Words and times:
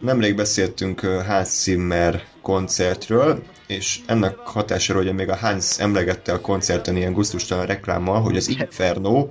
Nemrég 0.00 0.34
beszéltünk 0.34 1.00
Hans 1.00 1.48
Zimmer 1.48 2.22
koncertről, 2.42 3.42
és 3.66 4.00
ennek 4.06 4.36
hatására 4.36 5.00
ugye 5.00 5.12
még 5.12 5.28
a 5.28 5.36
Hans 5.36 5.78
emlegette 5.78 6.32
a 6.32 6.40
koncerten 6.40 6.96
ilyen 6.96 7.12
gusztustalan 7.12 7.66
reklámmal, 7.66 8.20
hogy 8.20 8.36
az 8.36 8.48
Inferno 8.48 9.28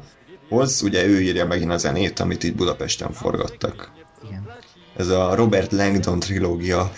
hoz, 0.49 0.81
ugye 0.81 1.05
ő 1.05 1.21
írja 1.21 1.45
megint 1.45 1.71
a 1.71 1.77
zenét, 1.77 2.19
amit 2.19 2.43
itt 2.43 2.55
Budapesten 2.55 3.11
forgattak. 3.11 3.91
Igen. 4.27 4.49
Ez 4.97 5.07
a 5.07 5.35
Robert 5.35 5.71
Langdon 5.71 6.19
trilógia 6.19 6.91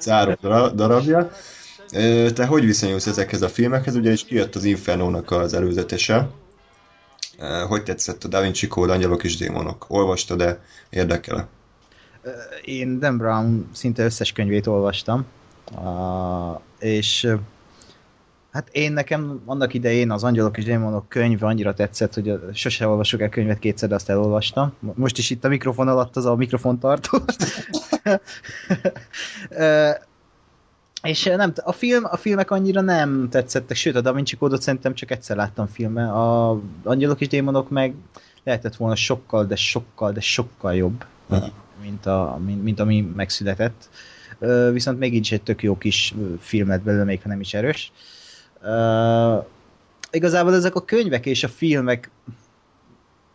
záró 0.00 0.34
darabja. 0.74 1.30
Te 2.34 2.46
hogy 2.46 2.64
viszonyulsz 2.64 3.06
ezekhez 3.06 3.42
a 3.42 3.48
filmekhez? 3.48 3.94
Ugye 3.94 4.12
is 4.12 4.24
kijött 4.24 4.54
az 4.54 4.64
Infernónak 4.64 5.30
az 5.30 5.54
előzetese. 5.54 6.30
Hogy 7.68 7.82
tetszett 7.82 8.24
a 8.24 8.28
Da 8.28 8.40
Vinci 8.40 8.66
Code, 8.66 8.92
Angyalok 8.92 9.24
és 9.24 9.36
Démonok? 9.36 9.84
Olvastad-e? 9.88 10.60
Érdekel-e? 10.90 11.48
Én 12.64 12.98
Dan 12.98 13.16
Brown 13.16 13.68
szinte 13.72 14.04
összes 14.04 14.32
könyvét 14.32 14.66
olvastam, 14.66 15.24
és 16.78 17.36
hát 18.52 18.68
én 18.72 18.92
nekem 18.92 19.42
annak 19.44 19.74
idején 19.74 20.10
az 20.10 20.24
Angyalok 20.24 20.56
és 20.56 20.64
Démonok 20.64 21.08
könyve 21.08 21.46
annyira 21.46 21.74
tetszett, 21.74 22.14
hogy 22.14 22.40
sose 22.52 22.88
olvasok 22.88 23.20
el 23.20 23.28
könyvet 23.28 23.58
kétszer, 23.58 23.88
de 23.88 23.94
azt 23.94 24.10
elolvastam. 24.10 24.72
Most 24.94 25.18
is 25.18 25.30
itt 25.30 25.44
a 25.44 25.48
mikrofon 25.48 25.88
alatt 25.88 26.16
az 26.16 26.26
a 26.26 26.34
mikrofontartó. 26.34 27.18
És 31.02 31.24
nem, 31.24 31.52
a, 31.62 31.72
film, 31.72 32.04
a 32.04 32.16
filmek 32.16 32.50
annyira 32.50 32.80
nem 32.80 33.28
tetszettek, 33.30 33.76
sőt 33.76 33.96
a 33.96 34.00
Da 34.00 34.12
Vinci 34.12 34.36
Kódot 34.36 34.62
szerintem 34.62 34.94
csak 34.94 35.10
egyszer 35.10 35.36
láttam 35.36 35.66
filmben. 35.66 36.08
A 36.08 36.60
Angyalok 36.82 37.20
és 37.20 37.28
Démonok 37.28 37.70
meg 37.70 37.94
lehetett 38.44 38.76
volna 38.76 38.94
sokkal, 38.94 39.44
de 39.44 39.56
sokkal, 39.56 40.12
de 40.12 40.20
sokkal 40.20 40.74
jobb, 40.74 41.04
mint, 41.84 42.06
a, 42.06 42.40
mint, 42.44 42.62
mint 42.62 42.80
ami 42.80 43.00
megszületett. 43.16 43.88
Viszont 44.72 44.98
még 44.98 45.14
így 45.14 45.20
is 45.20 45.32
egy 45.32 45.42
tök 45.42 45.62
jó 45.62 45.78
kis 45.78 46.14
film 46.40 46.68
lett 46.68 46.82
belőle, 46.82 47.04
még 47.04 47.22
ha 47.22 47.28
nem 47.28 47.40
is 47.40 47.54
erős. 47.54 47.92
Uh, 48.62 49.44
igazából 50.10 50.54
ezek 50.54 50.74
a 50.74 50.84
könyvek 50.84 51.26
és 51.26 51.44
a 51.44 51.48
filmek 51.48 52.10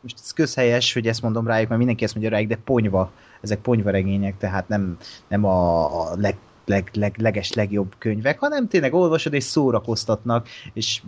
most 0.01 0.19
ez 0.19 0.31
közhelyes, 0.31 0.93
hogy 0.93 1.07
ezt 1.07 1.21
mondom 1.21 1.47
rájuk, 1.47 1.67
mert 1.67 1.77
mindenki 1.77 2.03
ezt 2.03 2.13
mondja 2.13 2.31
rájuk, 2.31 2.49
de 2.49 2.57
ponyva, 2.63 3.11
ezek 3.41 3.59
ponyva 3.61 3.89
regények, 3.89 4.37
tehát 4.37 4.67
nem, 4.67 4.97
nem 5.27 5.45
a, 5.45 5.83
a 6.01 6.15
leg, 6.15 6.37
leg, 6.65 6.89
leg, 6.93 7.15
leges, 7.17 7.53
legjobb 7.53 7.93
könyvek, 7.97 8.39
hanem 8.39 8.67
tényleg 8.67 8.93
olvasod 8.93 9.33
és 9.33 9.43
szórakoztatnak, 9.43 10.47
és 10.73 11.01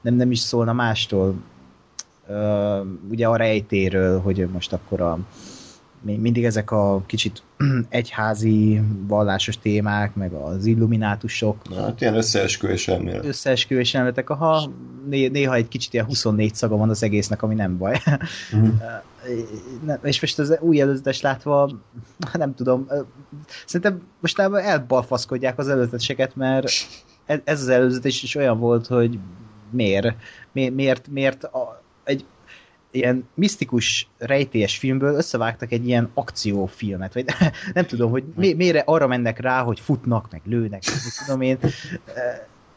nem, 0.00 0.14
nem 0.14 0.30
is 0.30 0.38
szólna 0.38 0.72
mástól. 0.72 1.34
Uh, 2.28 2.86
ugye 3.10 3.26
a 3.26 3.36
rejtéről, 3.36 4.20
hogy 4.20 4.48
most 4.52 4.72
akkor 4.72 5.00
a, 5.00 5.18
mindig 6.02 6.44
ezek 6.44 6.70
a 6.70 7.02
kicsit 7.06 7.42
egyházi 7.88 8.80
vallásos 9.06 9.58
témák, 9.58 10.14
meg 10.14 10.32
az 10.32 10.64
illuminátusok. 10.64 11.62
Hát 11.76 12.00
ilyen 12.00 12.14
összeesküvés 12.14 12.88
elmélet. 12.88 13.24
Összeesküvés 13.24 13.94
elméletek, 13.94 14.30
aha, 14.30 14.70
néha 15.08 15.54
egy 15.54 15.68
kicsit 15.68 15.92
ilyen 15.92 16.06
24 16.06 16.54
szaga 16.54 16.76
van 16.76 16.90
az 16.90 17.02
egésznek, 17.02 17.42
ami 17.42 17.54
nem 17.54 17.78
baj. 17.78 18.00
Uh-huh. 18.52 19.98
és 20.02 20.20
most 20.20 20.38
az 20.38 20.56
új 20.60 20.80
előzetes 20.80 21.20
látva, 21.20 21.70
nem 22.32 22.54
tudom, 22.54 22.88
szerintem 23.66 24.02
most 24.20 24.38
elbalfaszkodják 24.38 25.58
az 25.58 25.68
előzeteseket, 25.68 26.36
mert 26.36 26.68
ez 27.44 27.60
az 27.60 27.68
előzetes 27.68 28.22
is 28.22 28.34
olyan 28.34 28.58
volt, 28.58 28.86
hogy 28.86 29.18
miért, 29.70 30.14
miért, 30.52 31.08
miért 31.08 31.44
a, 31.44 31.82
egy 32.04 32.24
ilyen 32.90 33.28
misztikus, 33.34 34.08
rejtélyes 34.18 34.78
filmből 34.78 35.14
összevágtak 35.14 35.72
egy 35.72 35.86
ilyen 35.86 36.10
akciófilmet, 36.14 37.14
vagy 37.14 37.24
nem 37.74 37.86
tudom, 37.86 38.10
hogy 38.10 38.24
mi, 38.36 38.52
miért 38.52 38.88
arra 38.88 39.06
mennek 39.06 39.38
rá, 39.38 39.62
hogy 39.62 39.80
futnak, 39.80 40.30
meg 40.30 40.40
lőnek, 40.44 40.82
meg 40.84 41.26
tudom 41.26 41.40
én, 41.40 41.58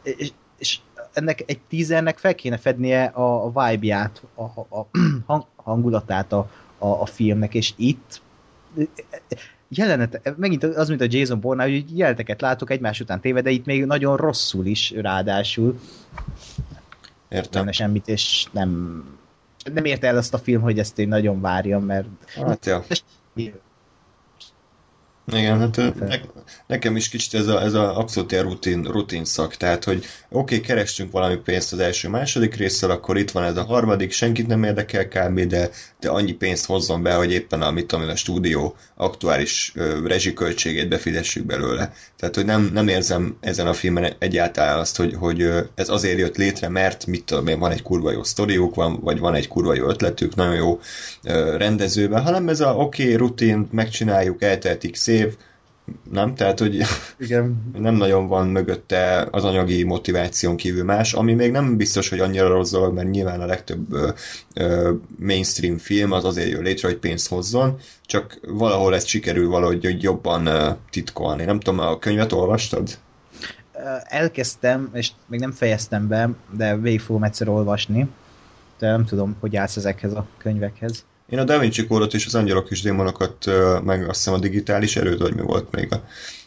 és, 0.03 0.31
és 0.57 0.79
ennek 1.13 1.43
egy 1.45 1.59
tízernek 1.67 2.17
fel 2.17 2.35
kéne 2.35 2.57
fednie 2.57 3.03
a, 3.03 3.45
a 3.45 3.47
vibe-ját, 3.47 4.23
a, 4.35 4.43
a, 4.43 4.79
a 4.79 5.47
hangulatát 5.63 6.33
a, 6.33 6.49
a, 6.77 6.87
a 6.87 7.05
filmnek, 7.05 7.53
és 7.53 7.73
itt 7.75 8.21
jelenet, 9.67 10.35
megint 10.37 10.63
az, 10.63 10.87
mint 10.89 11.01
a 11.01 11.05
Jason 11.09 11.39
Bourne, 11.39 11.63
hogy 11.63 11.97
jeleneteket 11.97 12.41
látok 12.41 12.69
egymás 12.69 12.99
után 12.99 13.19
téve, 13.21 13.41
de 13.41 13.49
itt 13.49 13.65
még 13.65 13.85
nagyon 13.85 14.17
rosszul 14.17 14.65
is 14.65 14.91
ráadásul. 14.91 15.79
Értem. 17.29 17.63
Nem 17.63 17.73
semmit, 17.73 18.07
és 18.07 18.47
nem 18.51 19.03
nem 19.73 19.85
érte 19.85 20.07
el 20.07 20.17
azt 20.17 20.33
a 20.33 20.37
film, 20.37 20.61
hogy 20.61 20.79
ezt 20.79 20.99
én 20.99 21.07
nagyon 21.07 21.41
várjam, 21.41 21.83
mert... 21.83 22.07
Hát, 22.35 22.65
ja. 22.65 22.83
Igen, 25.31 25.59
hát 25.59 25.75
ne, 25.99 26.15
nekem 26.67 26.95
is 26.95 27.09
kicsit 27.09 27.33
ez 27.33 27.47
a, 27.47 27.61
ez 27.61 27.73
a 27.73 27.97
abszolút 27.97 28.31
ilyen 28.31 28.43
rutin, 28.43 28.83
rutin 28.83 29.25
szak, 29.25 29.55
tehát, 29.55 29.83
hogy 29.83 29.97
oké, 29.97 30.55
okay, 30.55 30.59
kerestünk 30.59 31.11
valami 31.11 31.35
pénzt 31.35 31.73
az 31.73 31.79
első, 31.79 32.09
második 32.09 32.55
résszel, 32.55 32.89
akkor 32.89 33.17
itt 33.17 33.31
van 33.31 33.43
ez 33.43 33.57
a 33.57 33.63
harmadik, 33.63 34.11
senkit 34.11 34.47
nem 34.47 34.63
érdekel 34.63 35.07
kb., 35.07 35.39
de, 35.39 35.69
de 35.99 36.09
annyi 36.09 36.31
pénzt 36.31 36.65
hozzon 36.65 37.03
be, 37.03 37.13
hogy 37.13 37.31
éppen 37.31 37.61
a, 37.61 37.71
mit 37.71 37.85
tudom, 37.85 38.09
a 38.09 38.15
stúdió 38.15 38.75
aktuális 38.95 39.71
ö, 39.75 40.07
rezsiköltségét 40.07 40.89
befizessük 40.89 41.45
belőle. 41.45 41.93
Tehát, 42.17 42.35
hogy 42.35 42.45
nem, 42.45 42.69
nem 42.73 42.87
érzem 42.87 43.37
ezen 43.39 43.67
a 43.67 43.73
filmen 43.73 44.13
egyáltalán 44.19 44.79
azt, 44.79 44.97
hogy, 44.97 45.13
hogy 45.13 45.49
ez 45.75 45.89
azért 45.89 46.19
jött 46.19 46.37
létre, 46.37 46.69
mert 46.69 47.05
mit 47.05 47.23
tudom 47.23 47.59
van 47.59 47.71
egy 47.71 47.81
kurva 47.81 48.11
jó 48.11 48.23
sztoriuk, 48.23 48.75
van, 48.75 48.99
vagy 49.01 49.19
van 49.19 49.35
egy 49.35 49.47
kurva 49.47 49.73
jó 49.73 49.89
ötletük, 49.89 50.35
nagyon 50.35 50.55
jó 50.55 50.79
ö, 51.23 51.57
rendezőben, 51.57 52.23
hanem 52.23 52.49
ez 52.49 52.59
a 52.59 52.75
oké, 52.75 53.03
okay, 53.03 53.15
rutin, 53.15 53.67
megcsináljuk, 53.71 54.41
elteltik 54.41 54.95
szép, 54.95 55.18
év, 55.19 55.35
nem? 56.11 56.35
Tehát, 56.35 56.59
hogy 56.59 56.81
Igen. 57.19 57.71
nem 57.77 57.95
nagyon 57.95 58.27
van 58.27 58.47
mögötte 58.47 59.27
az 59.31 59.43
anyagi 59.43 59.83
motiváción 59.83 60.55
kívül 60.55 60.83
más, 60.83 61.13
ami 61.13 61.33
még 61.33 61.51
nem 61.51 61.77
biztos, 61.77 62.09
hogy 62.09 62.19
annyira 62.19 62.47
rossz 62.47 62.71
dolog, 62.71 62.93
mert 62.93 63.09
nyilván 63.09 63.41
a 63.41 63.45
legtöbb 63.45 63.93
ö, 63.93 64.09
ö, 64.53 64.93
mainstream 65.19 65.77
film 65.77 66.11
az 66.11 66.25
azért 66.25 66.49
jön 66.49 66.63
létre, 66.63 66.87
hogy 66.87 66.97
pénzt 66.97 67.27
hozzon, 67.27 67.77
csak 68.05 68.39
valahol 68.47 68.95
ezt 68.95 69.07
sikerül 69.07 69.49
valahogy 69.49 69.85
hogy 69.85 70.03
jobban 70.03 70.45
ö, 70.45 70.69
titkolni. 70.89 71.43
Nem 71.43 71.59
tudom, 71.59 71.79
a 71.79 71.99
könyvet 71.99 72.31
olvastad? 72.31 72.97
Elkezdtem, 74.03 74.89
és 74.93 75.11
még 75.27 75.39
nem 75.39 75.51
fejeztem 75.51 76.07
be, 76.07 76.29
de 76.57 76.77
végig 76.77 76.99
fogom 76.99 77.23
egyszer 77.23 77.47
olvasni. 77.47 78.09
De 78.79 78.91
nem 78.91 79.05
tudom, 79.05 79.35
hogy 79.39 79.55
állsz 79.55 79.75
ezekhez 79.75 80.13
a 80.13 80.27
könyvekhez. 80.37 81.05
Én 81.29 81.39
a 81.39 81.43
Da 81.43 81.59
Vinci 81.59 81.87
kódot 81.87 82.13
és 82.13 82.25
az 82.25 82.35
angyalok 82.35 82.71
és 82.71 82.81
démonokat, 82.81 83.45
meg 83.83 84.09
azt 84.09 84.17
hiszem 84.17 84.33
a 84.33 84.39
digitális 84.39 84.95
erőd, 84.95 85.21
vagy 85.21 85.35
mi 85.35 85.41
volt 85.41 85.71
még 85.71 85.93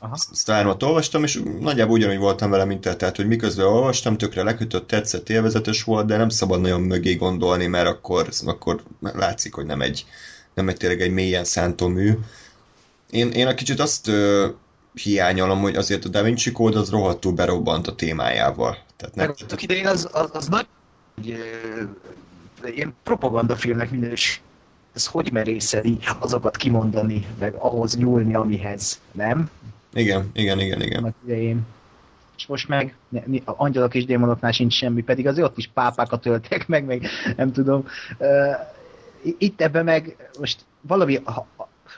a 0.00 0.16
sztármat 0.16 0.82
olvastam, 0.82 1.24
és 1.24 1.42
nagyjából 1.60 1.94
ugyanúgy 1.94 2.18
voltam 2.18 2.50
vele, 2.50 2.64
mint 2.64 2.80
te, 2.80 2.96
tehát, 2.96 3.16
hogy 3.16 3.26
miközben 3.26 3.66
olvastam, 3.66 4.16
tökre 4.16 4.42
lekötött, 4.42 4.86
tetszett, 4.86 5.28
élvezetes 5.28 5.84
volt, 5.84 6.06
de 6.06 6.16
nem 6.16 6.28
szabad 6.28 6.60
nagyon 6.60 6.80
mögé 6.80 7.14
gondolni, 7.14 7.66
mert 7.66 7.86
akkor, 7.86 8.28
akkor 8.44 8.82
látszik, 9.00 9.54
hogy 9.54 9.66
nem 9.66 9.80
egy, 9.80 10.06
nem 10.54 10.68
egy 10.68 10.76
tényleg 10.76 11.00
egy 11.00 11.12
mélyen 11.12 11.44
szántó 11.44 11.88
mű. 11.88 12.18
Én, 13.10 13.30
én 13.30 13.46
a 13.46 13.54
kicsit 13.54 13.80
azt 13.80 14.08
ö, 14.08 14.48
hiányolom, 14.94 15.60
hogy 15.60 15.76
azért 15.76 16.04
a 16.04 16.08
Da 16.08 16.22
Vinci 16.22 16.52
kód 16.52 16.76
az 16.76 16.90
rohadtul 16.90 17.32
berobbant 17.32 17.86
a 17.86 17.94
témájával. 17.94 18.78
Tehát 18.96 19.14
ne... 19.14 19.56
idején 19.56 19.86
az, 19.86 20.08
az, 20.12 20.30
az 20.32 20.48
nagy 20.48 20.66
ilyen 22.64 22.94
propagandafilmnek 23.02 23.90
minős 23.90 24.40
ez 24.94 25.06
hogy 25.06 25.32
merészeli 25.32 25.98
azokat 26.20 26.56
kimondani, 26.56 27.26
meg 27.38 27.54
ahhoz 27.54 27.96
nyúlni, 27.96 28.34
amihez, 28.34 29.00
nem? 29.12 29.50
Igen, 29.94 30.30
igen, 30.32 30.58
igen, 30.58 30.82
igen. 30.82 31.14
Idején. 31.24 31.66
És 32.36 32.46
most 32.46 32.68
meg 32.68 32.96
angyalok 33.44 33.94
és 33.94 34.04
démonoknál 34.04 34.52
sincs 34.52 34.74
semmi, 34.74 35.02
pedig 35.02 35.26
azért 35.26 35.46
ott 35.46 35.58
is 35.58 35.70
pápákat 35.74 36.26
öltek 36.26 36.68
meg, 36.68 36.84
meg 36.84 37.06
nem 37.36 37.52
tudom. 37.52 37.86
Itt 39.38 39.60
ebben 39.60 39.84
meg 39.84 40.30
most 40.38 40.64
valami, 40.80 41.22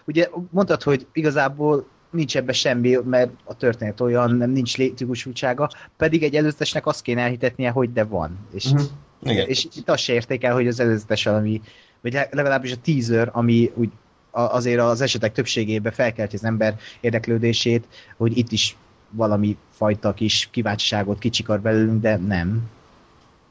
ugye 0.04 0.28
mondtad, 0.50 0.82
hogy 0.82 1.06
igazából 1.12 1.86
nincs 2.10 2.36
ebbe 2.36 2.52
semmi, 2.52 2.98
mert 3.04 3.30
a 3.44 3.56
történet 3.56 4.00
olyan, 4.00 4.34
nem 4.34 4.50
nincs 4.50 4.76
létjogosultsága, 4.76 5.70
pedig 5.96 6.22
egy 6.22 6.34
előzetesnek 6.34 6.86
azt 6.86 7.02
kéne 7.02 7.22
elhitetnie, 7.22 7.70
hogy 7.70 7.92
de 7.92 8.04
van. 8.04 8.38
És, 8.52 8.64
uh-huh. 8.64 8.88
Igen. 9.24 9.48
és 9.48 9.66
itt 9.76 9.90
azt 9.90 10.02
se 10.02 10.12
érték 10.12 10.46
hogy 10.46 10.66
az 10.66 10.80
előzetes 10.80 11.24
valami 11.24 11.60
vagy 12.00 12.18
legalábbis 12.30 12.72
a 12.72 12.76
teaser, 12.84 13.30
ami 13.32 13.70
úgy 13.74 13.90
azért 14.30 14.80
az 14.80 15.00
esetek 15.00 15.32
többségében 15.32 15.92
felkelti 15.92 16.36
az 16.36 16.44
ember 16.44 16.76
érdeklődését, 17.00 17.86
hogy 18.16 18.38
itt 18.38 18.52
is 18.52 18.76
valami 19.10 19.56
fajta 19.70 20.14
kis 20.14 20.48
kíváncsiságot 20.50 21.18
kicsikar 21.18 21.60
belőlünk, 21.60 22.00
de 22.00 22.16
nem. 22.16 22.62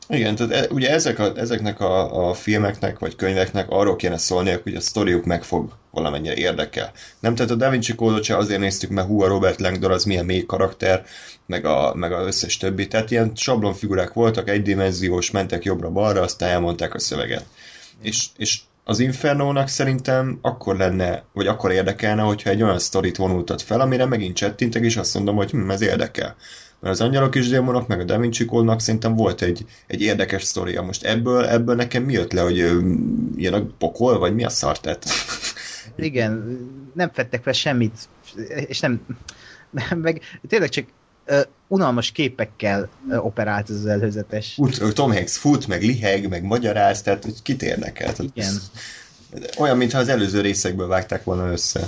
Igen, 0.09 0.35
tehát 0.35 0.51
e- 0.51 0.73
ugye 0.73 0.89
ezek 0.89 1.19
a, 1.19 1.31
ezeknek 1.35 1.79
a, 1.79 2.29
a 2.29 2.33
filmeknek 2.33 2.99
vagy 2.99 3.15
könyveknek 3.15 3.69
arról 3.69 3.95
kéne 3.95 4.17
szólniak, 4.17 4.63
hogy 4.63 4.75
a 4.75 4.79
sztoriuk 4.79 5.25
meg 5.25 5.43
fog 5.43 5.71
valamennyire 5.91 6.35
érdekel. 6.35 6.91
Nem, 7.19 7.35
tehát 7.35 7.51
a 7.51 7.55
Da 7.55 7.69
Vinci 7.69 7.95
kódot 7.95 8.23
se 8.23 8.37
azért 8.37 8.59
néztük, 8.59 8.89
mert 8.89 9.07
hú, 9.07 9.21
a 9.21 9.27
Robert 9.27 9.59
Langdor 9.59 9.91
az 9.91 10.03
milyen 10.03 10.25
mély 10.25 10.45
karakter, 10.45 11.05
meg 11.45 11.65
a, 11.65 11.93
meg 11.95 12.11
a 12.11 12.25
összes 12.25 12.57
többi. 12.57 12.87
Tehát 12.87 13.11
ilyen 13.11 13.31
sablonfigurák 13.35 14.13
voltak, 14.13 14.49
egydimenziós, 14.49 15.31
mentek 15.31 15.63
jobbra-balra, 15.63 16.21
aztán 16.21 16.49
elmondták 16.49 16.93
a 16.93 16.99
szöveget. 16.99 17.45
És, 18.01 18.25
és 18.37 18.59
az 18.83 18.99
Infernónak 18.99 19.67
szerintem 19.67 20.39
akkor 20.41 20.77
lenne, 20.77 21.23
vagy 21.33 21.47
akkor 21.47 21.71
érdekelne, 21.71 22.21
hogyha 22.21 22.49
egy 22.49 22.63
olyan 22.63 22.79
sztorit 22.79 23.17
vonultat 23.17 23.61
fel, 23.61 23.81
amire 23.81 24.05
megint 24.05 24.35
csettintek, 24.35 24.83
és 24.83 24.97
azt 24.97 25.13
mondom, 25.13 25.35
hogy 25.35 25.49
hm, 25.51 25.69
ez 25.69 25.81
érdekel. 25.81 26.35
Mert 26.83 26.95
az 26.95 27.01
Angyalok 27.01 27.35
és 27.35 27.47
Démonok, 27.49 27.87
meg 27.87 27.99
a 27.99 28.03
Da 28.03 28.17
Vinci 28.19 28.45
Code-nak 28.45 28.79
szerintem 28.81 29.15
volt 29.15 29.41
egy, 29.41 29.65
egy 29.87 30.01
érdekes 30.01 30.43
sztoria. 30.43 30.81
Most 30.81 31.03
ebből, 31.03 31.45
ebből 31.45 31.75
nekem 31.75 32.03
mi 32.03 32.13
jött 32.13 32.31
le, 32.31 32.41
hogy 32.41 32.57
ilyen 33.35 33.53
a 33.53 33.65
pokol, 33.77 34.19
vagy 34.19 34.33
mi 34.35 34.43
a 34.43 34.49
szar? 34.49 34.79
Tehát, 34.79 35.05
Igen, 35.97 36.59
nem 36.93 37.09
fettek 37.13 37.43
fel 37.43 37.53
semmit, 37.53 37.93
és 38.67 38.79
nem, 38.79 39.01
meg 39.95 40.21
tényleg 40.47 40.69
csak 40.69 40.85
uh, 41.27 41.39
unalmas 41.67 42.11
képekkel 42.11 42.89
uh, 43.09 43.25
operált 43.25 43.69
ez 43.69 43.75
az 43.75 43.85
előzetes. 43.85 44.53
fut, 44.53 44.93
Tom 44.93 45.11
Hanks 45.11 45.37
fut, 45.37 45.67
meg 45.67 45.81
liheg, 45.81 46.29
meg 46.29 46.43
magyaráz, 46.43 47.01
tehát 47.01 47.23
hogy 47.23 47.41
kit 47.41 47.61
érdekel. 47.63 48.13
Tehát 48.13 48.31
Igen, 48.35 48.53
Olyan, 49.57 49.77
mintha 49.77 49.99
az 49.99 50.07
előző 50.09 50.41
részekből 50.41 50.87
vágták 50.87 51.23
volna 51.23 51.51
össze. 51.51 51.87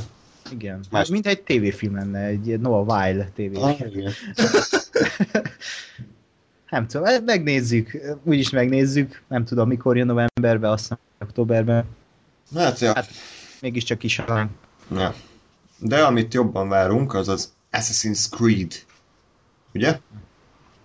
igen. 0.52 0.80
Más- 0.92 1.10
Mint 1.10 1.28
egy 1.28 1.42
tévéfilm 1.42 1.96
lenne, 1.96 2.20
egy 2.26 2.60
Noah 2.60 2.88
Weil 2.88 3.30
tévéfilm. 3.36 3.76
igen. 3.94 4.12
Nem 6.70 6.88
tudom, 6.88 7.06
eh, 7.08 7.22
megnézzük, 7.26 7.98
úgyis 8.24 8.50
megnézzük, 8.50 9.22
nem 9.28 9.46
tudom 9.46 9.68
mikor 9.68 9.98
jön 9.98 10.06
novemberben, 10.06 10.72
azt 10.72 10.82
hiszem 10.82 10.98
októberben, 11.22 11.86
Hát, 12.56 12.80
ja. 12.80 12.94
Hát- 12.94 13.10
mégiscsak 13.62 14.04
is 14.04 14.18
ránk. 14.28 14.52
ja. 14.96 15.14
De 15.80 16.04
amit 16.04 16.34
jobban 16.34 16.70
várunk, 16.70 17.14
az 17.14 17.28
az 17.28 17.52
Assassin's 17.72 18.30
Creed. 18.30 18.72
Ugye? 19.74 20.00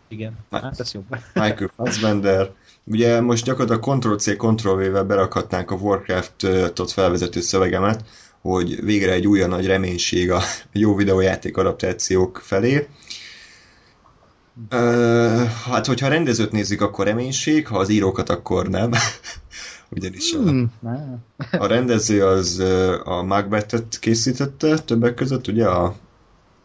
Igen, 0.09 0.33
Hát. 0.51 0.63
hát 0.63 0.81
ez 0.81 0.93
jobb. 0.93 1.05
Michael 1.35 1.71
Fassbender. 1.77 2.51
Ugye 2.85 3.21
most 3.21 3.45
gyakorlatilag 3.45 3.99
Ctrl-C, 4.01 4.37
Ctrl-V-vel 4.37 5.05
berakhatnánk 5.05 5.71
a 5.71 5.75
Warcraft-ot 5.75 6.91
felvezető 6.93 7.41
szövegemet, 7.41 8.05
hogy 8.41 8.85
végre 8.85 9.13
egy 9.13 9.27
újabb 9.27 9.51
nagy 9.51 9.67
reménység 9.67 10.31
a 10.31 10.41
jó 10.73 10.95
videójáték 10.97 11.57
adaptációk 11.57 12.41
felé. 12.45 12.89
Ö, 14.69 15.43
hát, 15.65 15.87
hogyha 15.87 16.07
a 16.07 16.11
rendezőt 16.11 16.53
nézzük, 16.53 16.81
akkor 16.81 17.07
reménység, 17.07 17.67
ha 17.67 17.79
az 17.79 17.89
írókat, 17.89 18.29
akkor 18.29 18.69
nem. 18.69 18.91
Ugyanis 19.97 20.33
a, 20.33 20.39
Hmm, 20.39 20.73
na, 20.81 21.19
a 21.51 21.67
rendező 21.67 22.27
az 22.27 22.59
a 23.05 23.23
Macbeth-et 23.23 23.99
készítette 24.01 24.79
többek 24.79 25.15
között, 25.15 25.47
ugye 25.47 25.67
a, 25.67 25.95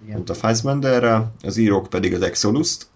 igen. 0.06 0.24
a 0.28 0.34
Fassbenderrel, 0.34 1.34
az 1.42 1.58
írók 1.58 1.90
pedig 1.90 2.14
az 2.14 2.22
Exodus-t. 2.22 2.88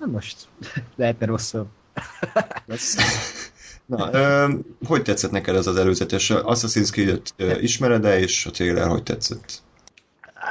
Hát 0.00 0.10
most 0.10 0.48
lehetne 0.96 1.26
rosszabb. 1.26 1.66
Na, 3.86 4.12
ö, 4.12 4.52
hogy 4.86 5.02
tetszett 5.02 5.30
neked 5.30 5.54
ez 5.54 5.66
az 5.66 5.76
előzetes? 5.76 6.32
Assassin's 6.34 6.90
Creed-et 6.90 7.62
ismered-e, 7.62 8.18
és 8.18 8.46
a 8.46 8.50
trailer 8.50 8.88
hogy 8.88 9.02
tetszett? 9.02 9.62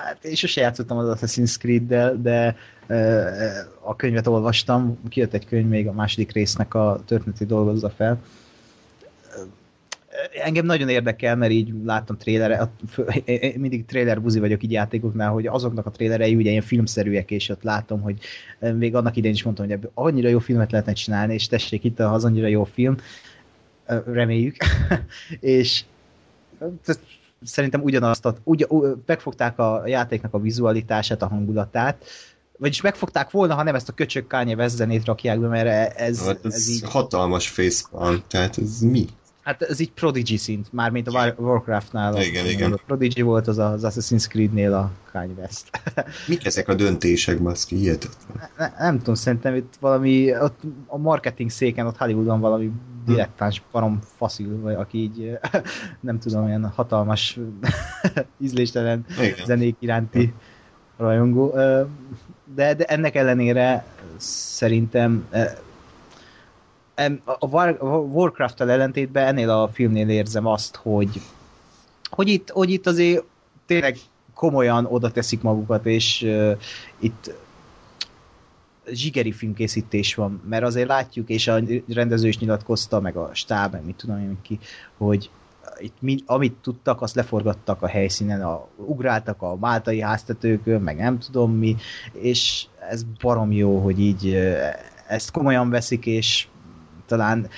Hát 0.04 0.24
én 0.26 0.36
sose 0.36 0.62
játszottam 0.62 0.98
az 0.98 1.18
Assassin's 1.20 1.58
Creed-del, 1.58 2.22
de 2.22 2.56
a 3.82 3.96
könyvet 3.96 4.28
olvastam, 4.28 5.00
kijött 5.10 5.34
egy 5.34 5.46
könyv 5.46 5.68
még 5.68 5.88
a 5.88 5.92
második 5.92 6.32
résznek 6.32 6.74
a 6.74 7.02
történeti 7.06 7.46
dolgozza 7.46 7.90
fel. 7.90 8.24
Engem 10.44 10.66
nagyon 10.66 10.90
érdekel, 10.90 11.36
mert 11.36 11.52
így 11.52 11.74
láttam 11.86 12.18
trélere, 12.18 12.72
mindig 13.56 13.86
trailer 13.86 14.22
buzi 14.22 14.40
vagyok 14.40 14.64
így 14.64 14.72
játékoknál, 14.72 15.32
hogy 15.32 15.48
azoknak 15.48 15.86
a 15.86 15.92
trélerei 15.92 16.36
ugye 16.36 16.50
ilyen 16.50 16.62
filmszerűek, 16.62 17.32
és 17.32 17.50
ott 17.50 17.64
látom, 17.64 18.02
hogy 18.02 18.18
még 18.60 18.96
annak 18.96 19.16
idején 19.16 19.36
is 19.36 19.44
mondtam, 19.44 19.66
hogy 19.66 19.76
ebből 19.76 19.92
annyira 19.94 20.30
jó 20.30 20.40
filmet 20.40 20.72
lehetne 20.72 20.94
csinálni, 20.94 21.34
és 21.34 21.48
tessék 21.48 21.84
itt 21.84 22.00
az 22.00 22.26
annyira 22.26 22.48
jó 22.48 22.64
film, 22.64 22.96
reméljük, 24.06 24.56
és 25.40 25.84
szerintem 27.44 27.82
ugyanazt, 27.82 28.26
a, 28.26 28.36
ugy, 28.44 28.68
megfogták 29.06 29.60
a 29.60 29.82
játéknak 29.86 30.34
a 30.34 30.40
vizualitását, 30.40 31.22
a 31.22 31.28
hangulatát, 31.28 32.06
vagyis 32.60 32.82
megfogták 32.82 33.32
volna, 33.32 33.54
ha 33.56 33.64
nem 33.64 33.76
ezt 33.76 33.90
a 33.90 33.94
köcsök 33.94 34.28
Kanye 34.28 34.56
West 34.56 34.76
zenét 34.76 35.06
rakják 35.06 35.40
be, 35.40 35.48
mert 35.48 35.98
ez, 36.00 36.26
Hát 36.26 36.40
ez, 36.46 36.54
ez 36.54 36.70
így, 36.70 36.82
hatalmas 36.84 37.50
facepalm, 37.50 38.24
tehát 38.28 38.58
ez 38.58 38.80
mi? 38.80 39.06
hát 39.42 39.62
ez 39.62 39.80
így 39.80 39.92
Prodigy 39.92 40.38
szint, 40.38 40.74
mármint 40.74 41.08
a 41.08 41.12
War- 41.12 41.40
Warcraftnál. 41.40 42.14
a- 42.16 42.22
Igen, 42.24 42.46
igen. 42.46 42.74
A 42.74 42.80
Prodigy 42.86 43.22
volt 43.22 43.48
az, 43.48 43.58
a- 43.58 43.72
az 43.72 43.84
Assassin's 43.86 44.28
Creed-nél 44.28 44.74
a 44.74 44.92
Kanye 45.12 45.34
West. 45.38 45.70
Mik 46.28 46.46
ezek 46.46 46.68
a 46.68 46.74
döntések, 46.76 47.42
baszki, 47.42 47.76
hihetetlen. 47.76 48.50
ne, 48.58 48.72
nem 48.80 48.98
tudom, 48.98 49.16
szerintem 49.16 49.56
itt 49.56 49.74
valami, 49.80 50.38
ott 50.40 50.60
a 50.88 50.98
marketing 50.98 51.50
széken, 51.50 51.86
ott 51.86 51.98
Hollywoodon 51.98 52.40
valami 52.40 52.72
dilettáns 53.08 53.62
parom 53.72 54.00
faszül, 54.16 54.62
vagy 54.62 54.74
aki 54.74 54.98
így, 54.98 55.38
nem 56.00 56.20
tudom, 56.20 56.48
ilyen 56.48 56.72
hatalmas 56.76 57.40
ízléstelen 58.38 59.06
Igen. 59.20 59.46
zenék 59.46 59.76
iránti 59.80 60.34
rajongó. 60.98 61.52
De, 62.56 62.74
de 62.74 62.86
ennek 62.86 63.16
ellenére 63.16 63.86
szerintem 64.18 65.28
a 67.26 67.46
Warcraft-tel 67.88 68.70
ellentétben 68.70 69.28
ennél 69.28 69.50
a 69.50 69.70
filmnél 69.74 70.10
érzem 70.10 70.46
azt, 70.46 70.76
hogy, 70.76 71.22
hogy, 72.10 72.28
itt, 72.28 72.50
hogy 72.50 72.70
itt 72.70 72.88
azért 72.88 73.24
tényleg 73.66 73.98
komolyan 74.34 74.86
oda 74.86 75.12
teszik 75.12 75.42
magukat, 75.42 75.86
és 75.86 76.22
uh, 76.22 76.52
itt 77.00 77.34
zsigeri 78.92 79.32
filmkészítés 79.32 80.16
van, 80.16 80.42
mert 80.50 80.64
azért 80.64 80.88
látjuk, 80.88 81.30
és 81.30 81.48
a 81.48 81.60
rendező 81.88 82.28
is 82.28 82.40
nyilatkozta, 82.40 83.00
meg 83.00 83.16
a 83.16 83.30
stáb, 83.34 83.72
meg 83.72 83.86
mit 83.86 83.96
tudom 83.96 84.18
én 84.18 84.38
ki, 84.42 84.60
hogy 84.98 85.30
itt 85.80 85.96
mi, 86.00 86.18
amit 86.26 86.56
tudtak, 86.62 87.02
azt 87.02 87.16
leforgattak 87.16 87.82
a 87.82 87.88
helyszínen, 87.88 88.42
a, 88.42 88.68
ugráltak 88.76 89.42
a 89.42 89.56
máltai 89.56 90.02
háztetőkön, 90.02 90.82
meg 90.82 90.98
nem 90.98 91.20
tudom 91.20 91.52
mi, 91.52 91.76
és 92.12 92.66
ez 92.90 93.04
barom 93.22 93.52
jó, 93.52 93.80
hogy 93.80 94.00
így 94.00 94.34
ezt 95.08 95.32
komolyan 95.32 95.70
veszik, 95.70 96.06
és 96.06 96.48
talán 97.06 97.50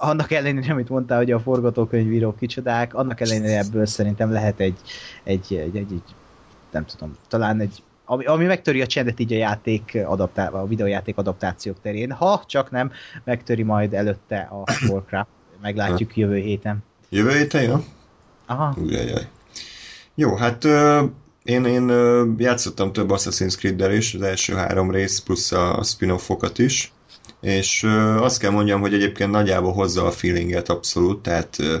annak 0.00 0.30
ellenére, 0.30 0.72
amit 0.72 0.88
mondtál, 0.88 1.18
hogy 1.18 1.30
a 1.30 1.40
forgatókönyvírók 1.40 2.38
kicsodák, 2.38 2.94
annak 2.94 3.20
ellenére 3.20 3.58
ebből 3.58 3.86
szerintem 3.86 4.32
lehet 4.32 4.60
egy, 4.60 4.80
egy, 5.24 5.46
egy, 5.50 5.76
egy, 5.76 5.92
egy 5.92 6.14
nem 6.70 6.84
tudom, 6.84 7.16
talán 7.28 7.60
egy 7.60 7.82
ami, 8.10 8.24
ami 8.24 8.44
megtöri 8.44 8.80
a 8.80 8.86
csendet 8.86 9.20
így 9.20 9.32
a 9.32 9.36
játék 9.36 9.98
adaptá- 10.04 10.52
a 10.52 10.66
videójáték 10.66 11.16
adaptációk 11.16 11.80
terén, 11.82 12.12
ha 12.12 12.42
csak 12.46 12.70
nem 12.70 12.90
megtöri 13.24 13.62
majd 13.62 13.94
előtte 13.94 14.38
a 14.50 14.64
Warcraft, 14.88 15.28
meglátjuk 15.62 16.16
jövő 16.16 16.36
héten. 16.36 16.84
Jövő 17.08 17.36
héten, 17.36 17.62
jó? 17.62 17.84
Aha, 18.46 18.74
Ujjajjaj. 18.80 19.28
Jó, 20.14 20.34
hát 20.34 20.64
ö, 20.64 21.04
én, 21.42 21.64
én 21.64 21.88
ö, 21.88 22.24
játszottam 22.36 22.92
több 22.92 23.10
Assassin's 23.10 23.56
Creed-del 23.56 23.92
is, 23.92 24.14
az 24.14 24.22
első 24.22 24.54
három 24.54 24.90
rész, 24.90 25.20
plusz 25.20 25.52
a, 25.52 25.78
a 25.78 25.82
spin-offokat 25.82 26.58
is, 26.58 26.92
és 27.40 27.82
ö, 27.82 28.22
azt 28.22 28.38
kell 28.38 28.50
mondjam, 28.50 28.80
hogy 28.80 28.94
egyébként 28.94 29.30
nagyjából 29.30 29.72
hozza 29.72 30.04
a 30.04 30.10
feelinget 30.10 30.68
abszolút, 30.68 31.22
tehát 31.22 31.58
ö, 31.58 31.76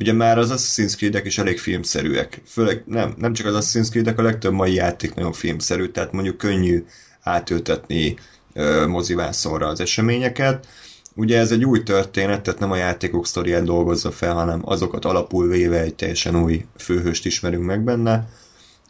ugye 0.00 0.12
már 0.12 0.38
az 0.38 0.50
Assassin's 0.52 0.96
Creed-ek 0.96 1.26
is 1.26 1.38
elég 1.38 1.58
filmszerűek. 1.58 2.40
Főleg 2.46 2.82
nem, 2.86 3.14
nem 3.16 3.32
csak 3.32 3.46
az 3.46 3.54
Assassin's 3.64 3.90
Creed-ek, 3.90 4.18
a 4.18 4.22
legtöbb 4.22 4.52
mai 4.52 4.74
játék 4.74 5.14
nagyon 5.14 5.32
filmszerű, 5.32 5.86
tehát 5.86 6.12
mondjuk 6.12 6.36
könnyű 6.36 6.84
átültetni 7.22 8.16
ö, 8.52 8.86
mozivászonra 8.86 9.66
az 9.66 9.80
eseményeket. 9.80 10.66
Ugye 11.14 11.38
ez 11.38 11.52
egy 11.52 11.64
új 11.64 11.82
történet, 11.82 12.42
tehát 12.42 12.60
nem 12.60 12.70
a 12.70 12.76
játékok 12.76 13.26
sztoriát 13.26 13.64
dolgozza 13.64 14.10
fel, 14.10 14.34
hanem 14.34 14.60
azokat 14.64 15.04
alapul 15.04 15.48
véve 15.48 15.80
egy 15.80 15.94
teljesen 15.94 16.42
új 16.42 16.64
főhőst 16.78 17.26
ismerünk 17.26 17.64
meg 17.64 17.84
benne. 17.84 18.28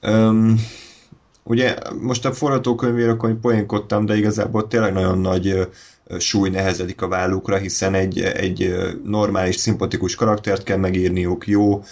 Öm, 0.01 0.61
ugye 1.43 1.77
most 2.01 2.25
a 2.25 2.33
forgatókönyvírokon 2.33 3.41
poénkodtam, 3.41 4.07
de 4.07 4.17
igazából 4.17 4.69
tényleg 4.69 4.93
nagyon 4.93 5.19
nagy 5.19 5.69
súly 6.19 6.49
nehezedik 6.49 7.03
a 7.03 7.09
vállukra, 7.09 7.57
hiszen 7.57 7.95
egy, 7.95 8.21
egy 8.21 8.75
normális, 9.05 9.57
szimpatikus 9.57 10.15
karaktert 10.15 10.63
kell 10.63 10.77
megírniuk, 10.77 11.47
jó 11.47 11.83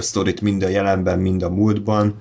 sztorit 0.00 0.40
mind 0.40 0.62
a 0.62 0.68
jelenben, 0.68 1.18
mind 1.18 1.42
a 1.42 1.50
múltban, 1.50 2.20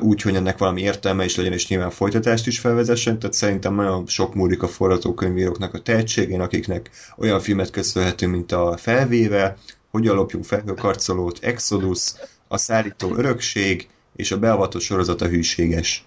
úgy, 0.00 0.22
hogy 0.22 0.34
ennek 0.34 0.58
valami 0.58 0.80
értelme 0.80 1.24
is 1.24 1.36
legyen, 1.36 1.52
és 1.52 1.68
nyilván 1.68 1.90
folytatást 1.90 2.46
is 2.46 2.58
felvezessen, 2.58 3.18
tehát 3.18 3.34
szerintem 3.34 3.74
nagyon 3.74 4.06
sok 4.06 4.34
múlik 4.34 4.62
a 4.62 4.68
forgatókönyvíróknak 4.68 5.74
a 5.74 5.80
tehetségén, 5.80 6.40
akiknek 6.40 6.90
olyan 7.16 7.40
filmet 7.40 7.70
köszönhetünk, 7.70 8.32
mint 8.32 8.52
a 8.52 8.76
Felvéve, 8.76 9.56
Hogyan 9.90 10.16
lopjunk 10.16 10.44
felhőkarcolót, 10.44 11.38
Exodus, 11.42 12.12
A 12.48 12.56
szállító 12.56 13.16
örökség, 13.16 13.88
és 14.16 14.32
a 14.32 14.38
beavatott 14.38 14.80
sorozat 14.80 15.20
a 15.20 15.28
hűséges. 15.28 16.06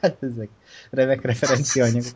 hát 0.00 0.16
ezek. 0.20 0.48
Remek 0.94 1.24
referenciaanyagok. 1.24 2.12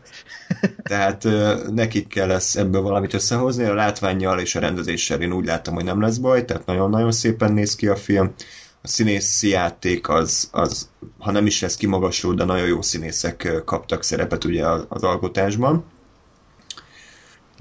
Tehát 0.89 1.27
nekik 1.71 2.07
kell 2.07 2.31
ezt 2.31 2.57
ebből 2.57 2.81
valamit 2.81 3.13
összehozni, 3.13 3.63
a 3.63 3.73
látványjal 3.73 4.39
és 4.39 4.55
a 4.55 4.59
rendezéssel 4.59 5.21
én 5.21 5.31
úgy 5.31 5.45
látom, 5.45 5.73
hogy 5.73 5.83
nem 5.83 6.01
lesz 6.01 6.17
baj, 6.17 6.45
tehát 6.45 6.65
nagyon-nagyon 6.65 7.11
szépen 7.11 7.53
néz 7.53 7.75
ki 7.75 7.87
a 7.87 7.95
film. 7.95 8.33
A 8.81 8.87
színészi 8.87 9.49
játék 9.49 10.09
az, 10.09 10.49
az, 10.51 10.89
ha 11.17 11.31
nem 11.31 11.45
is 11.45 11.61
lesz 11.61 11.75
kimagasló, 11.75 12.33
de 12.33 12.43
nagyon 12.43 12.67
jó 12.67 12.81
színészek 12.81 13.61
kaptak 13.65 14.03
szerepet 14.03 14.43
ugye 14.43 14.65
az 14.87 15.03
alkotásban. 15.03 15.83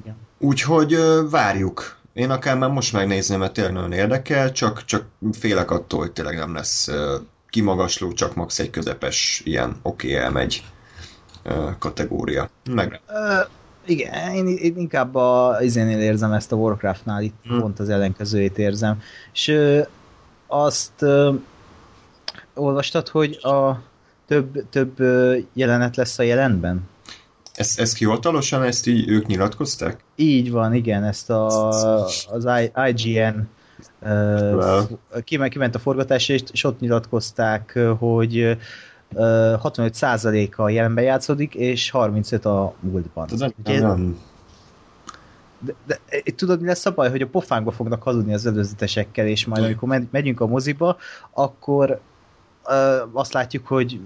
Igen. 0.00 0.16
Úgyhogy 0.38 0.98
várjuk. 1.30 1.96
Én 2.12 2.30
akár 2.30 2.58
már 2.58 2.70
most 2.70 2.92
megnézném, 2.92 3.38
mert 3.38 3.52
tényleg 3.52 3.72
nagyon 3.72 3.92
érdekel, 3.92 4.52
csak, 4.52 4.84
csak 4.84 5.04
félek 5.32 5.70
attól, 5.70 6.00
hogy 6.00 6.12
tényleg 6.12 6.36
nem 6.36 6.54
lesz 6.54 6.88
kimagasló, 7.50 8.12
csak 8.12 8.34
max 8.34 8.58
egy 8.58 8.70
közepes 8.70 9.42
ilyen 9.44 9.76
oké 9.82 10.12
okay, 10.12 10.24
elmegy 10.24 10.62
kategória. 11.78 12.50
Meg. 12.70 13.00
Uh, 13.08 13.48
igen, 13.86 14.34
én, 14.34 14.46
én 14.46 14.76
inkább 14.76 15.14
a 15.14 15.56
izénél 15.60 16.00
érzem 16.00 16.32
ezt 16.32 16.52
a 16.52 16.56
Warcraftnál, 16.56 17.22
itt 17.22 17.34
hmm. 17.44 17.60
pont 17.60 17.78
az 17.78 17.88
ellenkezőjét 17.88 18.58
érzem. 18.58 19.00
És 19.32 19.48
uh, 19.48 19.86
azt 20.46 20.92
uh, 21.00 21.34
olvastad, 22.54 23.08
hogy 23.08 23.38
a 23.42 23.82
több, 24.26 24.68
több 24.70 25.00
uh, 25.00 25.36
jelenet 25.52 25.96
lesz 25.96 26.18
a 26.18 26.22
jelenben? 26.22 26.88
Ez, 27.54 27.74
ez 27.78 27.96
hivatalosan, 27.96 28.62
ezt 28.62 28.86
így 28.86 29.08
ők 29.08 29.26
nyilatkozták? 29.26 30.04
Így 30.16 30.50
van, 30.50 30.74
igen, 30.74 31.04
ezt 31.04 31.30
a, 31.30 31.68
az 32.30 32.48
IGN 32.86 33.48
uh, 34.00 34.82
kiment, 35.24 35.50
kiment 35.50 35.74
a 35.74 35.78
forgatás, 35.78 36.28
és, 36.28 36.42
és 36.52 36.64
ott 36.64 36.80
nyilatkozták, 36.80 37.78
hogy 37.98 38.56
65%-a 39.14 40.68
jelenben 40.68 41.04
játszódik, 41.04 41.54
és 41.54 41.90
35 41.90 42.44
a 42.44 42.74
múltban. 42.80 43.28
Ez 43.32 43.44
Ugye, 43.58 43.80
nem. 43.80 44.18
De, 45.58 45.74
de, 45.86 45.98
de, 46.10 46.32
tudod, 46.36 46.60
mi 46.60 46.66
lesz 46.66 46.86
a 46.86 46.94
baj, 46.94 47.10
hogy 47.10 47.22
a 47.22 47.26
pofánkba 47.26 47.70
fognak 47.70 48.02
hazudni 48.02 48.34
az 48.34 48.46
előzetesekkel, 48.46 49.26
és 49.26 49.46
majd 49.46 49.64
amikor 49.64 50.02
megyünk 50.10 50.40
a 50.40 50.46
moziba, 50.46 50.96
akkor 51.30 52.00
ö, 52.68 53.02
azt 53.12 53.32
látjuk, 53.32 53.66
hogy 53.66 54.00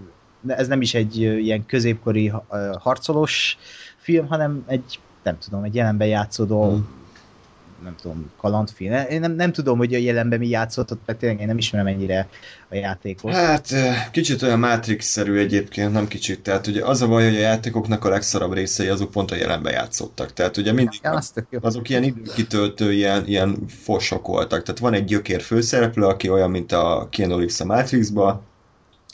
ez 0.47 0.69
nem 0.69 0.81
is 0.81 0.95
egy 0.95 1.17
ilyen 1.21 1.67
középkori 1.67 2.33
harcolós 2.79 3.59
film, 3.97 4.27
hanem 4.27 4.65
egy, 4.67 5.01
nem 5.23 5.39
tudom, 5.39 5.65
egy 5.65 5.75
jelenben 5.75 6.09
játszódó 6.09 6.71
hmm 6.71 7.01
nem 7.83 7.95
tudom, 8.03 8.31
kalandfilm. 8.37 9.07
Én 9.11 9.21
nem, 9.21 9.33
nem 9.33 9.53
tudom, 9.53 9.79
hogy 9.79 9.95
a 9.95 9.99
jelenben 9.99 10.39
mi 10.39 10.49
játszott, 10.49 10.99
mert 11.07 11.19
tényleg 11.19 11.41
én 11.41 11.47
nem 11.47 11.59
ismerem 11.59 11.87
ennyire 11.87 12.29
a 12.69 12.75
játékot. 12.75 13.33
Hát 13.33 13.75
kicsit 14.11 14.43
olyan 14.43 14.59
Matrix-szerű 14.59 15.39
egyébként, 15.39 15.93
nem 15.93 16.09
kicsit. 16.09 16.41
Tehát 16.41 16.67
ugye 16.67 16.85
az 16.85 17.03
a 17.03 17.09
baj, 17.09 17.25
hogy 17.25 17.37
a 17.37 17.41
játékoknak 17.41 18.05
a 18.05 18.09
legszarabb 18.09 18.53
részei 18.53 18.89
azok 18.89 19.11
pont 19.11 19.31
a 19.31 19.37
jelenben 19.37 19.73
játszottak. 19.73 20.33
Tehát 20.33 20.57
ugye 20.57 20.73
mindig 20.73 21.01
ja, 21.03 21.11
az 21.11 21.33
azok 21.61 21.89
ilyen 21.89 22.03
időkitöltő, 22.03 22.93
ilyen, 22.93 23.27
ilyen 23.27 23.67
fosok 23.67 24.27
voltak. 24.27 24.63
Tehát 24.63 24.81
van 24.81 24.95
egy 24.95 25.05
gyökér 25.05 25.41
főszereplő, 25.41 26.07
aki 26.07 26.29
olyan, 26.29 26.51
mint 26.51 26.73
a 26.73 27.09
Keanu 27.11 27.37
Reeves 27.37 27.61
a 27.61 27.65
Matrixba, 27.65 28.43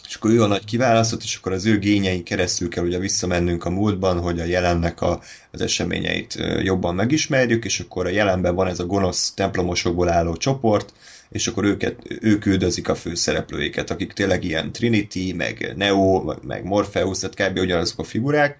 és 0.08 0.14
akkor 0.14 0.30
ő 0.30 0.42
a 0.42 0.46
nagy 0.46 0.64
kiválasztott, 0.64 1.22
és 1.22 1.36
akkor 1.36 1.52
az 1.52 1.66
ő 1.66 1.78
gényein 1.78 2.24
keresztül 2.24 2.68
kell 2.68 2.84
ugye 2.84 2.98
visszamennünk 2.98 3.64
a 3.64 3.70
múltban, 3.70 4.20
hogy 4.20 4.40
a 4.40 4.44
jelennek 4.44 5.00
a, 5.00 5.20
az 5.50 5.60
eseményeit 5.60 6.38
jobban 6.62 6.94
megismerjük, 6.94 7.64
és 7.64 7.80
akkor 7.80 8.06
a 8.06 8.10
jelenben 8.10 8.54
van 8.54 8.66
ez 8.66 8.78
a 8.78 8.86
gonosz 8.86 9.32
templomosokból 9.34 10.08
álló 10.08 10.36
csoport, 10.36 10.92
és 11.28 11.46
akkor 11.46 11.64
őket, 11.64 11.96
ők 12.20 12.46
üldözik 12.46 12.88
a 12.88 12.94
főszereplőiket, 12.94 13.90
akik 13.90 14.12
tényleg 14.12 14.44
ilyen 14.44 14.72
Trinity, 14.72 15.32
meg 15.36 15.72
Neo, 15.76 16.34
meg 16.42 16.64
Morpheus, 16.64 17.18
tehát 17.18 17.50
kb. 17.50 17.58
ugyanazok 17.58 17.98
a 17.98 18.04
figurák, 18.04 18.58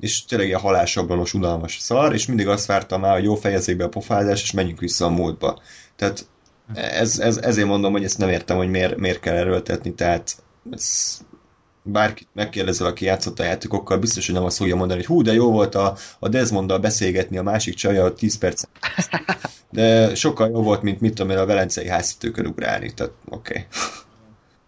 és 0.00 0.24
tényleg 0.24 0.46
ilyen 0.46 0.60
halásablanos, 0.60 1.34
unalmas 1.34 1.78
szar, 1.78 2.14
és 2.14 2.26
mindig 2.26 2.48
azt 2.48 2.66
vártam 2.66 3.00
már, 3.00 3.14
hogy 3.14 3.24
jó 3.24 3.34
fejezzék 3.34 3.76
be 3.76 3.84
a 3.84 3.88
pofázás, 3.88 4.42
és 4.42 4.52
menjünk 4.52 4.80
vissza 4.80 5.04
a 5.04 5.10
múltba. 5.10 5.62
Tehát 5.96 6.26
ez, 6.74 7.18
ez, 7.18 7.36
ezért 7.36 7.66
mondom, 7.66 7.92
hogy 7.92 8.04
ezt 8.04 8.18
nem 8.18 8.28
értem, 8.28 8.56
hogy 8.56 8.70
miért, 8.70 8.96
miért 8.96 9.20
kell 9.20 9.36
erőltetni, 9.36 9.94
tehát 9.94 10.36
ez 10.70 11.18
bárkit 11.82 12.28
megkérdezel, 12.32 12.86
aki 12.86 13.04
játszott 13.04 13.40
a 13.40 13.44
játékokkal, 13.44 13.98
biztos, 13.98 14.26
hogy 14.26 14.34
nem 14.34 14.44
azt 14.44 14.56
fogja 14.56 14.76
mondani, 14.76 14.98
hogy 14.98 15.08
hú, 15.08 15.22
de 15.22 15.32
jó 15.32 15.50
volt 15.50 15.74
a, 15.74 15.96
a 16.18 16.28
Desmonddal 16.28 16.78
beszélgetni 16.78 17.36
a 17.38 17.42
másik 17.42 17.74
csaja 17.74 18.12
10 18.12 18.38
perc. 18.38 18.62
De 19.70 20.14
sokkal 20.14 20.50
jobb 20.50 20.64
volt, 20.64 20.82
mint 20.82 21.00
mit 21.00 21.14
tudom 21.14 21.30
én 21.30 21.38
a 21.38 21.46
velencei 21.46 21.88
háztetőkön 21.88 22.46
ugrálni, 22.46 22.94
tehát 22.94 23.12
oké. 23.28 23.66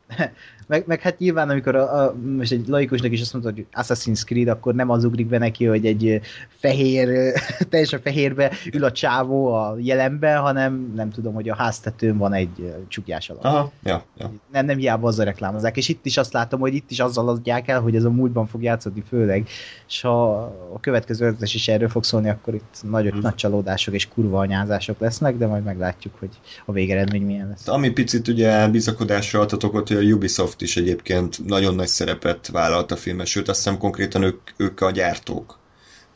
Okay. 0.09 0.27
Meg, 0.73 0.85
meg 0.87 1.01
hát 1.01 1.19
nyilván, 1.19 1.49
amikor 1.49 1.77
a, 1.77 2.03
a, 2.03 2.15
most 2.37 2.53
egy 2.53 2.67
laikusnak 2.69 3.13
is 3.13 3.21
azt 3.21 3.33
mondta, 3.33 3.53
hogy 3.55 3.67
Assassin's 3.73 4.25
Creed, 4.25 4.49
akkor 4.49 4.75
nem 4.75 4.91
az 4.91 5.05
ugrik 5.05 5.27
be 5.27 5.39
neki, 5.39 5.65
hogy 5.65 5.87
egy 5.87 6.21
fehér, 6.49 7.33
teljesen 7.71 8.01
fehérbe 8.01 8.53
ül 8.73 8.85
a 8.85 8.93
csávó 8.93 9.53
a 9.53 9.77
jelenbe, 9.79 10.37
hanem 10.37 10.93
nem 10.95 11.11
tudom, 11.11 11.35
hogy 11.35 11.49
a 11.49 11.55
háztetőn 11.55 12.19
van 12.19 12.33
egy 12.33 12.75
csukjás 12.89 13.31
alatt. 13.31 13.45
Aha, 13.45 13.73
ja, 13.83 14.05
ja. 14.19 14.33
Nem, 14.53 14.67
nem 14.67 14.79
hiába 14.79 15.09
azzal 15.09 15.25
reklámozzák, 15.25 15.77
és 15.77 15.89
itt 15.89 16.07
is 16.07 16.17
azt 16.17 16.33
látom, 16.33 16.61
hogy 16.61 16.75
itt 16.75 16.91
is 16.91 17.01
azzal 17.01 17.29
adják 17.29 17.69
el, 17.69 17.81
hogy 17.81 17.97
ez 17.97 18.05
a 18.05 18.11
múltban 18.11 18.47
fog 18.47 18.63
játszani 18.63 19.03
főleg, 19.09 19.49
és 19.89 20.01
ha 20.01 20.31
a 20.75 20.81
következő 20.81 21.27
ötletes 21.27 21.55
is 21.55 21.69
erről 21.69 21.89
fog 21.89 22.05
szólni, 22.05 22.29
akkor 22.29 22.55
itt 22.55 22.83
nagy, 22.91 23.09
hmm. 23.09 23.21
nagy 23.21 23.35
csalódások 23.35 23.95
és 23.95 24.09
kurva 24.09 24.39
anyázások 24.39 24.99
lesznek, 24.99 25.37
de 25.37 25.47
majd 25.47 25.65
meglátjuk, 25.65 26.15
hogy 26.19 26.31
a 26.65 26.73
végeredmény 26.73 27.23
milyen 27.23 27.49
lesz. 27.49 27.69
Ami 27.69 27.91
picit 27.91 28.29
ugye 28.29 28.69
bizakodásra 28.69 29.41
adhatok 29.41 29.75
ott, 29.75 29.89
hogy 29.89 29.97
a 29.97 30.15
Ubisoft 30.15 30.62
is 30.63 30.77
egyébként 30.77 31.45
nagyon 31.47 31.75
nagy 31.75 31.89
szerepet 31.89 32.47
vállalt 32.47 32.93
a 32.93 32.97
filmes, 32.97 33.31
sőt 33.31 33.49
azt 33.49 33.63
hiszem 33.63 33.79
konkrétan 33.79 34.23
ők, 34.23 34.41
ők 34.57 34.81
a 34.81 34.91
gyártók. 34.91 35.59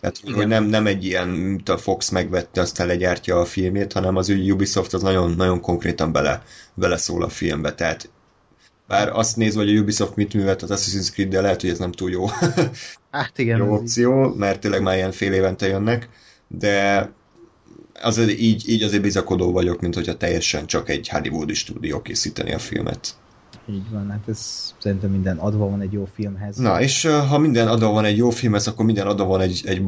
Tehát, 0.00 0.20
Igen. 0.22 0.34
hogy 0.34 0.46
nem, 0.46 0.64
nem 0.64 0.86
egy 0.86 1.04
ilyen, 1.04 1.28
mint 1.28 1.68
a 1.68 1.78
Fox 1.78 2.08
megvette, 2.10 2.60
aztán 2.60 2.86
legyártja 2.86 3.40
a 3.40 3.44
filmét, 3.44 3.92
hanem 3.92 4.16
az 4.16 4.28
Ubisoft 4.28 4.94
az 4.94 5.02
nagyon, 5.02 5.30
nagyon 5.30 5.60
konkrétan 5.60 6.12
bele, 6.12 6.42
bele 6.74 6.96
szól 6.96 7.22
a 7.22 7.28
filmbe. 7.28 7.74
Tehát 7.74 8.10
bár 8.86 9.08
azt 9.08 9.36
nézve, 9.36 9.60
hogy 9.60 9.76
a 9.76 9.80
Ubisoft 9.80 10.16
mit 10.16 10.34
művelt 10.34 10.62
az 10.62 10.70
Assassin's 10.72 11.12
Creed, 11.12 11.28
de 11.28 11.40
lehet, 11.40 11.60
hogy 11.60 11.70
ez 11.70 11.78
nem 11.78 11.92
túl 11.92 12.10
jó, 12.10 12.26
hát 13.10 13.38
igen, 13.38 13.58
jó 13.58 13.74
opció, 13.74 14.34
mert 14.34 14.60
tényleg 14.60 14.82
már 14.82 14.96
ilyen 14.96 15.12
fél 15.12 15.32
évente 15.32 15.66
jönnek, 15.66 16.08
de 16.48 17.10
azért 18.02 18.38
így, 18.38 18.68
így 18.68 18.82
azért 18.82 19.02
bizakodó 19.02 19.52
vagyok, 19.52 19.80
mint 19.80 19.94
hogyha 19.94 20.16
teljesen 20.16 20.66
csak 20.66 20.88
egy 20.88 21.08
Hollywoodi 21.08 21.54
stúdió 21.54 22.02
készíteni 22.02 22.52
a 22.52 22.58
filmet. 22.58 23.14
Így 23.70 23.90
van, 23.90 24.10
hát 24.10 24.28
ez 24.28 24.72
szerintem 24.78 25.10
minden 25.10 25.38
adva 25.38 25.68
van 25.68 25.80
egy 25.80 25.92
jó 25.92 26.08
filmhez. 26.14 26.56
Na, 26.56 26.80
és 26.80 27.04
ha 27.28 27.38
minden 27.38 27.68
adva 27.68 27.90
van 27.90 28.04
egy 28.04 28.16
jó 28.16 28.30
filmhez, 28.30 28.66
akkor 28.66 28.84
minden 28.84 29.06
adva 29.06 29.24
van 29.24 29.40
egy, 29.40 29.62
egy 29.64 29.82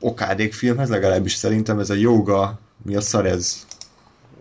okádék 0.00 0.52
filmhez, 0.52 0.88
legalábbis 0.88 1.34
szerintem 1.34 1.78
ez 1.78 1.90
a 1.90 1.94
Yoga, 1.94 2.58
mi 2.82 2.96
a 2.96 3.00
szar 3.00 3.26
ez? 3.26 3.66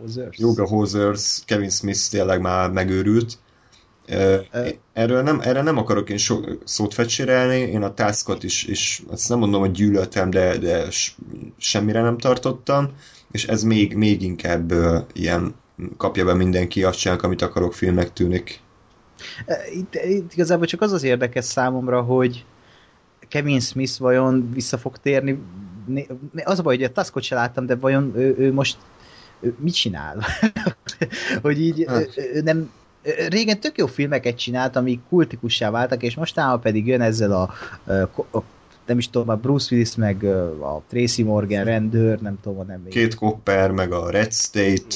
Hosers. 0.02 0.38
Yoga 0.38 0.68
Hosers, 0.68 1.42
Kevin 1.46 1.70
Smith 1.70 2.10
tényleg 2.10 2.42
már 2.42 2.72
megőrült. 2.72 3.38
Erről 4.94 5.22
nem, 5.22 5.40
erre 5.44 5.62
nem 5.62 5.78
akarok 5.78 6.10
én 6.10 6.18
so, 6.18 6.40
szót 6.64 6.94
fecsérelni, 6.94 7.58
én 7.58 7.84
a 7.84 7.94
Taskot 7.94 8.44
is, 8.44 8.64
is 8.64 9.04
azt 9.10 9.30
nem 9.30 9.40
mondom, 9.40 9.60
hogy 9.60 9.72
gyűlöltem, 9.72 10.30
de, 10.30 10.58
de 10.58 10.88
semmire 11.58 12.02
nem 12.02 12.18
tartottam, 12.18 12.90
és 13.32 13.46
ez 13.46 13.64
még, 13.64 13.96
még 13.96 14.22
inkább 14.22 14.72
uh, 14.72 14.98
ilyen 15.14 15.56
kapja 15.98 16.26
be 16.26 16.34
mindenki, 16.34 16.84
azt 16.84 17.00
csinálok, 17.00 17.24
amit 17.24 17.42
akarok, 17.42 17.74
filmnek 17.74 18.14
tűnik. 18.14 18.60
E, 19.46 19.58
itt, 19.74 19.96
itt 19.96 20.34
igazából 20.34 20.66
csak 20.66 20.82
az 20.82 20.92
az 20.92 21.04
érdekes 21.04 21.46
számomra, 21.46 22.02
hogy 22.02 22.46
Kevin 23.28 23.60
Smith 23.60 24.00
vajon 24.00 24.50
vissza 24.54 24.78
fog 24.78 24.98
térni. 24.98 25.40
Az 26.44 26.60
a 26.60 26.62
baj, 26.62 26.76
hogy 26.76 26.86
a 26.86 26.92
Taskot 26.92 27.24
se 27.24 27.36
láttam, 27.36 27.66
de 27.66 27.76
vajon 27.76 28.14
ő, 28.16 28.36
ő 28.38 28.54
most 28.54 28.78
ő 29.40 29.56
mit 29.60 29.74
csinál? 29.74 30.26
hogy 31.42 31.62
így 31.62 31.86
hát. 31.88 32.18
ő 32.34 32.42
nem, 32.42 32.72
régen 33.30 33.60
tök 33.60 33.78
jó 33.78 33.86
filmeket 33.86 34.38
csinált, 34.38 34.76
amik 34.76 35.00
kultikussá 35.10 35.70
váltak, 35.70 36.04
és 36.04 36.16
mostában 36.16 36.62
pedig 36.62 36.88
jön 36.88 37.02
ezzel 37.02 37.32
a, 37.32 37.54
a, 38.32 38.44
nem 38.86 38.98
is 38.98 39.10
tudom, 39.10 39.30
a 39.30 39.36
Bruce 39.36 39.68
Willis, 39.72 39.96
meg 39.96 40.24
a 40.62 40.82
Tracy 40.88 41.24
Morgan 41.24 41.64
rendőr, 41.64 42.20
nem 42.20 42.40
tudom, 42.42 42.68
nem 42.68 42.82
még. 42.84 42.94
Két 42.94 43.16
Copper, 43.16 43.72
meg 43.72 43.92
a 43.92 44.10
Red 44.10 44.34
State. 44.34 44.96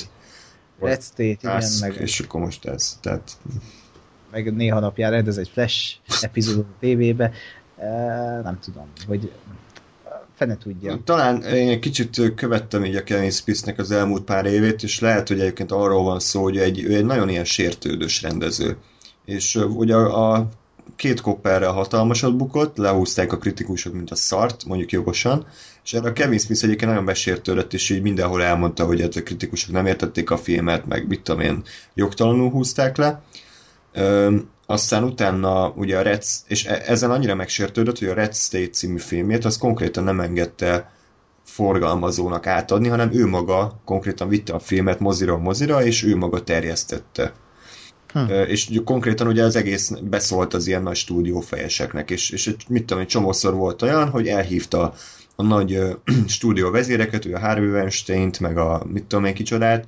Red 0.88 1.02
State, 1.02 1.24
igen, 1.24 1.63
meg... 1.80 1.96
És 2.00 2.20
akkor 2.20 2.42
most 2.42 2.66
ez, 2.66 2.98
tehát... 3.02 3.38
Meg 4.32 4.56
néha 4.56 4.80
napján 4.80 5.12
rendez 5.12 5.38
egy 5.38 5.50
Flash 5.54 5.96
epizód 6.22 6.60
a 6.60 6.66
tévébe, 6.80 7.32
nem 8.44 8.60
tudom, 8.60 8.88
hogy 9.08 9.32
fene 10.36 10.58
tudja. 10.58 11.00
Talán 11.04 11.42
én 11.42 11.70
egy 11.70 11.80
kicsit 11.80 12.34
követtem 12.36 12.86
így 12.86 12.96
a 12.96 13.04
Kevin 13.04 13.32
Smithnek 13.32 13.80
az 13.80 13.92
elmúlt 13.92 14.24
pár 14.24 14.46
évét, 14.46 14.84
és 14.84 15.00
lehet, 15.00 15.28
hogy 15.28 15.40
egyébként 15.40 15.72
arról 15.72 16.04
van 16.04 16.20
szó, 16.20 16.44
hogy 16.44 16.58
egy, 16.58 16.84
ő 16.84 16.96
egy 16.96 17.06
nagyon 17.06 17.30
ilyen 17.30 17.46
sértődős 17.46 18.22
rendező. 18.22 18.78
És 19.25 19.56
ugye 19.56 19.96
a, 19.96 20.34
a 20.36 20.50
két 20.96 21.22
kopperrel 21.22 21.72
hatalmasat 21.72 22.38
bukott, 22.38 22.78
lehúzták 22.78 23.34
a 23.34 23.38
kritikusok, 23.38 23.94
mint 23.94 24.12
a 24.12 24.16
szart, 24.16 24.66
mondjuk 24.66 24.92
jogosan, 24.92 25.46
és 25.84 25.94
erre 25.94 26.10
a 26.10 26.14
Kevin 26.14 26.40
Smith 26.40 26.64
egyébként 26.64 26.90
nagyon 26.90 27.06
besértődött, 27.06 27.74
és 27.74 27.90
így 27.90 28.02
mindenhol 28.02 28.44
elmondta, 28.44 28.86
hogy 28.86 29.02
hát 29.02 29.16
a 29.16 29.24
kritikusok 29.24 29.72
nem 29.72 29.86
értették 29.86 30.32
a 30.32 30.38
filmet, 30.38 30.86
meg 30.86 31.08
mit 31.08 31.22
tudom 31.22 31.42
én, 31.42 31.64
jogtalanul 31.94 32.50
húzták 32.50 32.98
le. 32.98 33.22
aztán 34.66 35.04
utána 35.04 35.70
ugye 35.70 35.98
a 35.98 36.02
Red, 36.02 36.24
és 36.48 36.66
e- 36.66 36.84
ezen 36.86 37.12
annyira 37.12 37.36
megsértődött, 37.36 38.00
hogy 38.00 38.08
a 38.08 38.14
Red 38.14 38.36
State 38.36 38.70
című 38.70 38.98
filmjét 38.98 39.46
az 39.46 39.58
konkrétan 39.58 40.04
nem 40.04 40.20
engedte 40.20 40.92
forgalmazónak 41.44 42.48
átadni, 42.48 42.88
hanem 42.88 43.10
ő 43.14 43.28
maga 43.28 43.82
konkrétan 43.86 44.28
vitte 44.28 44.54
a 44.54 44.60
filmet 44.60 45.00
mozira 45.00 45.38
mozira, 45.38 45.84
és 45.84 46.04
ő 46.04 46.16
maga 46.16 46.44
terjesztette. 46.44 47.34
Hm. 48.13 48.32
És 48.48 48.70
konkrétan 48.86 49.27
ugye 49.27 49.43
az 49.43 49.55
egész 49.55 49.91
beszólt 50.03 50.53
az 50.53 50.67
ilyen 50.67 50.84
nagy 50.84 50.96
stúdiófejeseknek, 50.96 52.12
és, 52.12 52.29
és 52.29 52.55
mit 52.67 52.86
tudom, 52.86 53.03
egy 53.03 53.10
csomószor 53.10 53.53
volt 53.53 53.82
olyan, 53.82 54.10
hogy 54.10 54.27
elhívta 54.27 54.93
a 55.36 55.43
nagy 55.43 55.79
stúdió 56.27 56.72
vezéreket, 56.72 57.25
ő 57.25 57.34
a 57.34 57.39
Harvey 57.39 57.70
Weinstein-t, 57.70 58.39
meg 58.39 58.58
a 58.58 58.86
mit 58.88 59.03
tudom 59.03 59.25
én 59.25 59.34
kicsodát, 59.34 59.88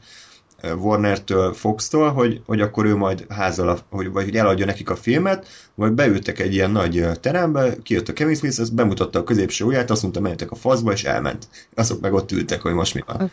Warner-től, 0.63 1.53
Fox-tól, 1.53 2.12
hogy, 2.12 2.41
hogy 2.46 2.62
akkor 2.62 2.86
ő 2.86 2.96
majd 2.96 3.25
házal, 3.29 3.79
hogy, 3.89 4.12
vagy 4.12 4.24
hogy 4.24 4.36
eladja 4.36 4.65
nekik 4.65 4.89
a 4.89 4.96
filmet, 4.96 5.48
vagy 5.75 5.91
beültek 5.91 6.39
egy 6.39 6.53
ilyen 6.53 6.72
nagy 6.72 7.08
terembe, 7.22 7.75
kijött 7.84 8.08
a 8.08 8.13
Kevin 8.13 8.36
Smith, 8.36 8.60
ezt 8.60 8.75
bemutatta 8.75 9.20
a 9.20 9.24
középső 9.24 9.65
ujját, 9.65 9.91
azt 9.91 10.01
mondta, 10.01 10.20
menjetek 10.20 10.51
a 10.51 10.55
faszba, 10.55 10.91
és 10.91 11.03
elment. 11.03 11.48
Azok 11.75 12.01
meg 12.01 12.13
ott 12.13 12.32
ültek, 12.32 12.62
hogy 12.62 12.74
most 12.74 12.94
mi 12.94 13.01
van. 13.05 13.32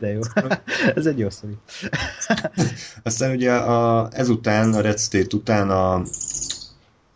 De 0.00 0.12
jó. 0.12 0.20
Ez 0.94 1.06
egy 1.06 1.18
jó 1.18 1.30
sztori. 1.30 1.56
Aztán 3.02 3.30
ugye 3.34 3.52
a, 3.52 4.08
ezután, 4.12 4.74
a 4.74 4.80
Red 4.80 4.98
State 4.98 5.36
után 5.36 5.70
a... 5.70 6.02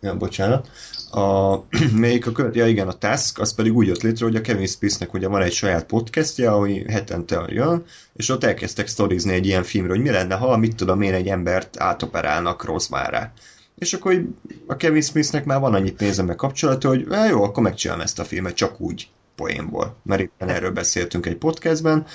Ja, 0.01 0.17
bocsánat 0.17 0.69
a, 1.11 1.65
melyik 2.03 2.27
a 2.27 2.33
követ, 2.33 2.55
ja 2.55 2.67
igen, 2.67 2.89
a 2.89 2.93
Task, 2.93 3.39
az 3.39 3.55
pedig 3.55 3.77
úgy 3.77 3.87
jött 3.87 4.03
létre, 4.03 4.25
hogy 4.25 4.37
a 4.37 4.41
Kevin 4.41 4.67
Spacnek 4.67 5.15
ugye 5.15 5.29
van 5.29 5.43
egy 5.43 5.53
saját 5.53 5.87
podcastja, 5.87 6.53
ami 6.53 6.85
hetente 6.89 7.45
jön, 7.49 7.85
és 8.13 8.29
ott 8.29 8.45
elkezdtek 8.45 8.87
sztorizni 8.87 9.33
egy 9.33 9.47
ilyen 9.47 9.63
filmről, 9.63 9.97
hogy 9.97 10.05
mi 10.05 10.11
lenne, 10.11 10.35
ha 10.35 10.57
mit 10.57 10.77
tudom 10.77 11.03
én, 11.03 11.15
egy 11.15 11.29
embert 11.29 11.81
átoperálnak 11.81 12.65
Rosmára. 12.65 13.33
És 13.79 13.93
akkor 13.93 14.25
a 14.67 14.77
Kevin 14.77 15.03
Smithnek 15.03 15.45
már 15.45 15.61
van 15.61 15.75
annyi 15.75 15.91
pénze 15.91 16.23
meg 16.23 16.37
kapcsolata, 16.37 16.89
hogy 16.89 17.07
jó, 17.29 17.43
akkor 17.43 17.63
megcsinálom 17.63 18.03
ezt 18.03 18.19
a 18.19 18.25
filmet 18.25 18.55
csak 18.55 18.81
úgy 18.81 19.09
poénból, 19.37 19.97
mert 20.03 20.21
éppen 20.21 20.49
erről 20.49 20.71
beszéltünk 20.71 21.27
egy 21.27 21.37
podcastben, 21.37 22.07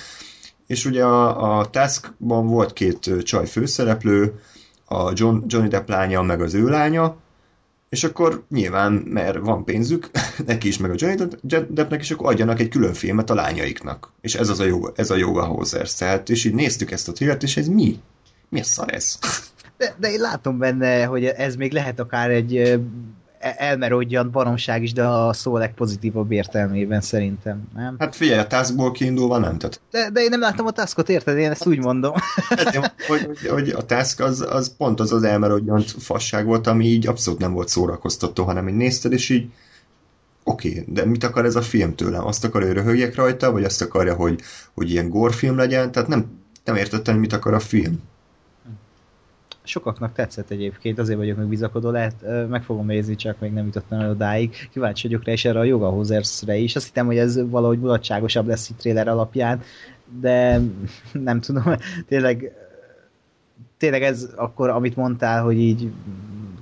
és 0.66 0.84
ugye 0.84 1.04
a, 1.04 1.58
a 1.58 1.70
Taskban 1.70 2.46
volt 2.46 2.72
két 2.72 3.10
csaj 3.22 3.46
főszereplő, 3.46 4.40
a 4.84 5.12
John, 5.14 5.44
Johnny 5.46 5.68
Depp 5.68 5.88
lánya, 5.88 6.22
meg 6.22 6.40
az 6.40 6.54
ő 6.54 6.68
lánya, 6.68 7.16
és 7.88 8.04
akkor 8.04 8.44
nyilván, 8.48 8.92
mert 8.92 9.38
van 9.38 9.64
pénzük, 9.64 10.10
neki 10.46 10.68
is, 10.68 10.78
meg 10.78 10.90
a 10.90 10.94
Johnny 10.96 11.28
Deppnek, 11.68 12.00
és 12.00 12.10
akkor 12.10 12.26
adjanak 12.26 12.60
egy 12.60 12.68
külön 12.68 12.94
filmet 12.94 13.30
a 13.30 13.34
lányaiknak. 13.34 14.12
És 14.20 14.34
ez 14.34 14.48
az 14.48 14.60
a 14.60 14.64
joga, 14.64 14.92
ez 14.96 15.10
a 15.10 15.16
joga 15.16 15.44
Hosers. 15.44 15.94
Tehát, 15.94 16.28
és 16.28 16.44
így 16.44 16.54
néztük 16.54 16.90
ezt 16.90 17.08
a 17.08 17.12
trillet, 17.12 17.42
és 17.42 17.56
ez 17.56 17.68
mi? 17.68 18.00
Mi 18.48 18.60
a 18.60 18.64
szar 18.64 18.94
ez? 18.94 19.18
De, 19.78 19.94
de 19.98 20.12
én 20.12 20.20
látom 20.20 20.58
benne, 20.58 21.04
hogy 21.04 21.24
ez 21.24 21.56
még 21.56 21.72
lehet 21.72 22.00
akár 22.00 22.30
egy 22.30 22.80
elmerodjan 23.42 24.30
baromság 24.30 24.82
is, 24.82 24.92
de 24.92 25.06
a 25.06 25.32
szó 25.32 25.56
legpozitívabb 25.56 26.32
értelmében 26.32 27.00
szerintem, 27.00 27.62
nem? 27.74 27.96
Hát 27.98 28.16
figyelj, 28.16 28.38
a 28.38 28.46
taskból 28.46 28.92
kiindulva 28.92 29.38
nem, 29.38 29.58
tehát... 29.58 29.80
De, 29.90 30.10
de 30.10 30.20
én 30.20 30.28
nem 30.30 30.40
láttam 30.40 30.66
a 30.66 30.70
taskot, 30.70 31.08
érted? 31.08 31.38
Én 31.38 31.50
ezt 31.50 31.66
úgy 31.66 31.78
mondom. 31.78 32.12
Hát, 32.48 32.74
hogy, 32.74 32.90
hogy, 33.06 33.48
hogy 33.48 33.68
a 33.68 33.82
task 33.82 34.20
az, 34.20 34.46
az 34.50 34.76
pont 34.76 35.00
az 35.00 35.12
az 35.12 35.22
elmerodjant 35.22 35.90
fasság 35.90 36.44
volt, 36.44 36.66
ami 36.66 36.86
így 36.86 37.06
abszolút 37.06 37.40
nem 37.40 37.52
volt 37.52 37.68
szórakoztató, 37.68 38.44
hanem 38.44 38.68
így 38.68 38.76
nézted, 38.76 39.12
és 39.12 39.28
így 39.28 39.50
oké, 40.44 40.70
okay, 40.70 40.84
de 40.88 41.04
mit 41.04 41.24
akar 41.24 41.44
ez 41.44 41.56
a 41.56 41.62
film 41.62 41.94
tőlem? 41.94 42.26
Azt 42.26 42.44
akar, 42.44 42.62
hogy 42.62 42.72
röhögjek 42.72 43.14
rajta, 43.14 43.52
vagy 43.52 43.64
azt 43.64 43.82
akarja, 43.82 44.14
hogy, 44.14 44.40
hogy 44.74 44.90
ilyen 44.90 45.08
gorfilm 45.08 45.56
legyen? 45.56 45.92
Tehát 45.92 46.08
nem, 46.08 46.40
nem 46.64 46.76
értettem, 46.76 47.18
mit 47.18 47.32
akar 47.32 47.54
a 47.54 47.60
film 47.60 48.00
sokaknak 49.62 50.12
tetszett 50.12 50.50
egyébként, 50.50 50.98
azért 50.98 51.18
vagyok 51.18 51.36
meg 51.36 51.46
bizakodó, 51.46 51.90
lehet 51.90 52.48
meg 52.48 52.62
fogom 52.62 52.86
nézni, 52.86 53.14
csak 53.14 53.38
még 53.38 53.52
nem 53.52 53.64
jutottam 53.64 54.00
el 54.00 54.10
odáig. 54.10 54.68
Kíváncsi 54.72 55.06
vagyok 55.06 55.24
rá, 55.24 55.32
és 55.32 55.44
erre 55.44 55.58
a 55.58 55.64
Yoga 55.64 55.88
Hosers-re 55.88 56.56
is. 56.56 56.76
Azt 56.76 56.86
hittem, 56.86 57.06
hogy 57.06 57.18
ez 57.18 57.50
valahogy 57.50 57.78
mulatságosabb 57.78 58.46
lesz 58.46 58.68
itt 58.68 58.78
trailer 58.78 59.08
alapján, 59.08 59.62
de 60.20 60.60
nem 61.12 61.40
tudom, 61.40 61.64
tényleg 62.08 62.52
tényleg 63.82 64.02
ez 64.02 64.28
akkor, 64.36 64.68
amit 64.68 64.96
mondtál, 64.96 65.42
hogy 65.42 65.58
így 65.58 65.92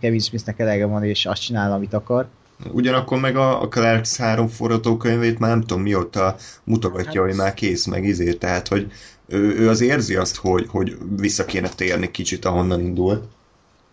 Kevin 0.01 0.19
Smithnek 0.19 0.59
elege 0.59 0.87
van, 0.87 1.05
és 1.05 1.27
azt 1.27 1.43
csinál, 1.43 1.73
amit 1.73 1.95
akar. 1.95 2.27
Ugyanakkor 2.73 3.21
meg 3.21 3.37
a, 3.37 3.63
a 3.63 3.69
Clarks 3.69 4.17
három 4.17 4.49
forgatókönyvét 4.49 5.39
már 5.39 5.51
nem 5.51 5.61
tudom 5.61 5.83
mióta 5.83 6.37
mutogatja, 6.65 7.21
hát... 7.21 7.31
hogy 7.31 7.39
már 7.39 7.55
kész, 7.55 7.87
meg 7.87 8.05
izé, 8.05 8.33
tehát 8.33 8.69
hogy 8.69 8.93
ő, 9.31 9.59
ő 9.59 9.69
az 9.69 9.81
érzi 9.81 10.17
azt, 10.17 10.37
hogy, 10.37 10.67
hogy 10.69 10.97
vissza 11.17 11.45
kéne 11.45 11.69
térni 11.69 12.11
kicsit, 12.11 12.45
ahonnan 12.45 12.81
indult. 12.81 13.25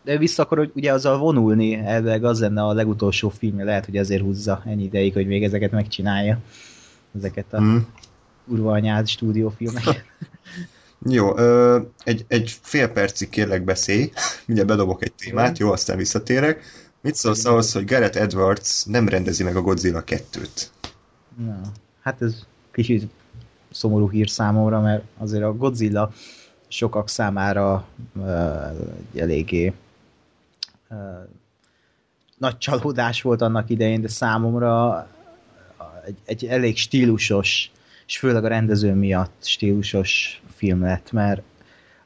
De 0.04 0.18
vissza 0.18 0.46
hogy 0.50 0.72
ugye 0.76 0.94
azzal 0.94 1.18
vonulni, 1.18 1.76
elvileg 1.76 2.24
az 2.24 2.40
lenne 2.40 2.64
a 2.64 2.74
legutolsó 2.74 3.30
filmje, 3.30 3.66
lehet, 3.66 3.86
hogy 3.86 3.98
ezért 3.98 4.22
húzza 4.22 4.64
ennyi 4.66 4.84
ideig, 4.84 5.14
hogy 5.14 5.28
még 5.28 5.44
ezeket 5.44 5.72
megcsinálja. 5.72 6.40
Ezeket 7.18 7.54
a 7.54 7.58
hmm. 7.58 7.88
anyád 8.64 9.08
stúdiófilmeket. 9.08 10.04
Jó, 11.10 11.38
ö, 11.38 11.80
egy, 12.04 12.26
egy 12.28 12.58
fél 12.62 12.88
percig 12.88 13.30
kérlek 13.30 13.64
beszélj, 13.64 14.12
ugye 14.48 14.64
bedobok 14.64 15.04
egy 15.04 15.14
témát, 15.14 15.58
jó, 15.58 15.72
aztán 15.72 15.98
visszatérek. 15.98 16.64
Mit 17.02 17.16
szólsz 17.16 17.46
ahhoz, 17.46 17.72
hogy 17.72 17.86
Gareth 17.86 18.22
Edwards 18.22 18.84
nem 18.84 19.08
rendezi 19.08 19.44
meg 19.44 19.56
a 19.56 19.62
Godzilla 19.62 20.04
2-t? 20.06 20.68
Na, 21.46 21.62
hát 22.02 22.22
ez 22.22 22.46
kicsit 22.72 23.10
szomorú 23.72 24.10
hír 24.10 24.30
számomra, 24.30 24.82
mert 24.82 25.04
azért 25.18 25.44
a 25.44 25.54
Godzilla 25.54 26.12
sokak 26.68 27.10
számára 27.10 27.88
egy 29.14 29.20
eléggé 29.20 29.74
nagy 32.38 32.58
csalódás 32.58 33.22
volt 33.22 33.42
annak 33.42 33.70
idején, 33.70 34.02
de 34.02 34.08
számomra 34.08 35.08
egy, 36.06 36.18
egy 36.26 36.46
elég 36.46 36.78
stílusos, 36.78 37.72
és 38.08 38.18
főleg 38.18 38.44
a 38.44 38.48
rendező 38.48 38.94
miatt 38.94 39.36
stílusos 39.40 40.42
film 40.56 40.82
lett, 40.82 41.12
mert 41.12 41.42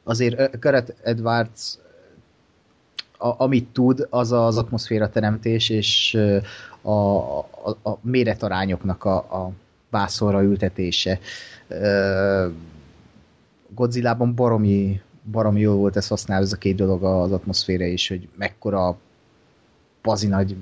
azért 0.02 0.60
Gareth 0.60 0.92
Edwards 1.02 1.78
a, 3.18 3.42
amit 3.42 3.68
tud, 3.72 4.06
az 4.10 4.32
az 4.32 4.56
atmoszféra 4.56 5.08
teremtés, 5.08 5.68
és 5.68 6.18
a, 6.80 6.90
a, 6.90 7.44
a 7.82 7.98
méretarányoknak 8.00 9.04
a, 9.04 9.16
a 9.16 9.52
vászorra 9.92 10.42
ültetése. 10.42 11.18
Godzilla-ban 13.68 14.34
baromi, 14.34 15.00
baromi 15.30 15.60
jó 15.60 15.74
volt 15.74 15.96
ez 15.96 16.08
használni, 16.08 16.44
ez 16.44 16.52
a 16.52 16.56
két 16.56 16.76
dolog 16.76 17.04
az 17.04 17.32
atmoszféra 17.32 17.84
is, 17.84 18.08
hogy 18.08 18.28
mekkora 18.36 18.98
bazi 20.02 20.26
nagy 20.26 20.56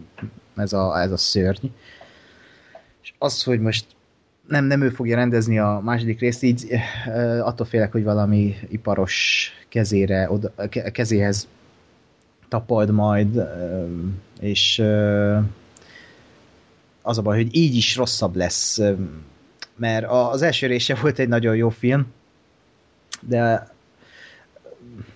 ez 0.57 0.73
a, 0.73 1.01
ez 1.01 1.11
a 1.11 1.17
szörny. 1.17 1.67
És 3.03 3.15
az, 3.19 3.43
hogy 3.43 3.61
most 3.61 3.87
nem, 4.49 4.65
nem 4.65 4.83
ő 4.83 4.89
fogja 4.89 5.17
rendezni 5.17 5.59
a 5.59 5.81
második 5.85 6.21
részt, 6.21 6.43
így 6.43 6.67
attól 7.41 7.67
félek, 7.67 7.93
hogy 7.93 8.05
valami 8.05 8.57
iparos 8.69 9.51
kezére, 9.69 10.31
oda, 10.31 10.53
kezéhez 10.93 11.49
tapad 12.49 12.91
majd, 12.91 13.43
és 14.41 14.83
az 17.03 17.19
a 17.19 17.23
baj, 17.23 17.37
hogy 17.37 17.57
így 17.57 17.75
is 17.75 17.97
rosszabb 17.97 18.37
lesz, 18.37 18.81
mert 19.77 20.07
az 20.09 20.43
első 20.43 20.67
része 20.67 20.95
volt 20.95 21.19
egy 21.19 21.29
nagyon 21.29 21.57
jó 21.57 21.69
film, 21.69 22.07
de 23.21 23.69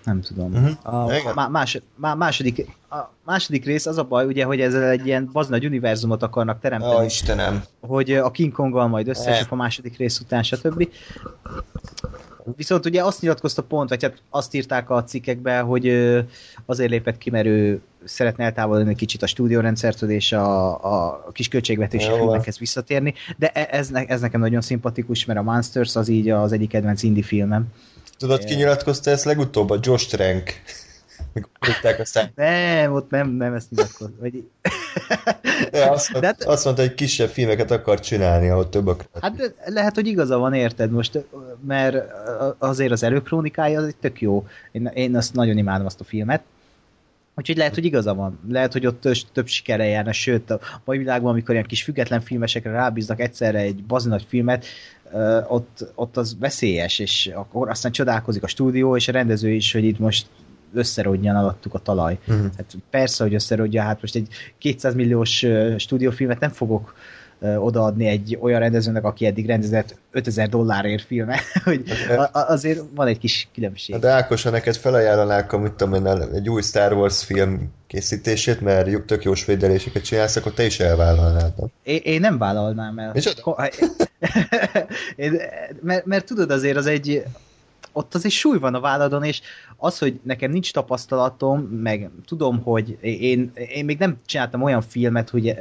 nem 0.04 0.20
tudom. 0.20 0.52
Uh-huh. 0.52 1.36
A, 1.36 1.50
más, 1.50 1.80
második, 1.96 2.66
a 2.90 2.96
második 3.24 3.64
rész 3.64 3.86
az 3.86 3.98
a 3.98 4.04
baj, 4.04 4.24
ugye, 4.24 4.44
hogy 4.44 4.60
ezzel 4.60 4.88
egy 4.88 5.06
ilyen 5.06 5.30
nagy 5.48 5.64
univerzumot 5.64 6.22
akarnak 6.22 6.60
teremteni. 6.60 6.94
Ó, 6.94 7.02
Istenem. 7.02 7.64
Hogy 7.80 8.12
a 8.12 8.30
King 8.30 8.52
Konggal 8.52 8.88
majd 8.88 9.08
összeesik 9.08 9.50
a 9.50 9.54
második 9.54 9.96
rész 9.96 10.20
után, 10.20 10.42
stb. 10.42 10.88
Viszont 12.56 12.86
ugye 12.86 13.04
azt 13.04 13.20
nyilatkozta 13.20 13.62
pont, 13.62 13.88
vagy 13.88 14.02
hát 14.02 14.22
azt 14.30 14.54
írták 14.54 14.90
a 14.90 15.04
cikkekbe, 15.04 15.58
hogy 15.58 15.88
azért 16.66 16.90
lépett 16.90 17.18
ki, 17.18 17.30
mert 17.30 17.46
ő 17.46 17.80
szeretne 18.04 18.44
eltávolodni 18.44 18.94
kicsit 18.94 19.22
a 19.22 19.26
stúdiórendszertől 19.26 20.10
és 20.10 20.32
a, 20.32 20.74
a 20.84 21.30
kis 21.32 21.48
költségvetési 21.48 22.10
filmekhez 22.10 22.58
visszatérni, 22.58 23.14
de 23.36 23.48
e, 23.48 23.68
ez, 23.70 23.90
ez 24.06 24.20
nekem 24.20 24.40
nagyon 24.40 24.60
szimpatikus, 24.60 25.24
mert 25.24 25.38
a 25.38 25.42
Monsters 25.42 25.96
az 25.96 26.08
így 26.08 26.28
az 26.28 26.52
egyik 26.52 26.68
kedvenc 26.68 27.02
indie 27.02 27.22
filmem. 27.22 27.66
Tudod, 28.18 28.44
ki 28.44 28.54
nyilatkozta 28.54 29.10
ezt 29.10 29.24
legutóbb? 29.24 29.70
A 29.70 29.78
Josh 29.82 30.08
Trank. 30.08 30.50
A 31.34 32.30
Nem, 32.34 32.92
ott 32.92 33.10
nem, 33.10 33.30
nem 33.30 33.54
ezt 33.54 33.70
nyilatkozott. 33.70 34.14
Vagy... 34.20 34.48
De 35.70 35.90
azt, 35.90 36.12
de 36.12 36.26
hát, 36.26 36.42
azt 36.42 36.64
mondta, 36.64 36.82
hogy 36.82 36.94
kisebb 36.94 37.28
filmeket 37.28 37.70
akar 37.70 38.00
csinálni, 38.00 38.48
ahol 38.48 38.68
több 38.68 38.86
a 38.86 38.96
Hát 39.20 39.54
lehet, 39.64 39.94
hogy 39.94 40.06
igaza 40.06 40.38
van, 40.38 40.54
érted 40.54 40.90
most, 40.90 41.24
mert 41.66 42.12
azért 42.58 42.92
az 42.92 43.02
előkrónikája 43.02 43.80
az 43.80 43.86
egy 43.86 43.96
tök 43.96 44.20
jó. 44.20 44.46
Én, 44.72 44.90
én 44.94 45.16
azt 45.16 45.34
nagyon 45.34 45.58
imádom 45.58 45.86
azt 45.86 46.00
a 46.00 46.04
filmet. 46.04 46.42
Úgyhogy 47.36 47.56
lehet, 47.56 47.74
hogy 47.74 47.84
igaza 47.84 48.14
van. 48.14 48.38
Lehet, 48.48 48.72
hogy 48.72 48.86
ott 48.86 49.08
több 49.32 49.46
sikere 49.46 49.84
járna, 49.84 50.12
sőt, 50.12 50.50
a 50.50 50.60
mai 50.84 50.98
világban, 50.98 51.30
amikor 51.30 51.54
ilyen 51.54 51.66
kis 51.66 51.82
független 51.82 52.20
filmesekre 52.20 52.70
rábíznak 52.70 53.20
egyszerre 53.20 53.58
egy 53.58 53.84
bazinagy 53.84 54.26
filmet, 54.28 54.66
ott, 55.48 55.84
ott 55.94 56.16
az 56.16 56.36
veszélyes, 56.38 56.98
és 56.98 57.30
akkor 57.34 57.68
aztán 57.68 57.92
csodálkozik 57.92 58.42
a 58.42 58.46
stúdió, 58.46 58.96
és 58.96 59.08
a 59.08 59.12
rendező 59.12 59.50
is, 59.50 59.72
hogy 59.72 59.84
itt 59.84 59.98
most 59.98 60.26
összerodjan 60.74 61.36
alattuk 61.36 61.74
a 61.74 61.78
talaj. 61.78 62.18
Mhm. 62.24 62.44
Hát 62.56 62.76
persze, 62.90 63.22
hogy 63.24 63.34
összerodja, 63.34 63.82
hát 63.82 64.00
most 64.00 64.14
egy 64.14 64.28
200 64.58 64.94
milliós 64.94 65.46
stúdiófilmet 65.76 66.40
nem 66.40 66.50
fogok 66.50 66.94
odaadni 67.58 68.06
egy 68.06 68.38
olyan 68.40 68.60
rendezőnek, 68.60 69.04
aki 69.04 69.26
eddig 69.26 69.46
rendezett 69.46 69.96
5000 70.10 70.48
dollárért 70.48 71.02
filmet, 71.02 71.42
hogy 71.64 71.82
a, 72.32 72.38
azért 72.38 72.82
van 72.94 73.06
egy 73.06 73.18
kis 73.18 73.48
különbség. 73.54 73.98
De 73.98 74.08
Ákos, 74.08 74.42
ha 74.42 74.50
neked 74.50 74.76
felajánlanák 74.76 75.52
a, 75.52 75.58
mit 75.58 75.72
tudom 75.72 75.94
én, 75.94 76.06
egy 76.34 76.48
új 76.48 76.62
Star 76.62 76.92
Wars 76.92 77.24
film 77.24 77.72
készítését, 77.86 78.60
mert 78.60 79.02
tök 79.02 79.24
jó 79.24 79.34
svédeléseket 79.34 80.04
csinálsz, 80.04 80.36
akkor 80.36 80.52
te 80.52 80.64
is 80.64 80.80
elvállalnád, 80.80 81.52
nem? 81.56 81.68
Én, 81.82 82.00
én 82.02 82.20
nem 82.20 82.38
vállalnám 82.38 82.98
el. 82.98 83.10
Micsoda? 83.14 83.56
Én, 85.16 85.40
mert, 85.82 86.06
mert 86.06 86.26
tudod 86.26 86.50
azért 86.50 86.76
az 86.76 86.86
egy 86.86 87.22
ott 87.94 88.14
azért 88.14 88.34
súly 88.34 88.58
van 88.58 88.74
a 88.74 88.80
válladon, 88.80 89.22
és 89.22 89.40
az, 89.76 89.98
hogy 89.98 90.20
nekem 90.22 90.50
nincs 90.50 90.72
tapasztalatom, 90.72 91.60
meg 91.60 92.10
tudom, 92.26 92.62
hogy 92.62 92.98
én, 93.00 93.52
én 93.54 93.84
még 93.84 93.98
nem 93.98 94.20
csináltam 94.26 94.62
olyan 94.62 94.82
filmet, 94.82 95.30
hogy 95.30 95.54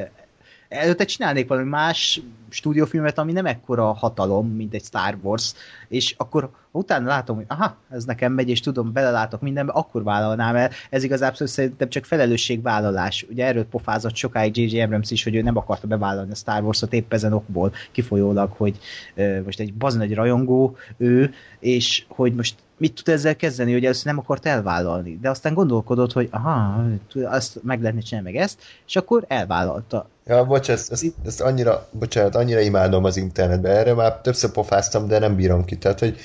előtte 0.73 1.05
csinálnék 1.05 1.47
valami 1.47 1.69
más 1.69 2.21
stúdiófilmet, 2.49 3.17
ami 3.17 3.31
nem 3.31 3.45
ekkora 3.45 3.93
hatalom, 3.93 4.47
mint 4.47 4.73
egy 4.73 4.83
Star 4.83 5.17
Wars, 5.21 5.53
és 5.87 6.15
akkor 6.17 6.49
utána 6.71 7.07
látom, 7.07 7.35
hogy 7.35 7.45
aha, 7.47 7.77
ez 7.89 8.05
nekem 8.05 8.33
megy, 8.33 8.49
és 8.49 8.59
tudom, 8.59 8.93
belelátok 8.93 9.41
mindenbe, 9.41 9.71
akkor 9.71 10.03
vállalnám 10.03 10.55
el. 10.55 10.69
Ez 10.89 11.03
igazából 11.03 11.47
szerintem 11.47 11.89
csak 11.89 12.05
felelősségvállalás. 12.05 13.25
Ugye 13.29 13.45
erről 13.45 13.65
pofázott 13.65 14.15
sokáig 14.15 14.57
J.J. 14.57 14.81
Abrams 14.81 15.11
is, 15.11 15.23
hogy 15.23 15.35
ő 15.35 15.41
nem 15.41 15.57
akarta 15.57 15.87
bevállalni 15.87 16.31
a 16.31 16.35
Star 16.35 16.63
Wars-ot 16.63 16.93
épp 16.93 17.13
ezen 17.13 17.33
okból, 17.33 17.73
kifolyólag, 17.91 18.51
hogy 18.51 18.77
ö, 19.15 19.41
most 19.41 19.59
egy 19.59 19.73
bazd 19.73 19.97
nagy 19.97 20.13
rajongó 20.13 20.77
ő, 20.97 21.33
és 21.59 22.05
hogy 22.07 22.33
most 22.33 22.55
mit 22.77 22.93
tud 22.93 23.13
ezzel 23.13 23.35
kezdeni, 23.35 23.73
hogy 23.73 23.83
először 23.83 24.05
nem 24.05 24.17
akart 24.19 24.45
elvállalni. 24.45 25.17
De 25.21 25.29
aztán 25.29 25.53
gondolkodott, 25.53 26.11
hogy 26.11 26.27
aha, 26.31 26.83
azt 27.23 27.63
meg 27.63 27.79
lehetne 27.79 28.01
csinálni 28.01 28.31
meg 28.31 28.41
ezt, 28.41 28.61
és 28.87 28.95
akkor 28.95 29.25
elvállalta. 29.27 30.09
Ja, 30.25 30.45
bocs, 30.45 30.69
ezt, 30.69 30.91
ezt, 30.91 31.05
ezt 31.25 31.41
annyira, 31.41 31.87
bocsánat, 31.91 32.35
annyira 32.35 32.59
imádom 32.59 33.03
az 33.03 33.17
internetben. 33.17 33.75
Erre 33.75 33.93
már 33.93 34.21
többször 34.21 34.51
pofáztam, 34.51 35.07
de 35.07 35.19
nem 35.19 35.35
bírom 35.35 35.65
ki. 35.65 35.77
Tehát, 35.77 35.99
hogy 35.99 36.17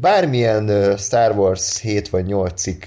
bármilyen 0.00 0.96
Star 0.96 1.38
Wars 1.38 1.80
7 1.80 2.08
vagy 2.08 2.24
8 2.24 2.60
cikk 2.60 2.82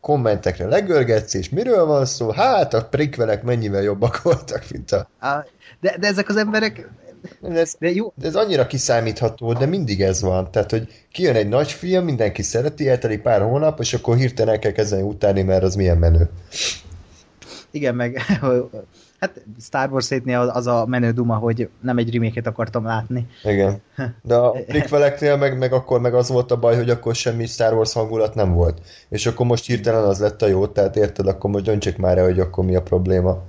kommentekre 0.00 0.66
legörgetsz, 0.66 1.34
és 1.34 1.48
miről 1.48 1.84
van 1.84 2.04
szó? 2.04 2.30
Hát 2.30 2.74
a 2.74 2.84
prikvelek 2.84 3.42
mennyivel 3.42 3.82
jobbak 3.82 4.22
voltak, 4.22 4.64
mint 4.70 4.92
a... 4.92 5.08
De, 5.80 5.96
de 5.98 6.06
ezek 6.06 6.28
az 6.28 6.36
emberek, 6.36 6.88
De 7.40 7.58
ez, 7.58 7.74
de 7.78 7.90
jó, 7.90 8.12
de 8.16 8.26
ez 8.26 8.34
annyira 8.34 8.66
kiszámítható, 8.66 9.52
de 9.52 9.66
mindig 9.66 10.02
ez 10.02 10.22
van. 10.22 10.50
Tehát, 10.50 10.70
hogy 10.70 11.06
kijön 11.12 11.34
egy 11.34 11.48
nagy 11.48 11.72
film, 11.72 12.04
mindenki 12.04 12.42
szereti, 12.42 12.88
eltelik 12.88 13.22
pár 13.22 13.40
hónap, 13.40 13.80
és 13.80 13.94
akkor 13.94 14.16
hirtelen 14.16 14.54
el 14.54 14.60
kell 14.60 14.72
kezdeni 14.72 15.02
utálni, 15.02 15.42
mert 15.42 15.62
az 15.62 15.74
milyen 15.74 15.98
menő. 15.98 16.30
igen, 17.70 17.94
meg 17.94 18.20
hát 19.24 19.44
Star 19.60 19.90
Wars 19.92 20.08
7 20.08 20.22
az 20.52 20.66
a 20.66 20.86
menő 20.86 21.10
duma, 21.10 21.34
hogy 21.34 21.68
nem 21.80 21.98
egy 21.98 22.12
reméket 22.12 22.46
akartam 22.46 22.84
látni. 22.84 23.26
Igen. 23.42 23.80
De 24.22 24.34
a 24.34 24.50
prequeleknél 24.50 25.36
meg, 25.36 25.58
meg 25.58 25.72
akkor 25.72 26.00
meg 26.00 26.14
az 26.14 26.28
volt 26.28 26.50
a 26.50 26.56
baj, 26.56 26.76
hogy 26.76 26.90
akkor 26.90 27.14
semmi 27.14 27.46
Star 27.46 27.72
Wars 27.72 27.92
hangulat 27.92 28.34
nem 28.34 28.52
volt. 28.52 28.80
És 29.08 29.26
akkor 29.26 29.46
most 29.46 29.66
hirtelen 29.66 30.04
az 30.04 30.20
lett 30.20 30.42
a 30.42 30.46
jó, 30.46 30.66
tehát 30.66 30.96
érted, 30.96 31.26
akkor 31.26 31.50
most 31.50 31.64
döntsék 31.64 31.96
már 31.96 32.18
el, 32.18 32.24
hogy 32.24 32.40
akkor 32.40 32.64
mi 32.64 32.74
a 32.74 32.82
probléma. 32.82 33.42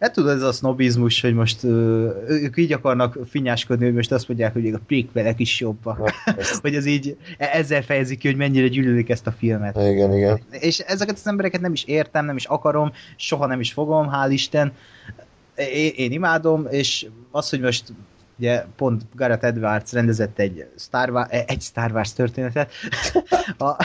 Hát 0.00 0.12
tudod, 0.12 0.36
ez 0.36 0.42
a 0.42 0.52
sznobizmus, 0.52 1.20
hogy 1.20 1.34
most 1.34 1.64
ők 2.28 2.56
így 2.56 2.72
akarnak 2.72 3.18
finnyáskodni, 3.28 3.84
hogy 3.84 3.94
most 3.94 4.12
azt 4.12 4.28
mondják, 4.28 4.52
hogy 4.52 4.72
a 4.72 4.80
prequelek 4.86 5.40
is 5.40 5.60
jobbak. 5.60 6.10
Hogy 6.62 6.74
az 6.74 6.86
így 6.86 7.16
e- 7.38 7.50
ezzel 7.52 7.82
fejezik 7.82 8.18
ki, 8.18 8.26
hogy 8.26 8.36
mennyire 8.36 8.68
gyűlölik 8.68 9.08
ezt 9.08 9.26
a 9.26 9.32
filmet. 9.32 9.76
Igen, 9.76 10.14
igen. 10.14 10.40
És 10.50 10.78
ezeket 10.78 11.14
az 11.14 11.26
embereket 11.26 11.60
nem 11.60 11.72
is 11.72 11.84
értem, 11.84 12.24
nem 12.24 12.36
is 12.36 12.44
akarom, 12.44 12.92
soha 13.16 13.46
nem 13.46 13.60
is 13.60 13.72
fogom, 13.72 14.10
hál' 14.12 14.28
Isten. 14.30 14.72
Én, 15.56 15.92
én 15.96 16.12
imádom, 16.12 16.66
és 16.70 17.06
az, 17.30 17.50
hogy 17.50 17.60
most 17.60 17.92
ugye 18.38 18.64
pont 18.76 19.02
Gareth 19.14 19.44
Edwards 19.44 19.92
rendezett 19.92 20.38
egy 20.38 20.66
Star 20.78 21.10
Wars, 21.10 21.28
egy 21.30 21.62
Star 21.62 21.92
Wars 21.92 22.12
történetet, 22.12 22.72
a, 23.58 23.76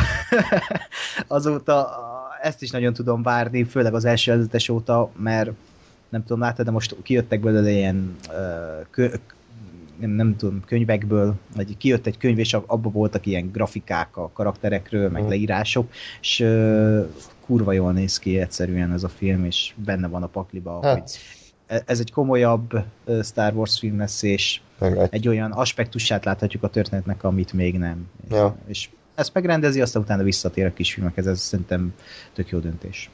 azóta 1.28 1.90
ezt 2.42 2.62
is 2.62 2.70
nagyon 2.70 2.94
tudom 2.94 3.24
várni, 3.24 3.64
főleg 3.64 3.94
az 3.94 4.06
első 4.06 4.32
előzetes 4.32 4.70
óta, 4.70 5.12
mert 5.18 5.52
nem 6.12 6.22
tudom, 6.22 6.40
láttad, 6.40 6.66
de 6.66 6.72
most 6.72 6.96
kijöttek 7.04 7.40
belőle 7.40 7.72
ilyen 7.72 8.16
kö, 8.90 9.08
nem, 10.00 10.10
nem 10.10 10.36
tudom, 10.36 10.64
könyvekből, 10.66 11.36
vagy 11.56 11.78
kijött 11.78 12.06
egy 12.06 12.18
könyv, 12.18 12.40
és 12.40 12.54
abban 12.54 12.92
voltak 12.92 13.26
ilyen 13.26 13.52
grafikák 13.52 14.18
a 14.18 14.30
karakterekről, 14.34 15.10
meg 15.10 15.22
Mhm. 15.22 15.30
leírások, 15.30 15.92
és 16.22 16.46
kurva 17.46 17.72
jól 17.72 17.92
néz 17.92 18.18
ki 18.20 18.40
egyszerűen 18.40 18.92
ez 18.92 19.04
a 19.04 19.10
film, 19.10 19.46
és 19.46 19.74
benne 19.86 20.08
van 20.08 20.24
a 20.24 20.28
pakliba, 20.28 20.72
hogy 20.72 20.86
Hát, 20.86 21.18
e- 21.68 21.84
ez 21.86 22.00
egy 22.00 22.12
komolyabb 22.12 22.84
Star 23.24 23.54
Wars 23.54 23.80
film 23.80 23.98
lesz, 23.98 24.22
és 24.24 24.62
meglátjuk. 24.80 25.14
egy 25.14 25.28
olyan 25.28 25.52
aspektusát 25.52 26.26
láthatjuk 26.26 26.64
a 26.64 26.70
történetnek, 26.70 27.24
amit 27.24 27.54
még 27.54 27.78
nem. 27.78 28.08
Ja. 28.30 28.56
És 28.68 28.90
ezt 29.16 29.34
megrendezi, 29.34 29.82
aztán 29.82 30.02
utána 30.02 30.24
visszatér 30.24 30.66
a 30.66 30.74
kisfilmekhez, 30.74 31.28
ez 31.28 31.40
szerintem 31.40 31.94
tök 32.34 32.50
jó 32.50 32.60
döntés. 32.60 33.10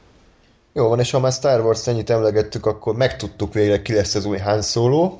Jó 0.74 0.88
van, 0.88 1.00
és 1.00 1.12
ha 1.12 1.20
már 1.20 1.32
Star 1.32 1.60
Wars 1.62 1.88
ennyit 1.88 2.10
emlegettük, 2.10 2.66
akkor 2.66 2.96
megtudtuk 2.96 3.54
végre, 3.54 3.82
ki 3.82 3.94
lesz 3.94 4.16
az 4.16 4.26
új 4.26 4.38
Han 4.38 4.62
Solo, 4.62 5.20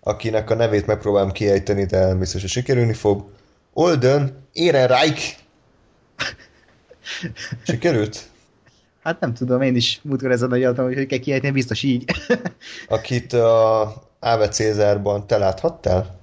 akinek 0.00 0.50
a 0.50 0.54
nevét 0.54 0.86
megpróbálom 0.86 1.32
kiejteni, 1.32 1.84
de 1.84 2.14
biztos, 2.14 2.40
hogy 2.40 2.50
sikerülni 2.50 2.92
fog. 2.92 3.24
Olden 3.72 4.46
Ehrenreich. 4.54 5.36
Sikerült? 7.66 8.28
Hát 9.02 9.20
nem 9.20 9.34
tudom, 9.34 9.62
én 9.62 9.76
is 9.76 10.00
múltkor 10.02 10.30
ezen 10.30 10.52
agyaltam, 10.52 10.84
hogy 10.84 10.94
hogy 10.94 11.06
kell 11.06 11.18
kiejteni, 11.18 11.52
biztos 11.52 11.82
így. 11.82 12.04
Akit 12.88 13.32
a 13.32 13.94
Ave 14.18 14.48
Cézárban 14.48 15.26
te 15.26 15.38
láthattál? 15.38 16.18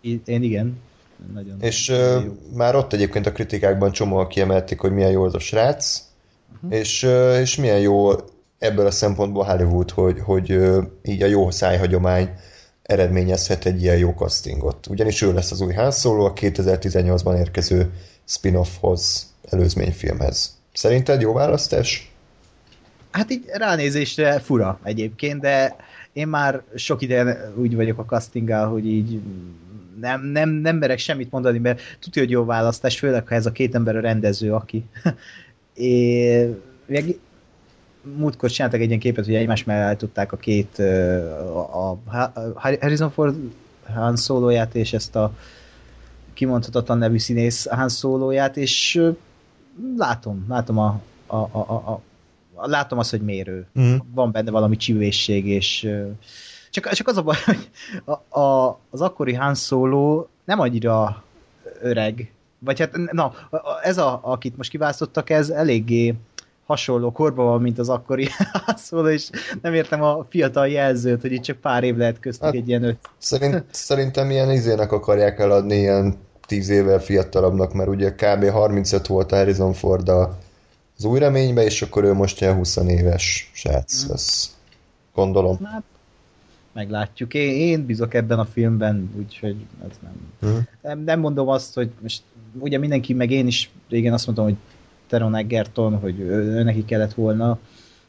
Én 0.00 0.42
igen. 0.42 0.80
Nagyon 1.32 1.60
És 1.60 1.88
nagyon 1.88 2.24
uh, 2.26 2.56
már 2.56 2.74
ott 2.74 2.92
egyébként 2.92 3.26
a 3.26 3.32
kritikákban 3.32 3.92
csomóan 3.92 4.28
kiemelték, 4.28 4.80
hogy 4.80 4.92
milyen 4.92 5.10
jó 5.10 5.22
az 5.22 5.34
a 5.34 5.38
srác, 5.38 6.02
uh-huh. 6.62 6.78
és, 6.78 7.02
és 7.40 7.56
milyen 7.56 7.78
jó 7.78 8.10
ebből 8.58 8.86
a 8.86 8.90
szempontból 8.90 9.44
Hollywood, 9.44 9.90
hogy, 9.90 10.20
hogy 10.20 10.58
így 11.02 11.22
a 11.22 11.26
jó 11.26 11.50
szájhagyomány 11.50 12.30
eredményezhet 12.82 13.64
egy 13.64 13.82
ilyen 13.82 13.98
jó 13.98 14.14
castingot. 14.16 14.86
Ugyanis 14.86 15.22
ő 15.22 15.32
lesz 15.32 15.50
az 15.50 15.60
új 15.60 15.74
Solo 15.90 16.24
a 16.24 16.32
2018-ban 16.32 17.38
érkező 17.38 17.92
spin-offhoz, 18.24 19.32
előzményfilmhez. 19.50 20.56
Szerinted 20.72 21.20
jó 21.20 21.32
választás? 21.32 22.12
Hát 23.10 23.30
így 23.30 23.44
ránézésre 23.52 24.38
fura 24.38 24.78
egyébként, 24.82 25.40
de 25.40 25.76
én 26.12 26.28
már 26.28 26.62
sok 26.74 27.02
ide 27.02 27.52
úgy 27.56 27.74
vagyok 27.74 27.98
a 27.98 28.04
castinggal, 28.04 28.68
hogy 28.68 28.86
így 28.86 29.20
nem, 30.00 30.24
nem, 30.24 30.48
nem 30.48 30.76
merek 30.76 30.98
semmit 30.98 31.30
mondani, 31.30 31.58
mert 31.58 31.80
tudja, 32.00 32.22
hogy 32.22 32.30
jó 32.30 32.44
választás, 32.44 32.98
főleg 32.98 33.28
ha 33.28 33.34
ez 33.34 33.46
a 33.46 33.52
két 33.52 33.74
ember 33.74 33.96
a 33.96 34.00
rendező, 34.00 34.52
aki. 34.52 34.84
É, 35.74 36.46
meg 36.86 37.18
múltkor 38.16 38.50
csináltak 38.50 38.80
egy 38.80 38.86
ilyen 38.86 38.98
képet, 38.98 39.24
hogy 39.24 39.34
egymás 39.34 39.64
mellett 39.64 39.86
állították 39.86 40.32
a 40.32 40.36
két 40.36 40.78
ö, 40.78 41.16
a, 41.50 41.90
a 41.90 41.98
Harrison 42.54 43.10
Ford 43.10 43.36
Han 43.92 44.16
szólóját 44.16 44.74
és 44.74 44.92
ezt 44.92 45.16
a 45.16 45.32
kimondhatatlan 46.32 46.98
nevű 46.98 47.18
színész 47.18 47.66
Han 47.68 47.88
szólóját, 47.88 48.56
és 48.56 49.02
látom, 49.96 50.44
látom 50.48 50.78
a, 50.78 51.00
a, 51.26 51.36
a, 51.36 51.58
a, 51.58 52.00
a 52.54 52.68
látom 52.68 52.98
azt, 52.98 53.10
hogy 53.10 53.20
mérő. 53.20 53.66
Mm. 53.80 53.96
Van 54.14 54.32
benne 54.32 54.50
valami 54.50 54.76
csívészség, 54.76 55.46
és 55.46 55.88
csak, 56.70 56.88
csak 56.88 57.08
az 57.08 57.16
a 57.16 57.22
baj, 57.22 57.36
hogy 57.44 57.70
a, 58.04 58.40
a, 58.40 58.78
az 58.90 59.00
akkori 59.00 59.34
Han 59.34 59.54
Solo 59.54 60.26
nem 60.44 60.60
annyira 60.60 61.24
öreg, 61.80 62.32
vagy 62.64 62.78
hát, 62.80 62.96
na, 63.12 63.32
ez 63.82 63.98
a, 63.98 64.20
akit 64.22 64.56
most 64.56 64.70
kiválasztottak, 64.70 65.30
ez 65.30 65.50
eléggé 65.50 66.14
hasonló 66.66 67.12
korban 67.12 67.46
van, 67.46 67.60
mint 67.60 67.78
az 67.78 67.88
akkori 67.88 68.28
Solo, 68.86 69.08
és 69.08 69.30
nem 69.62 69.74
értem 69.74 70.02
a 70.02 70.26
fiatal 70.28 70.68
jelzőt, 70.68 71.20
hogy 71.20 71.32
itt 71.32 71.42
csak 71.42 71.56
pár 71.56 71.84
év 71.84 71.96
lehet 71.96 72.20
köztük 72.20 72.44
Hát- 72.44 72.54
egy 72.54 72.68
ilyen 72.68 72.82
öt. 72.82 72.98
Szerint, 73.18 73.64
szerintem 73.70 74.30
ilyen 74.30 74.50
izének 74.50 74.92
akarják 74.92 75.38
eladni, 75.38 75.76
ilyen 75.76 76.16
10 76.46 76.68
évvel 76.68 77.00
fiatalabbnak, 77.00 77.72
mert 77.72 77.88
ugye 77.88 78.10
kb. 78.14 78.48
35 78.50 79.06
volt 79.06 79.30
Harrison 79.30 79.72
Ford 79.72 80.08
az 80.08 81.04
új 81.04 81.18
reménybe, 81.18 81.64
és 81.64 81.82
akkor 81.82 82.04
ő 82.04 82.12
most 82.12 82.40
ilyen 82.40 82.54
20 82.54 82.76
éves 82.76 83.50
srác 83.54 84.06
lesz. 84.08 84.56
Gondolom. 85.14 85.64
Hát, 85.64 85.82
meglátjuk. 86.72 87.34
Én, 87.34 87.50
én 87.50 87.86
bízok 87.86 88.14
ebben 88.14 88.38
a 88.38 88.44
filmben, 88.44 89.10
úgyhogy 89.18 89.56
ez 89.90 89.96
nem, 90.02 90.12
Mhm. 90.50 90.60
nem, 90.82 90.98
nem 91.04 91.20
mondom 91.20 91.48
azt, 91.48 91.74
hogy 91.74 91.90
most 92.00 92.22
ugye 92.58 92.78
mindenki, 92.78 93.12
meg 93.14 93.30
én 93.30 93.46
is 93.46 93.70
régen 93.88 94.12
azt 94.12 94.24
mondtam, 94.26 94.46
hogy 94.46 94.56
Teron 95.08 95.34
Egerton, 95.34 95.98
hogy 95.98 96.20
ő, 96.20 96.30
ő 96.30 96.62
neki 96.62 96.84
kellett 96.84 97.14
volna. 97.14 97.58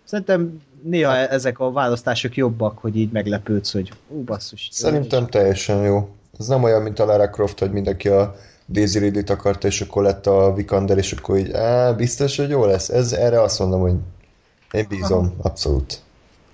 Szerintem 0.03 0.61
néha 0.83 1.15
ezek 1.15 1.59
a 1.59 1.71
választások 1.71 2.35
jobbak, 2.35 2.77
hogy 2.77 2.97
így 2.97 3.11
meglepődsz, 3.11 3.71
hogy 3.71 3.91
ú, 4.07 4.23
basszus. 4.23 4.67
Szerintem 4.71 5.27
teljesen 5.27 5.83
jó. 5.83 6.09
Ez 6.39 6.47
nem 6.47 6.63
olyan, 6.63 6.81
mint 6.81 6.99
a 6.99 7.05
Lara 7.05 7.29
Croft, 7.29 7.59
hogy 7.59 7.71
mindenki 7.71 8.07
a 8.07 8.35
Daisy 8.69 8.99
Ridley-t 8.99 9.29
akarta, 9.29 9.67
és 9.67 9.81
akkor 9.81 10.03
lett 10.03 10.27
a 10.27 10.53
Vikander, 10.53 10.97
és 10.97 11.11
akkor 11.11 11.37
így, 11.37 11.51
á, 11.51 11.91
biztos, 11.91 12.37
hogy 12.37 12.49
jó 12.49 12.65
lesz. 12.65 12.89
Ez, 12.89 13.11
erre 13.13 13.41
azt 13.41 13.59
mondom, 13.59 13.81
hogy 13.81 13.95
én 14.71 14.85
bízom, 14.89 15.33
abszolút. 15.41 16.01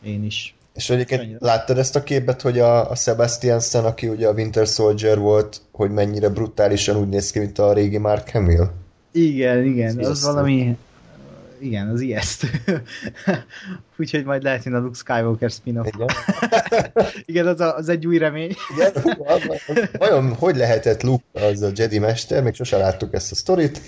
Én 0.03 0.23
is. 0.23 0.55
És 0.79 0.89
egyébként 0.89 1.21
Annyira. 1.21 1.37
láttad 1.41 1.77
ezt 1.77 1.95
a 1.95 2.03
képet, 2.03 2.41
hogy 2.41 2.59
a, 2.59 2.89
a 2.89 2.95
Sebastian 2.95 3.59
Stan, 3.59 3.85
aki 3.85 4.07
ugye 4.07 4.27
a 4.27 4.31
Winter 4.31 4.67
Soldier 4.67 5.19
volt, 5.19 5.61
hogy 5.71 5.91
mennyire 5.91 6.29
brutálisan 6.29 6.97
úgy 6.97 7.07
néz 7.07 7.31
ki, 7.31 7.39
mint 7.39 7.59
a 7.59 7.73
régi 7.73 7.97
Mark 7.97 8.29
Hamill? 8.29 8.69
Igen, 9.11 9.63
igen, 9.63 9.89
az 9.89 9.97
Ijesztő. 9.97 10.27
valami... 10.31 10.77
Igen, 11.61 11.89
az 11.89 12.01
ijesztő. 12.01 12.47
Úgyhogy 13.97 14.23
majd 14.23 14.43
lehet, 14.43 14.63
hogy 14.63 14.73
a 14.73 14.79
Luke 14.79 14.97
Skywalker 14.97 15.49
spin-off. 15.49 15.87
Igen. 15.87 16.07
Igen, 17.25 17.47
az, 17.47 17.59
a, 17.59 17.75
az 17.75 17.89
egy 17.89 18.07
új 18.07 18.17
remény. 18.17 18.55
Igen, 18.75 19.17
vajon 19.97 20.33
hogy 20.33 20.55
lehetett 20.55 21.03
Luke 21.03 21.23
az 21.33 21.61
a 21.61 21.69
Jedi 21.75 21.99
mester, 21.99 22.43
még 22.43 22.53
sose 22.53 22.77
láttuk 22.77 23.13
ezt 23.13 23.31
a 23.31 23.35
sztorit. 23.35 23.81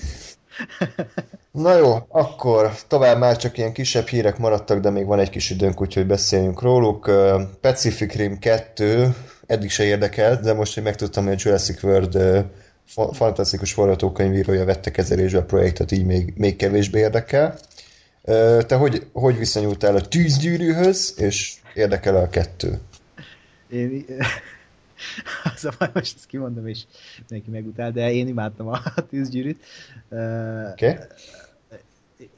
Na 1.51 1.77
jó, 1.77 1.97
akkor 2.07 2.71
tovább 2.87 3.19
már 3.19 3.37
csak 3.37 3.57
ilyen 3.57 3.73
kisebb 3.73 4.07
hírek 4.07 4.37
maradtak, 4.37 4.79
de 4.79 4.89
még 4.89 5.05
van 5.05 5.19
egy 5.19 5.29
kis 5.29 5.49
időnk, 5.49 5.81
úgyhogy 5.81 6.05
beszéljünk 6.05 6.61
róluk. 6.61 7.11
Pacific 7.61 8.13
Rim 8.13 8.39
2 8.39 9.15
eddig 9.47 9.69
se 9.69 9.83
érdekelt, 9.83 10.41
de 10.41 10.53
most, 10.53 10.73
hogy 10.73 10.83
megtudtam, 10.83 11.23
hogy 11.23 11.33
a 11.33 11.39
Jurassic 11.39 11.83
World 11.83 12.45
fantasztikus 13.11 13.73
forgatókönyvírója 13.73 14.65
vette 14.65 14.91
kezelésbe 14.91 15.37
a 15.37 15.43
projektet, 15.43 15.91
így 15.91 16.05
még, 16.05 16.33
még 16.35 16.55
kevésbé 16.55 16.99
érdekel. 16.99 17.57
Te 18.67 18.75
hogy, 18.75 19.05
hogy 19.13 19.37
viszonyultál 19.37 19.95
a 19.95 20.01
tűzgyűrűhöz, 20.01 21.13
és 21.17 21.55
érdekel 21.73 22.15
a 22.15 22.29
kettő? 22.29 22.79
Én, 23.69 24.05
az 25.53 25.65
a 25.65 25.71
baj, 25.79 25.89
most 25.93 26.15
ezt 26.15 26.25
kimondom, 26.25 26.67
és 26.67 26.83
neki 27.27 27.49
megutál, 27.49 27.91
de 27.91 28.13
én 28.13 28.27
imádtam 28.27 28.67
a 28.67 28.81
tűzgyűrűt. 29.09 29.63
Okay? 30.71 30.95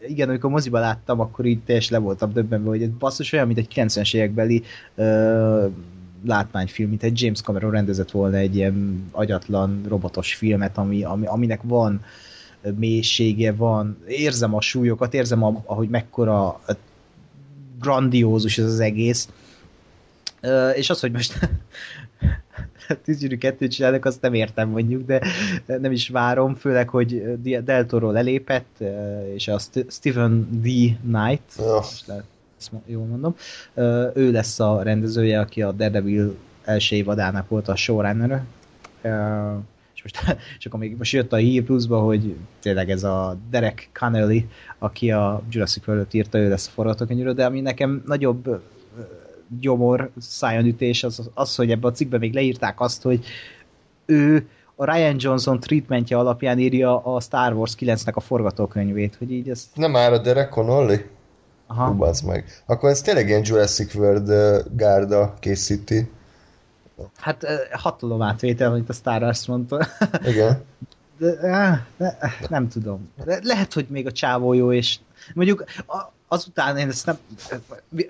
igen, 0.08 0.30
amikor 0.30 0.49
moziba 0.49 0.80
láttam, 0.80 1.19
akkor 1.19 1.45
így 1.45 1.63
teljesen 1.63 1.97
le 1.97 2.04
voltam 2.04 2.34
döbbenve, 2.34 2.69
hogy 2.69 2.82
ez 2.82 2.89
basszus 2.89 3.34
olyan, 3.34 3.47
mint 3.47 3.60
egy 3.60 3.67
90-es 3.76 4.15
évekbeli 4.15 4.63
uh, 4.95 5.71
látványfilm, 6.26 6.89
mint 6.89 7.04
egy 7.04 7.21
James 7.21 7.41
Cameron 7.41 7.71
rendezett 7.71 8.12
volna 8.12 8.38
egy 8.38 8.56
ilyen 8.56 9.08
agyatlan, 9.12 9.84
robotos 9.88 10.36
filmet, 10.36 10.78
ami, 10.78 11.04
ami, 11.04 11.26
aminek 11.26 11.62
van 11.63 12.02
mélysége, 12.71 13.54
van, 13.54 13.97
érzem 14.08 14.56
a 14.56 14.62
súlyokat, 14.62 15.13
érzem, 15.13 15.43
a, 15.43 15.62
ahogy 15.65 15.89
mekkora 15.89 16.62
grandiózus 17.80 18.58
ez 18.58 18.65
az 18.65 18.80
egész. 18.80 19.30
És 20.76 20.89
az, 20.89 20.99
hogy 20.99 21.12
most 21.12 21.39
tűzgyűrű 23.04 23.38
kettőt 23.38 23.72
csinálnak, 23.72 24.06
azt 24.06 24.22
nem 24.22 24.34
értem 24.34 24.69
mondjuk, 24.69 25.06
de 25.06 25.22
nem 25.65 25.91
is 25.91 26.10
várom, 26.10 26.56
főleg, 26.56 26.89
hogy 26.89 27.24
Del 27.63 27.86
Toro 27.86 28.12
lelépett, 28.12 28.84
és 29.34 29.48
a 29.48 29.60
St- 29.60 29.86
Stephen 29.89 30.48
D. 30.52 30.67
Knight, 31.02 31.54
Ja. 31.58 31.74
most 31.74 32.08
lehet, 32.08 32.24
ezt 32.60 32.72
jól 32.86 33.06
mondom, 33.06 33.36
ő 34.15 34.32
lesz 34.32 34.60
a 34.60 34.82
rendezője, 34.82 35.39
aki 35.39 35.62
a 35.62 35.72
Daredevil 35.72 36.36
első 36.63 36.96
évadának 36.96 37.50
volt 37.50 37.67
a 37.67 37.76
showrunner 37.76 38.43
és 39.93 40.04
most 40.04 40.38
csak 40.60 40.78
még 40.78 40.98
most 40.98 41.13
jött 41.13 41.34
a 41.34 41.36
hír 41.36 41.63
pluszba, 41.63 42.00
hogy 42.00 42.36
tényleg 42.60 42.89
ez 42.89 43.04
a 43.04 43.38
Derek 43.50 43.89
Connelly, 44.00 44.48
aki 44.78 45.12
a 45.12 45.41
Jurassic 45.50 45.88
World-ot 45.88 46.13
írta, 46.13 46.38
ő 46.38 46.50
lesz 46.50 46.67
a 46.67 46.72
forgatókönyvíró, 46.72 47.32
de 47.32 47.46
ami 47.46 47.62
nekem 47.62 48.04
nagyobb 48.06 48.62
gyomor, 49.60 50.12
szájonütés, 50.20 51.04
az, 51.04 51.30
az, 51.34 51.56
hogy 51.56 51.72
ebbe 51.72 51.88
a 51.88 51.92
cikkben 51.92 52.20
még 52.20 52.34
leírták 52.34 52.80
azt, 52.80 53.02
hogy 53.02 53.26
ő 54.06 54.48
a 54.76 54.94
Ryan 54.94 55.16
Johnson 55.20 55.60
treatmentje 55.60 56.18
alapján 56.18 56.60
írja 56.60 57.00
a 57.00 57.20
Star 57.20 57.54
Wars 57.54 57.76
9-nek 57.80 58.14
a 58.14 58.20
forgatókönyvét, 58.20 59.16
hogy 59.16 59.32
így 59.32 59.50
ez... 59.50 59.70
Nem 59.74 59.96
áll 59.96 60.14
a 60.14 60.18
Derek 60.18 60.50
Connolly? 60.50 61.06
Aha. 61.68 62.14
Meg. 62.26 62.46
Akkor 62.66 62.90
ez 62.90 63.02
tényleg 63.02 63.28
ilyen 63.28 63.42
Jurassic 63.46 63.96
World 63.96 64.32
gárda 64.76 65.34
készíti. 65.40 66.10
Hát 67.16 67.46
hatalom 67.72 68.22
átvétel, 68.22 68.72
amit 68.72 68.90
a 68.90 68.94
Star 68.94 69.22
Wars 69.22 69.46
mondta. 69.46 69.88
Igen. 70.32 70.64
De, 71.18 71.36
de, 71.98 72.18
nem 72.50 72.68
tudom. 72.68 73.10
De 73.26 73.40
lehet, 73.44 73.74
hogy 73.74 73.86
még 73.90 74.08
a 74.08 74.12
csávó 74.12 74.54
jó, 74.54 74.72
és 74.74 75.00
mondjuk 75.34 75.64
a- 75.88 76.12
azután 76.34 76.78
én 76.78 76.88
ezt 76.88 77.06
nem... 77.06 77.17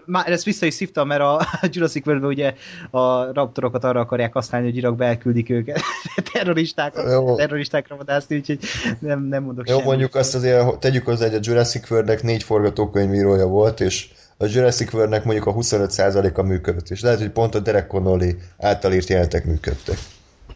Már 0.06 0.32
ezt 0.32 0.44
vissza 0.44 0.66
is 0.66 0.74
szívtam, 0.74 1.08
mert 1.08 1.22
a 1.22 1.48
Jurassic 1.72 2.08
world 2.08 2.24
ugye 2.24 2.54
a 2.92 3.34
raptorokat 3.34 3.84
arra 3.84 4.00
akarják 4.00 4.34
használni, 4.34 4.68
hogy 4.68 4.78
Irakba 4.78 5.04
elküldik 5.04 5.50
őket 5.50 5.82
terroristákat, 6.34 7.12
Jó. 7.12 7.36
terroristákra 7.36 7.96
vadászni, 7.96 8.36
úgyhogy 8.36 8.60
nem, 9.00 9.24
nem 9.24 9.44
mondok 9.44 9.68
Jó, 9.68 9.74
semmit. 9.74 9.90
mondjuk 9.90 10.16
azt 10.16 10.36
azért 10.36 10.80
tegyük 10.80 11.06
hozzá, 11.06 11.26
hogy 11.26 11.36
a 11.36 11.40
Jurassic 11.42 11.92
World-nek 11.92 12.24
négy 12.24 12.44
forgatókönyvírója 12.44 13.48
volt, 13.48 13.80
és 13.80 14.10
a 14.38 14.46
Jurassic 14.46 14.94
World-nek 14.94 15.24
mondjuk 15.24 15.46
a 15.46 15.54
25%-a 15.54 16.42
működött, 16.42 16.90
és 16.90 17.02
lehet, 17.02 17.20
hogy 17.20 17.30
pont 17.30 17.56
a 17.56 17.60
Derek 17.60 17.88
Connolly 17.88 18.36
által 18.58 18.94
írt 18.94 19.10
jelenetek 19.10 19.46
működtek. 19.46 19.98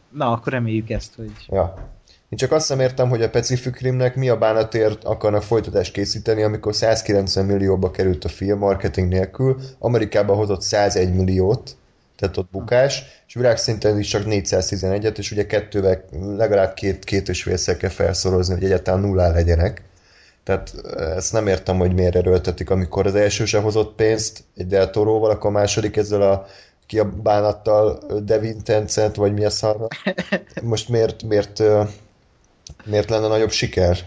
Na, 0.09 0.31
akkor 0.31 0.53
reméljük 0.53 0.89
ezt, 0.89 1.15
hogy... 1.15 1.31
Ja. 1.47 1.95
Én 2.29 2.37
csak 2.37 2.51
azt 2.51 2.69
nem 2.69 2.79
értem, 2.79 3.09
hogy 3.09 3.21
a 3.21 3.29
Pacific 3.29 3.79
Rimnek 3.79 4.15
mi 4.15 4.29
a 4.29 4.37
bánatért 4.37 5.03
akarnak 5.03 5.43
folytatást 5.43 5.91
készíteni, 5.91 6.43
amikor 6.43 6.75
190 6.75 7.45
millióba 7.45 7.91
került 7.91 8.25
a 8.25 8.29
film 8.29 8.59
marketing 8.59 9.07
nélkül, 9.07 9.59
Amerikában 9.79 10.37
hozott 10.37 10.61
101 10.61 11.13
milliót, 11.13 11.75
tehát 12.17 12.37
ott 12.37 12.49
bukás, 12.51 13.03
és 13.27 13.33
világszinten 13.33 13.99
is 13.99 14.07
csak 14.07 14.23
411-et, 14.25 15.17
és 15.17 15.31
ugye 15.31 15.45
kettővel 15.45 16.03
legalább 16.37 16.73
két, 16.73 17.03
két 17.03 17.29
és 17.29 17.43
félszer 17.43 17.77
kell 17.77 17.89
felszorozni, 17.89 18.53
hogy 18.53 18.63
egyáltalán 18.63 18.99
nullá 18.99 19.31
legyenek. 19.31 19.83
Tehát 20.43 20.73
eh, 20.97 21.15
ezt 21.15 21.33
nem 21.33 21.47
értem, 21.47 21.77
hogy 21.77 21.93
miért 21.93 22.15
erőltetik, 22.15 22.69
amikor 22.69 23.05
az 23.05 23.15
első 23.15 23.45
se 23.45 23.59
hozott 23.59 23.95
pénzt 23.95 24.43
egy 24.55 24.67
Del 24.67 24.89
Toroval, 24.89 25.29
akkor 25.29 25.49
a 25.49 25.53
második 25.53 25.97
ezzel 25.97 26.21
a 26.21 26.45
ki 26.85 26.99
a 26.99 27.11
bánattal 27.23 27.99
Devin 28.23 28.63
Tencent, 28.63 29.15
vagy 29.15 29.33
mi 29.33 29.45
a 29.45 29.49
szarra. 29.49 29.87
Most 30.63 30.89
miért, 30.89 31.23
miért, 31.23 31.59
eh, 31.59 31.87
miért 32.85 33.09
lenne 33.09 33.27
nagyobb 33.27 33.51
siker? 33.51 33.97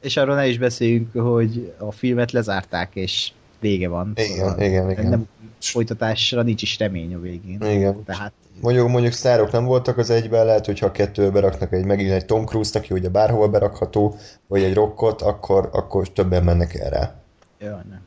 És 0.00 0.16
arról 0.16 0.34
ne 0.34 0.46
is 0.46 0.58
beszéljünk, 0.58 1.12
hogy 1.12 1.74
a 1.78 1.92
filmet 1.92 2.32
lezárták, 2.32 2.90
és 2.94 3.32
vége 3.60 3.88
van. 3.88 4.12
Igen, 4.14 4.36
Szóval 4.36 4.60
igen, 4.60 4.90
igen. 4.90 5.06
Nem, 5.06 5.28
folytatásra 5.60 6.42
nincs 6.42 6.62
is 6.62 6.78
remény 6.78 7.14
a 7.14 7.20
végén. 7.20 7.62
Igen. 7.62 8.04
Tehát 8.04 8.32
Mondjuk, 8.60 8.88
mondjuk 8.88 9.12
sztárok 9.12 9.50
nem 9.50 9.64
voltak 9.64 9.98
az 9.98 10.10
egyben, 10.10 10.44
lehet, 10.44 10.66
hogyha 10.66 10.86
a 10.86 10.92
kettőbe 10.92 11.30
beraknak 11.30 11.72
egy, 11.72 11.84
megint 11.84 12.10
egy 12.10 12.24
Tom 12.24 12.44
Cruise-t, 12.44 12.74
aki 12.74 12.94
ugye 12.94 13.08
bárhol 13.08 13.48
berakható, 13.48 14.16
vagy 14.46 14.62
egy 14.62 14.74
rockot, 14.74 15.22
akkor, 15.22 15.68
akkor 15.72 16.08
többen 16.08 16.44
mennek 16.44 16.74
el 16.74 16.90
rá. 16.90 17.14
Nem. 17.58 18.06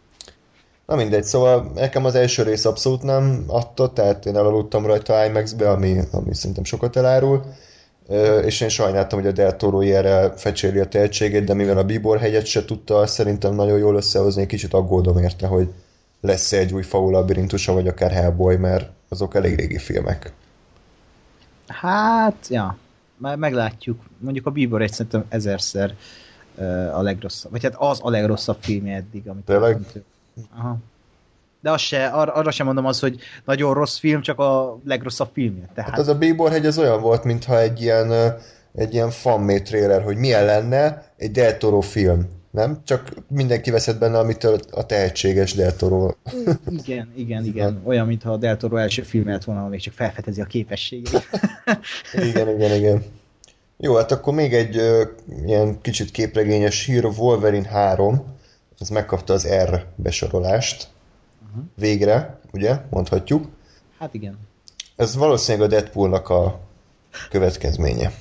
Na 0.86 0.96
mindegy, 0.96 1.24
szóval 1.24 1.72
nekem 1.76 2.06
az 2.06 2.16
első 2.16 2.44
rész 2.44 2.66
abszolút 2.66 3.02
nem 3.02 3.44
adta, 3.48 3.94
tehát 3.94 4.26
én 4.26 4.36
elaludtam 4.36 4.86
rajta 4.86 5.26
IMAX-be, 5.26 5.70
ami, 5.70 6.00
ami 6.12 6.34
szerintem 6.36 6.64
sokat 6.64 6.96
elárul, 6.96 7.44
és 8.46 8.62
én 8.62 8.70
sajnáltam, 8.70 9.20
hogy 9.20 9.28
a 9.28 9.32
Del 9.32 9.56
Toro 9.56 9.82
ilyenre 9.82 10.32
fecséli 10.36 10.80
a 10.80 10.88
tehetségét, 10.88 11.44
de 11.44 11.54
mivel 11.54 11.78
a 11.78 11.84
Bíbor 11.84 12.20
hegyet 12.20 12.46
se 12.46 12.66
tudta 12.66 13.08
szerintem 13.08 13.56
nagyon 13.56 13.78
jól 13.78 13.96
összehozni, 13.96 14.42
egy 14.42 14.48
kicsit 14.48 14.74
aggódom 14.74 15.18
érte, 15.18 15.48
hogy 15.48 15.70
lesz 16.22 16.52
egy 16.52 16.74
új 16.74 16.84
faul 16.84 17.12
labirintusa, 17.12 17.74
vagy 17.74 17.88
akár 17.88 18.12
Hellboy, 18.12 18.56
mert 18.56 18.90
azok 19.10 19.36
elég 19.36 19.56
régi 19.56 19.78
filmek. 19.78 20.34
Hát, 21.68 22.48
ja, 22.50 22.78
már 23.18 23.38
meglátjuk. 23.38 24.00
Mondjuk 24.18 24.46
a 24.46 24.52
Bíbor 24.52 24.82
egy 24.82 24.92
szerintem 24.92 25.26
ezerszer 25.30 25.96
a 26.94 27.02
legrosszabb, 27.02 27.52
vagy 27.52 27.64
hát 27.64 27.76
az 27.78 28.00
a 28.02 28.10
legrosszabb 28.10 28.58
filmje 28.60 28.96
eddig, 28.96 29.28
amit 29.28 29.46
Tényleg? 29.46 29.80
Aha. 30.58 30.78
De 31.66 31.72
az 31.72 31.82
se, 31.82 32.06
arra, 32.06 32.34
arra 32.34 32.52
sem 32.52 32.66
mondom 32.66 32.86
az, 32.86 33.00
hogy 33.00 33.20
nagyon 33.46 33.74
rossz 33.74 33.98
film, 33.98 34.22
csak 34.22 34.40
a 34.40 34.80
legrosszabb 34.86 35.30
filmje. 35.34 35.70
Tehát 35.74 35.90
Hát 35.90 36.00
az 36.00 36.08
a 36.08 36.18
Bíbor 36.18 36.52
hegy 36.52 36.66
az 36.66 36.78
olyan 36.78 37.02
volt, 37.02 37.24
mintha 37.24 37.60
egy 37.60 37.82
ilyen, 37.82 38.12
egy 38.76 38.94
ilyen 38.94 39.10
fanmade 39.10 39.62
trailer, 39.62 40.04
hogy 40.04 40.18
milyen 40.18 40.46
lenne 40.46 41.12
egy 41.18 41.32
Del 41.32 41.58
Toro 41.58 41.82
film. 41.82 42.28
Nem? 42.52 42.82
Csak 42.84 43.14
mindenki 43.28 43.72
veszett 43.72 44.00
benne, 44.00 44.18
amitől 44.18 44.60
a 44.72 44.86
tehetséges 44.86 45.54
Del 45.54 45.76
Toro. 45.76 46.12
igen, 46.70 47.12
igen, 47.16 47.46
igen. 47.46 47.82
Olyan, 47.86 48.08
mintha 48.08 48.32
a 48.32 48.38
Del 48.38 48.58
Toro 48.58 48.76
első 48.78 49.02
film 49.02 49.28
lett 49.28 49.44
volna, 49.44 49.68
még 49.68 49.80
csak 49.80 49.94
felfedezi 49.94 50.42
a 50.42 50.46
képességét. 50.46 51.28
Igen, 52.30 52.50
igen, 52.50 52.76
igen. 52.76 53.04
Jó, 53.78 53.96
hát 53.96 54.12
akkor 54.12 54.34
még 54.34 54.54
egy 54.54 54.78
ö, 54.78 55.04
ilyen 55.46 55.82
kicsit 55.82 56.12
képregényes 56.12 56.86
hír, 56.86 57.06
Wolverine 57.06 57.68
3, 57.68 58.24
ez 58.80 58.90
megkapta 58.90 59.34
az 59.34 59.48
R 59.48 59.86
besorolást. 59.96 60.94
Végre, 61.76 62.40
ugye, 62.52 62.82
mondhatjuk. 62.90 63.46
hát 64.00 64.14
igen. 64.14 64.38
Ez 64.96 65.16
valószínűleg 65.16 65.68
a 65.68 65.72
Deadpoolnak 65.72 66.30
a 66.30 66.60
következménye. 67.30 68.12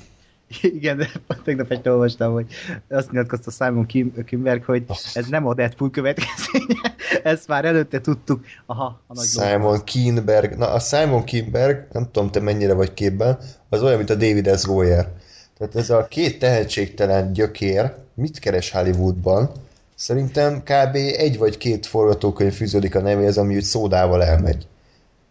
Igen, 0.78 0.96
de 0.96 1.10
tegnap 1.44 1.70
este 1.70 1.90
olvastam, 1.90 2.32
hogy 2.32 2.46
azt 2.88 3.10
nyilatkozta 3.10 3.50
Simon 3.50 3.86
Kim, 3.86 4.24
Kimberg, 4.24 4.64
hogy 4.64 4.84
ez 5.14 5.26
nem 5.26 5.46
a 5.46 5.54
Deadpool 5.54 5.90
következménye, 5.90 6.94
ezt 7.22 7.48
már 7.48 7.64
előtte 7.64 8.00
tudtuk. 8.00 8.44
Aha, 8.66 9.00
a 9.06 9.14
nagy. 9.14 9.26
Simon 9.26 9.84
Kinberg. 9.84 10.56
Na, 10.56 10.72
a 10.72 10.78
Simon 10.78 11.24
Kinberg, 11.24 11.86
nem 11.92 12.08
tudom, 12.10 12.30
te 12.30 12.40
mennyire 12.40 12.72
vagy 12.72 12.94
képben, 12.94 13.38
az 13.68 13.82
olyan, 13.82 13.96
mint 13.96 14.10
a 14.10 14.14
David 14.14 14.58
S. 14.58 14.64
Goyer. 14.64 15.12
Tehát 15.58 15.76
ez 15.76 15.90
a 15.90 16.06
két 16.08 16.38
tehetségtelen 16.38 17.32
gyökér 17.32 17.94
mit 18.14 18.38
keres 18.38 18.70
Hollywoodban? 18.70 19.50
Szerintem 20.04 20.62
kb. 20.62 20.94
egy 20.94 21.38
vagy 21.38 21.56
két 21.56 21.86
forgatókönyv 21.86 22.52
fűződik 22.52 22.94
a 22.94 23.00
nevéhez, 23.00 23.38
ami 23.38 23.56
úgy 23.56 23.62
szódával 23.62 24.24
elmegy. 24.24 24.66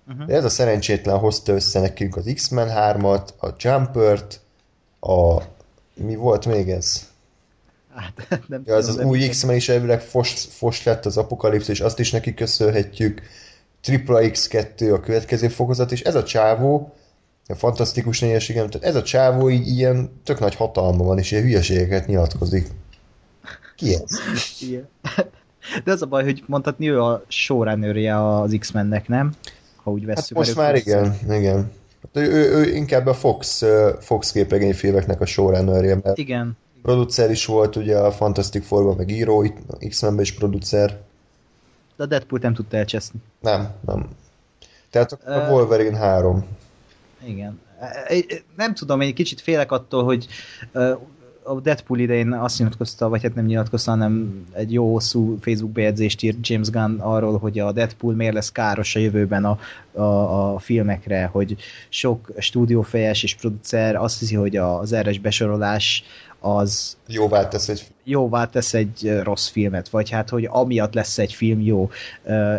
Uh-huh. 0.07 0.25
De 0.25 0.35
ez 0.35 0.43
a 0.43 0.49
szerencsétlen 0.49 1.17
hozta 1.17 1.53
össze 1.53 1.79
nekünk 1.79 2.15
az 2.15 2.31
X-Men 2.33 2.67
3-at, 2.71 3.27
a 3.39 3.47
Jumpert, 3.57 4.39
a... 4.99 5.41
mi 5.93 6.15
volt 6.15 6.45
még 6.45 6.69
ez? 6.69 7.09
Hát, 7.95 8.27
nem 8.47 8.63
Ja, 8.65 8.75
az 8.75 8.87
az 8.87 8.97
új 8.97 9.27
X-Men 9.27 9.55
is 9.55 9.69
elvileg 9.69 10.01
fos, 10.01 10.45
fos 10.49 10.83
lett 10.83 11.05
az 11.05 11.17
apokalipszis, 11.17 11.81
azt 11.81 11.99
is 11.99 12.11
neki 12.11 12.33
köszönhetjük. 12.33 13.21
Tripla 13.81 14.19
X2 14.21 14.93
a 14.93 14.99
következő 14.99 15.47
fokozat, 15.47 15.91
és 15.91 16.01
ez 16.01 16.15
a 16.15 16.23
csávó, 16.23 16.93
a 17.47 17.55
fantasztikus 17.55 18.19
négyes, 18.19 18.49
igen, 18.49 18.69
tehát 18.69 18.87
ez 18.87 18.95
a 18.95 19.03
csávó 19.03 19.49
így 19.49 19.67
ilyen 19.67 20.21
tök 20.23 20.39
nagy 20.39 20.55
hatalma 20.55 21.03
van, 21.03 21.17
és 21.17 21.31
ilyen 21.31 21.43
hülyeségeket 21.43 22.07
nyilatkozik. 22.07 22.67
Ki 23.75 23.93
ez? 23.93 24.19
Igen. 24.61 24.87
De 25.83 25.91
az 25.91 26.01
a 26.01 26.05
baj, 26.05 26.23
hogy 26.23 26.43
mondhatni 26.47 26.89
ő 26.89 27.01
a 27.01 27.23
showrunnerje 27.27 28.29
az 28.39 28.55
X-Mennek, 28.59 29.07
nem? 29.07 29.33
Ha 29.75 29.91
úgy 29.91 30.03
Hát 30.07 30.15
vesszük. 30.15 30.37
most 30.37 30.55
már 30.55 30.75
igen, 30.75 31.15
igen. 31.29 31.71
Hát 32.01 32.23
ő, 32.23 32.31
ő, 32.31 32.51
ő 32.53 32.75
inkább 32.75 33.05
a 33.05 33.13
Fox, 33.13 33.63
Fox 33.99 34.31
képregényfilmeknek 34.31 35.21
a 35.21 35.25
showrunnerje, 35.25 35.99
mert 36.03 36.17
Igen. 36.17 36.57
producer 36.81 37.31
is 37.31 37.45
volt 37.45 37.75
ugye 37.75 37.97
a 37.97 38.11
Fantastic 38.11 38.65
Four-ban, 38.65 38.95
meg 38.95 39.09
író, 39.09 39.45
X-Menben 39.89 40.23
is 40.23 40.33
producer. 40.33 41.01
De 41.95 42.03
a 42.03 42.05
Deadpool 42.05 42.39
nem 42.43 42.53
tudta 42.53 42.77
elcseszni. 42.77 43.19
Nem, 43.41 43.73
nem. 43.85 44.09
Tehát 44.89 45.11
a 45.11 45.17
Ö, 45.25 45.49
Wolverine 45.49 45.97
3. 45.97 46.45
Igen. 47.25 47.61
Nem 48.55 48.73
tudom, 48.73 49.01
én 49.01 49.07
egy 49.07 49.13
kicsit 49.13 49.41
félek 49.41 49.71
attól, 49.71 50.03
hogy 50.03 50.27
a 51.43 51.59
Deadpool 51.59 51.99
idején 51.99 52.33
azt 52.33 52.59
nyilatkozta, 52.59 53.09
vagy 53.09 53.21
hát 53.21 53.35
nem 53.35 53.45
nyilatkozta, 53.45 53.91
hanem 53.91 54.45
egy 54.51 54.73
jó 54.73 54.91
hosszú 54.91 55.37
Facebook 55.41 55.71
bejegyzést 55.71 56.23
írt 56.23 56.47
James 56.47 56.69
Gunn 56.69 56.99
arról, 56.99 57.37
hogy 57.37 57.59
a 57.59 57.71
Deadpool 57.71 58.13
miért 58.13 58.33
lesz 58.33 58.51
káros 58.51 58.95
a 58.95 58.99
jövőben 58.99 59.45
a, 59.45 59.57
a, 59.91 60.53
a 60.53 60.59
filmekre, 60.59 61.25
hogy 61.25 61.55
sok 61.89 62.31
stúdiófejes 62.37 63.23
és 63.23 63.35
producer 63.35 63.95
azt 63.95 64.19
hiszi, 64.19 64.35
hogy 64.35 64.55
az 64.55 64.93
erres 64.93 65.19
besorolás 65.19 66.03
az 66.39 66.97
Jóvá 67.07 67.47
tesz 67.47 67.69
egy 67.69 67.93
jóvá 68.03 68.45
tesz 68.45 68.73
egy 68.73 69.19
rossz 69.23 69.47
filmet, 69.47 69.89
vagy 69.89 70.09
hát, 70.09 70.29
hogy 70.29 70.47
amiatt 70.51 70.93
lesz 70.93 71.17
egy 71.17 71.33
film 71.33 71.61
jó. 71.61 71.89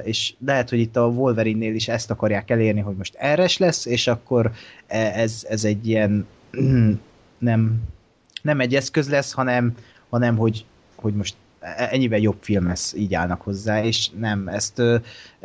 És 0.02 0.34
lehet, 0.46 0.70
hogy 0.70 0.78
itt 0.78 0.96
a 0.96 1.06
Wolverine-nél 1.06 1.74
is 1.74 1.88
ezt 1.88 2.10
akarják 2.10 2.50
elérni, 2.50 2.80
hogy 2.80 2.96
most 2.96 3.14
erres 3.14 3.58
lesz, 3.58 3.86
és 3.86 4.06
akkor 4.06 4.50
e- 4.86 5.12
ez, 5.20 5.46
ez 5.48 5.64
egy 5.64 5.88
ilyen 5.88 6.26
nem, 7.38 7.82
nem 8.44 8.60
egy 8.60 8.74
eszköz 8.74 9.08
lesz, 9.08 9.32
hanem, 9.32 9.74
hanem 10.08 10.36
hogy, 10.36 10.64
hogy 10.96 11.14
most 11.14 11.34
ennyivel 11.76 12.18
jobb 12.18 12.36
film 12.40 12.66
lesz, 12.66 12.94
így 12.94 13.14
állnak 13.14 13.40
hozzá, 13.40 13.84
és 13.84 14.10
nem, 14.18 14.48
ezt 14.48 14.78
ö, 14.78 14.96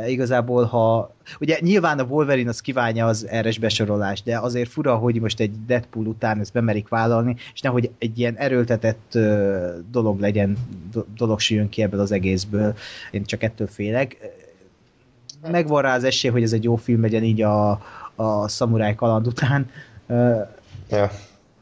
igazából, 0.08 0.66
ha 0.66 1.16
ugye 1.40 1.58
nyilván 1.60 2.00
a 2.00 2.04
Wolverine 2.04 2.50
az 2.50 2.62
kívánja 2.62 3.06
az 3.06 3.28
erres 3.28 3.58
besorolást, 3.58 4.24
de 4.24 4.40
azért 4.40 4.70
fura, 4.70 4.96
hogy 4.96 5.22
most 5.22 5.40
egy 5.40 5.66
Deadpool 5.66 6.06
után 6.06 6.40
ezt 6.40 6.54
bemerik 6.54 6.88
vállalni, 6.88 7.36
és 7.54 7.62
nehogy 7.62 7.92
egy 7.98 8.20
ilyen 8.20 8.36
erőltetett 8.36 9.16
ö, 9.16 9.78
dolog 9.92 10.20
legyen, 10.20 10.58
do, 10.92 11.04
dolog 11.18 11.40
süljön 11.40 11.70
ki 11.70 11.82
ebből 11.82 12.00
az 12.00 12.12
egészből, 12.12 12.76
én 13.12 13.24
csak 13.26 13.44
ettől 13.44 13.68
félek. 13.68 14.18
Megvan 15.52 15.82
rá 15.82 15.96
az 15.96 16.04
esély, 16.04 16.32
hogy 16.32 16.44
ez 16.44 16.54
egy 16.54 16.64
jó 16.64 16.76
film 16.76 17.02
legyen 17.02 17.24
így 17.24 17.42
a, 17.42 17.72
a 18.16 18.48
szamuráj 18.48 18.96
kaland 18.96 19.28
után, 19.28 19.70
Ö, 20.08 20.42
Ja. 20.90 21.10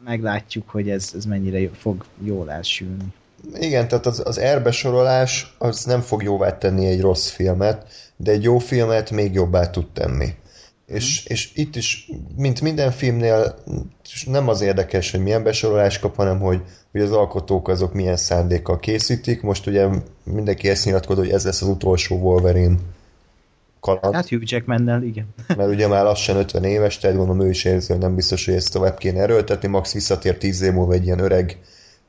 Meglátjuk, 0.08 0.70
hogy 0.70 0.90
ez, 0.90 1.12
ez 1.16 1.26
mennyire 1.26 1.70
fog 1.74 2.06
jól 2.24 2.52
elsülni. 2.52 3.06
Igen, 3.54 3.88
tehát 3.88 4.06
az, 4.06 4.22
az 4.26 4.40
R-besorolás 4.40 5.56
az 5.58 5.84
nem 5.84 6.02
fog 6.02 6.24
jóvá 6.24 6.58
tenni 6.58 6.86
egy 6.86 7.02
rossz 7.02 7.30
filmet, 7.30 7.86
de 8.16 8.32
egy 8.32 8.44
jó 8.44 8.58
filmet 8.58 9.12
még 9.12 9.34
jobbá 9.34 9.70
tud 9.70 9.88
tenni. 9.94 10.34
És, 10.86 11.26
és 11.26 11.52
itt 11.56 11.76
is, 11.76 12.12
mint 12.36 12.62
minden 12.62 12.92
filmnél, 12.92 13.64
nem 14.26 14.48
az 14.48 14.62
érdekes, 14.62 15.12
hogy 15.12 15.20
milyen 15.20 15.44
besorolás 15.44 16.00
kap, 16.00 16.16
hanem 16.16 16.40
hogy, 16.40 16.62
hogy 16.92 17.02
az 17.02 17.12
alkotók 17.12 17.68
azok 17.68 17.94
milyen 17.94 18.18
szándékkal 18.18 18.80
készítik. 18.80 19.42
Most 19.42 19.68
ugye 19.68 19.88
mindenki 20.24 20.70
ezt 20.70 20.86
nyilatkozott, 20.86 21.24
hogy 21.24 21.34
ez 21.34 21.46
lesz 21.46 21.62
az 21.62 21.68
utolsó 21.68 22.16
Wolverine 22.16 22.76
kaland. 23.80 24.14
Hát 24.14 24.30
Hugh 24.30 24.44
Jackmannel, 24.46 25.04
igen. 25.04 25.26
mert 25.58 25.70
ugye 25.70 25.88
már 25.88 26.04
lassan 26.04 26.36
50 26.36 26.64
éves, 26.64 26.98
tehát 26.98 27.18
gondolom 27.18 27.46
ő 27.46 27.50
is 27.50 27.66
érzi, 27.66 27.92
hogy 27.92 28.02
nem 28.02 28.16
biztos, 28.16 28.46
hogy 28.46 28.54
ezt 28.54 28.72
tovább 28.72 28.98
kéne 28.98 29.22
erőltetni, 29.22 29.68
Max 29.68 29.94
visszatér 29.94 30.38
10 30.38 30.62
év 30.62 30.74
múlva 30.74 30.94
egy 30.94 31.06
ilyen 31.06 31.20
öreg, 31.20 31.60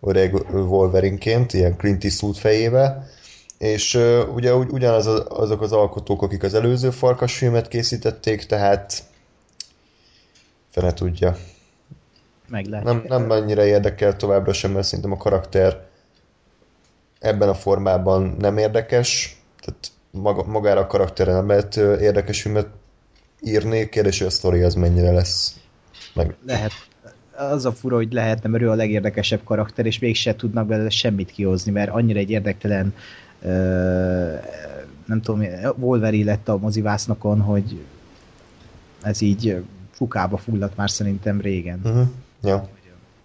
öreg 0.01 0.35
Wolverineként, 0.53 1.53
ilyen 1.53 1.77
Clint 1.77 2.05
Eastwood 2.05 2.37
fejével, 2.37 3.07
és 3.59 3.95
uh, 3.95 4.35
ugye 4.35 4.55
ugy, 4.55 4.71
ugyanaz 4.71 5.07
az, 5.07 5.25
azok 5.29 5.61
az 5.61 5.73
alkotók, 5.73 6.23
akik 6.23 6.43
az 6.43 6.55
előző 6.55 6.91
farkas 6.91 7.37
filmet 7.37 7.69
készítették, 7.69 8.47
tehát 8.47 9.03
fene 10.71 10.93
tudja. 10.93 11.37
Meglátjuk. 12.49 12.93
Nem, 12.93 13.05
nem 13.21 13.31
annyira 13.31 13.65
érdekel 13.65 14.17
továbbra 14.17 14.53
sem, 14.53 14.73
mert 14.73 14.87
szerintem 14.87 15.13
a 15.13 15.17
karakter 15.17 15.87
ebben 17.19 17.49
a 17.49 17.55
formában 17.55 18.37
nem 18.39 18.59
érdekes, 18.59 19.41
tehát 19.61 19.91
maga, 20.11 20.45
magára 20.45 20.81
a 20.81 20.87
karakterre 20.87 21.41
lehet 21.41 21.77
ö, 21.77 21.99
érdekes 21.99 22.43
filmet 22.43 22.69
írni, 23.41 23.89
kérdés, 23.89 24.19
hogy 24.19 24.27
a 24.27 24.31
sztori 24.31 24.63
az 24.63 24.75
mennyire 24.75 25.11
lesz. 25.11 25.61
Meg, 26.15 26.37
Lehet. 26.47 26.73
Az 27.37 27.65
a 27.65 27.73
fura, 27.73 27.97
hogy 27.97 28.13
lehetne, 28.13 28.49
mert 28.49 28.63
ő 28.63 28.71
a 28.71 28.75
legérdekesebb 28.75 29.45
karakter, 29.45 29.87
és 29.87 29.99
mégse 29.99 30.37
tudnak 30.37 30.67
belőle 30.67 30.91
semmit 30.91 31.31
kihozni, 31.31 31.73
mert 31.73 31.91
annyira 31.91 32.19
egy 32.19 32.31
érdektelen 32.31 32.95
ö, 33.43 34.35
nem 35.07 35.21
tudom, 35.21 35.47
Wolverine 35.77 36.31
lett 36.31 36.49
a 36.49 36.59
mozivásznokon, 36.59 37.41
hogy 37.41 37.85
ez 39.03 39.21
így 39.21 39.63
fukába 39.91 40.37
fulladt 40.37 40.77
már 40.77 40.91
szerintem 40.91 41.41
régen. 41.41 41.81
uh-huh. 41.85 42.07
ja. 42.43 42.69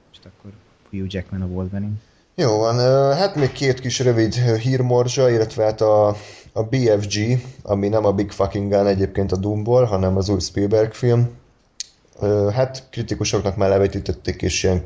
Most 0.09 0.25
akkor 0.25 0.51
Hugh 0.89 1.13
Jackman 1.13 1.41
a 1.41 1.45
Wolverine. 1.45 1.95
Jó 2.35 2.57
van, 2.57 2.79
hát 3.15 3.35
még 3.35 3.51
két 3.51 3.79
kis 3.79 3.99
rövid 3.99 4.33
hírmorzsa, 4.33 5.29
illetve 5.29 5.63
hát 5.63 5.81
a, 5.81 6.07
a 6.53 6.63
BFG, 6.63 7.41
ami 7.63 7.87
nem 7.87 8.05
a 8.05 8.11
Big 8.11 8.31
Fucking 8.31 8.71
Gun 8.71 8.87
egyébként 8.87 9.31
a 9.31 9.35
Doomból, 9.35 9.83
hanem 9.83 10.17
az 10.17 10.29
új 10.29 10.39
Spielberg 10.39 10.93
film. 10.93 11.29
Hát 12.53 12.83
kritikusoknak 12.89 13.55
már 13.55 13.69
levetítették, 13.69 14.41
és 14.41 14.63
ilyen 14.63 14.83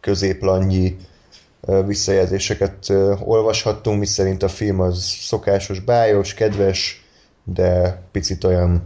középlannyi 0.00 0.96
visszajelzéseket 1.86 2.92
olvashattunk, 3.24 3.98
miszerint 3.98 4.42
a 4.42 4.48
film 4.48 4.80
az 4.80 5.02
szokásos, 5.04 5.80
bájos, 5.80 6.34
kedves, 6.34 7.04
de 7.44 8.00
picit 8.12 8.44
olyan 8.44 8.82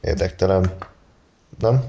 érdektelen. 0.00 0.72
Nem? 1.58 1.84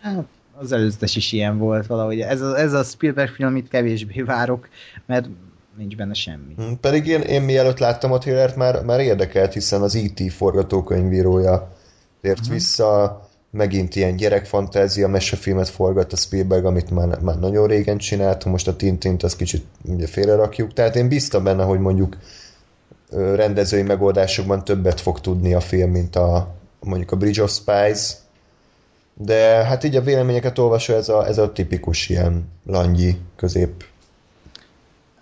Hát, 0.00 0.24
az 0.58 0.72
előzetes 0.72 1.16
is 1.16 1.32
ilyen 1.32 1.58
volt 1.58 1.86
valahogy. 1.86 2.20
Ez 2.20 2.40
a, 2.40 2.58
ez 2.58 2.72
a 2.72 2.82
Spielberg 2.82 3.30
film, 3.30 3.48
amit 3.48 3.68
kevésbé 3.68 4.22
várok, 4.22 4.68
mert 5.06 5.26
nincs 5.76 5.96
benne 5.96 6.14
semmi. 6.14 6.54
Hm, 6.56 6.72
Pedig 6.80 7.06
én, 7.06 7.20
én 7.20 7.42
mielőtt 7.42 7.78
láttam 7.78 8.12
a 8.12 8.18
trailert, 8.18 8.56
már, 8.56 8.84
már 8.84 9.00
érdekelt, 9.00 9.52
hiszen 9.52 9.82
az 9.82 9.94
E.T. 9.94 10.32
forgatókönyvírója 10.32 11.72
tért 12.20 12.38
uh-huh. 12.38 12.54
vissza, 12.54 13.20
megint 13.50 13.96
ilyen 13.96 14.16
gyerekfantázia 14.16 15.08
mesefilmet 15.08 15.68
forgat 15.68 16.12
a 16.12 16.16
Spielberg, 16.16 16.64
amit 16.64 16.90
már, 16.90 17.20
már 17.20 17.38
nagyon 17.38 17.66
régen 17.66 17.98
csinált, 17.98 18.44
most 18.44 18.68
a 18.68 18.76
Tintint 18.76 19.22
azt 19.22 19.36
kicsit 19.36 19.64
ugye 19.82 20.06
félrerakjuk, 20.06 20.72
tehát 20.72 20.96
én 20.96 21.08
bíztam 21.08 21.44
benne, 21.44 21.64
hogy 21.64 21.80
mondjuk 21.80 22.16
rendezői 23.10 23.82
megoldásokban 23.82 24.64
többet 24.64 25.00
fog 25.00 25.20
tudni 25.20 25.54
a 25.54 25.60
film, 25.60 25.90
mint 25.90 26.16
a 26.16 26.54
mondjuk 26.80 27.12
a 27.12 27.16
Bridge 27.16 27.42
of 27.42 27.50
Spies, 27.50 28.12
de 29.18 29.64
hát 29.64 29.84
így 29.84 29.96
a 29.96 30.02
véleményeket 30.02 30.58
olvasva 30.58 30.94
ez 30.94 31.08
a, 31.08 31.26
ez 31.26 31.38
a 31.38 31.52
tipikus 31.52 32.08
ilyen 32.08 32.48
langyi 32.66 33.16
közép. 33.36 33.84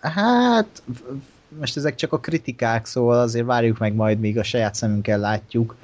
Hát, 0.01 0.83
most 1.59 1.77
ezek 1.77 1.95
csak 1.95 2.13
a 2.13 2.19
kritikák, 2.19 2.87
szóval 2.87 3.21
azért 3.21 3.47
várjuk 3.47 3.79
meg 3.79 3.95
majd, 3.95 4.21
míg 4.21 4.39
a 4.39 4.43
saját 4.43 4.75
szemünkkel 4.75 5.19
látjuk, 5.19 5.77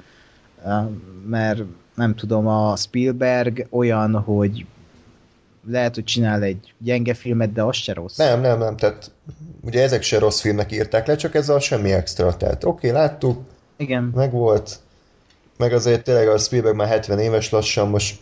mert 1.27 1.61
nem 1.95 2.15
tudom, 2.15 2.47
a 2.47 2.75
Spielberg 2.75 3.67
olyan, 3.69 4.13
hogy 4.13 4.65
lehet, 5.67 5.95
hogy 5.95 6.03
csinál 6.03 6.43
egy 6.43 6.73
gyenge 6.77 7.13
filmet, 7.13 7.53
de 7.53 7.63
az 7.63 7.75
se 7.75 7.93
rossz. 7.93 8.17
Nem, 8.17 8.41
nem, 8.41 8.59
nem, 8.59 8.77
tehát 8.77 9.11
ugye 9.61 9.81
ezek 9.81 10.01
se 10.01 10.19
rossz 10.19 10.39
filmnek 10.39 10.71
írták 10.71 11.07
le, 11.07 11.15
csak 11.15 11.35
ez 11.35 11.49
a 11.49 11.59
semmi 11.59 11.91
extra, 11.91 12.37
tehát 12.37 12.63
oké, 12.63 12.89
okay, 12.89 13.01
láttuk, 13.01 13.41
Igen, 13.77 14.03
meg 14.15 14.31
volt, 14.31 14.79
meg 15.61 15.73
azért 15.73 16.03
tényleg 16.03 16.27
a 16.27 16.37
Spielberg 16.37 16.75
már 16.75 16.87
70 16.87 17.19
éves 17.19 17.49
lassan, 17.49 17.89
most 17.89 18.19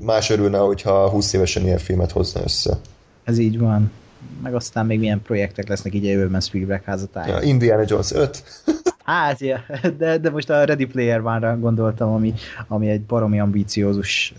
más 0.00 0.30
örülne, 0.30 0.58
hogyha 0.58 1.10
20 1.10 1.32
évesen 1.32 1.62
ilyen 1.64 1.78
filmet 1.78 2.10
hozna 2.10 2.40
össze. 2.42 2.78
ez 3.24 3.38
így 3.38 3.58
van. 3.58 3.90
Meg 4.42 4.54
aztán 4.54 4.86
még 4.86 4.98
milyen 4.98 5.22
projektek 5.22 5.68
lesznek 5.68 5.94
így 5.94 6.06
a 6.06 6.08
jövőben 6.08 6.40
Spielberg 6.40 6.82
házatáján. 6.84 7.42
Ja, 7.42 7.48
Indiana 7.48 7.84
Jones 7.86 8.12
5, 8.12 8.42
Hát, 9.04 9.40
ja, 9.40 9.64
de, 9.98 10.18
de 10.18 10.30
most 10.30 10.50
a 10.50 10.64
Ready 10.64 10.84
Player 10.84 11.20
One-ra 11.20 11.58
gondoltam, 11.58 12.12
ami, 12.12 12.34
ami 12.68 12.88
egy 12.88 13.02
baromi 13.02 13.40
ambíciózus 13.40 14.34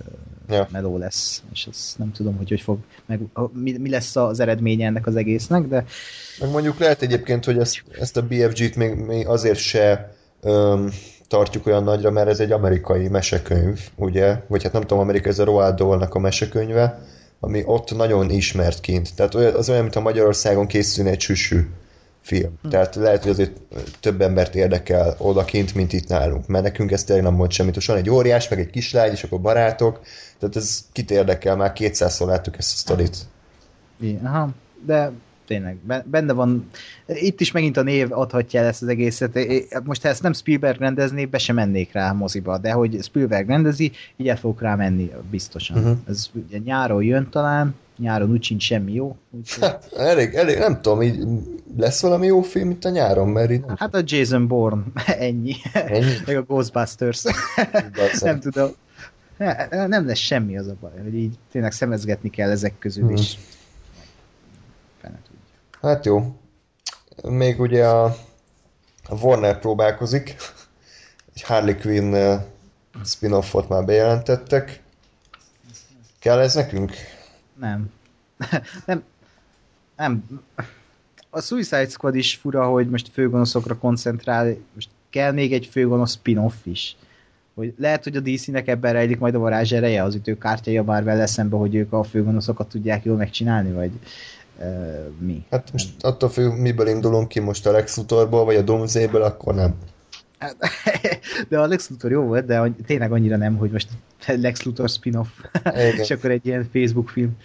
ja. 0.50 0.68
meló 0.72 0.98
lesz, 0.98 1.44
és 1.54 1.68
azt 1.72 1.98
nem 1.98 2.12
tudom, 2.12 2.38
hogy 2.38 2.50
hogy 2.50 2.62
fog, 2.62 2.78
meg 3.06 3.20
a, 3.34 3.42
mi, 3.54 3.78
mi 3.78 3.90
lesz 3.90 4.16
az 4.16 4.40
eredménye 4.40 4.86
ennek 4.86 5.08
az 5.08 5.16
egésznek, 5.16 5.68
de... 5.68 5.86
Meg 6.40 6.50
mondjuk 6.50 6.80
lehet 6.80 7.02
egyébként, 7.02 7.46
hogy 7.46 7.58
ezt, 7.58 7.84
ezt 8.00 8.18
a 8.18 8.22
BFG-t 8.22 8.76
még, 8.76 8.96
még 8.96 9.28
azért 9.28 9.60
se 9.60 10.14
öm, 10.42 10.90
tartjuk 11.30 11.66
olyan 11.66 11.84
nagyra, 11.84 12.12
mert 12.12 12.30
ez 12.30 12.40
egy 12.40 12.52
amerikai 12.52 13.08
mesekönyv, 13.08 13.80
ugye? 13.96 14.42
Vagy 14.48 14.64
hát 14.64 14.74
nem 14.74 14.82
tudom, 14.82 15.00
Amerika, 15.00 15.30
ez 15.30 15.40
a 15.40 15.44
Roald 15.44 15.76
Dahl-nak 15.76 16.16
a 16.16 16.20
mesekönyve, 16.20 17.02
ami 17.40 17.64
ott 17.66 17.96
nagyon 17.96 18.30
ismert 18.30 18.80
kint. 18.82 19.16
Tehát 19.16 19.36
az 19.36 19.70
olyan, 19.70 19.82
mint 19.82 19.96
a 19.96 20.00
Magyarországon 20.00 20.68
készülne 20.68 21.10
egy 21.10 21.20
süsű 21.20 21.68
film. 22.22 22.58
Hm. 22.62 22.70
Tehát 22.70 22.96
lehet, 22.96 23.22
hogy 23.22 23.32
azért 23.32 23.52
több 24.00 24.22
embert 24.22 24.56
érdekel 24.56 25.16
odakint, 25.18 25.76
mint 25.76 25.94
itt 25.94 26.08
nálunk. 26.08 26.48
Mert 26.48 26.64
nekünk 26.64 26.92
ez 26.92 27.04
tényleg 27.04 27.26
nem 27.26 27.34
mond 27.34 27.52
semmit. 27.52 27.76
Most 27.76 27.88
van 27.88 27.98
egy 27.98 28.10
óriás, 28.10 28.48
meg 28.48 28.60
egy 28.60 28.70
kislány, 28.70 29.12
és 29.12 29.24
akkor 29.24 29.42
barátok. 29.42 30.00
Tehát 30.40 30.56
ez 30.56 30.86
kit 30.92 31.12
érdekel, 31.12 31.56
már 31.56 31.74
kétszázszor 31.74 32.28
láttuk 32.28 32.58
ezt 32.58 32.74
a 32.74 32.76
sztorit. 32.76 33.18
Aha, 34.24 34.50
de 34.86 35.12
tényleg, 35.50 35.78
benne 36.06 36.34
van, 36.34 36.70
itt 37.08 37.42
is 37.42 37.52
megint 37.52 37.78
a 37.78 37.82
név 37.82 38.12
adhatja 38.12 38.60
el 38.60 38.66
ezt 38.66 38.82
az 38.82 38.88
egészet. 38.88 39.40
Most 39.84 40.02
ha 40.02 40.08
ezt 40.08 40.22
nem 40.22 40.34
Spielberg 40.34 40.80
rendezné, 40.80 41.26
be 41.26 41.38
sem 41.38 41.56
mennék 41.56 41.92
rá 41.92 42.10
a 42.10 42.14
moziba, 42.14 42.58
de 42.58 42.72
hogy 42.72 43.04
Spielberg 43.04 43.48
rendezi, 43.48 43.92
így 44.18 44.28
el 44.28 44.38
fogok 44.38 44.62
rá 44.62 44.76
menni 44.76 45.12
biztosan. 45.32 45.78
Uh-huh. 45.78 45.98
Ez 46.08 46.30
ugye 46.34 46.58
nyáron 46.58 47.04
jön 47.04 47.30
talán, 47.30 47.76
nyáron 47.98 48.32
úgy 48.32 48.44
sincs 48.44 48.64
semmi 48.64 48.94
jó. 48.94 49.16
Úgy, 49.32 49.50
hát, 49.60 49.92
elég, 49.98 50.34
elég, 50.34 50.58
nem 50.58 50.82
tudom, 50.82 51.02
így 51.02 51.28
lesz 51.78 52.02
valami 52.02 52.26
jó 52.26 52.42
film 52.42 52.70
itt 52.70 52.86
a 52.86 52.90
nyáron, 52.90 53.28
mert 53.28 53.52
így... 53.52 53.64
Hát 53.76 53.96
a 53.96 54.02
Jason 54.06 54.48
Bourne, 54.48 54.84
ennyi. 55.28 55.56
ennyi? 55.74 56.14
Meg 56.26 56.38
a 56.38 56.42
Ghostbusters. 56.42 57.24
nem 58.20 58.40
tudom. 58.40 58.70
Nem 59.70 60.06
lesz 60.06 60.18
semmi 60.18 60.58
az 60.58 60.68
a 60.68 60.76
baj, 60.82 61.02
hogy 61.04 61.16
így 61.16 61.36
tényleg 61.52 61.72
szemezgetni 61.72 62.30
kell 62.30 62.50
ezek 62.50 62.74
közül 62.80 63.06
hmm. 63.06 63.16
is. 63.16 63.38
Hát 65.82 66.06
jó. 66.06 66.40
Még 67.24 67.60
ugye 67.60 67.88
a, 67.88 68.16
Warner 69.10 69.60
próbálkozik. 69.60 70.36
Egy 71.34 71.42
Harley 71.42 71.76
Quinn 71.78 72.40
spin-offot 73.06 73.70
már 73.70 73.86
bejelentettek. 73.86 74.82
Kell 76.20 76.40
ez 76.40 76.54
nekünk? 76.54 76.94
Nem. 77.60 77.92
nem. 78.86 79.04
Nem. 79.98 80.42
A 81.30 81.42
Suicide 81.42 81.88
Squad 81.88 82.16
is 82.16 82.36
fura, 82.36 82.68
hogy 82.68 82.90
most 82.90 83.10
főgonoszokra 83.14 83.78
koncentrál. 83.78 84.56
Most 84.74 84.90
kell 85.10 85.32
még 85.32 85.54
egy 85.54 85.66
főgonosz 85.66 86.12
spin-off 86.12 86.54
is. 86.64 86.96
Hogy 87.54 87.74
lehet, 87.78 88.04
hogy 88.04 88.16
a 88.16 88.20
DC-nek 88.20 88.68
ebben 88.68 88.94
rejlik 88.94 89.20
majd 89.20 89.36
a 89.36 89.40
varázs 89.40 89.72
ereje, 89.72 90.04
az 90.04 90.16
ütőkártyája 90.16 90.84
már 90.84 91.04
vele 91.04 91.26
szembe, 91.26 91.58
hogy 91.58 91.76
ők 91.76 91.94
a 91.94 92.04
főgonoszokat 92.04 92.70
tudják 92.70 93.04
jól 93.04 93.18
megcsinálni, 93.18 93.72
vagy 93.72 93.92
mi. 95.20 95.46
Hát 95.52 95.72
most 95.72 96.04
attól 96.04 96.30
függ, 96.30 96.58
miből 96.58 96.88
indulunk 96.88 97.28
ki 97.28 97.40
most 97.40 97.66
a 97.66 97.72
Lex 97.72 97.98
Luthorból, 97.98 98.46
vagy 98.46 98.56
a 98.56 98.62
Doomsday-ből, 98.62 99.22
akkor 99.22 99.56
nem. 99.56 99.76
Hát, 100.40 100.56
de 101.50 101.60
a 101.60 101.68
Lex 101.68 101.90
Luthor 101.90 102.12
jó 102.12 102.22
volt, 102.22 102.46
de 102.46 102.72
tényleg 102.86 103.12
annyira 103.12 103.38
nem, 103.38 103.58
hogy 103.58 103.72
most 103.72 103.90
Lex 104.26 104.64
Luthor 104.64 104.90
spin-off, 104.90 105.28
és 106.02 106.10
akkor 106.10 106.32
egy 106.32 106.46
ilyen 106.46 106.70
Facebook 106.74 107.10
film. 107.10 107.38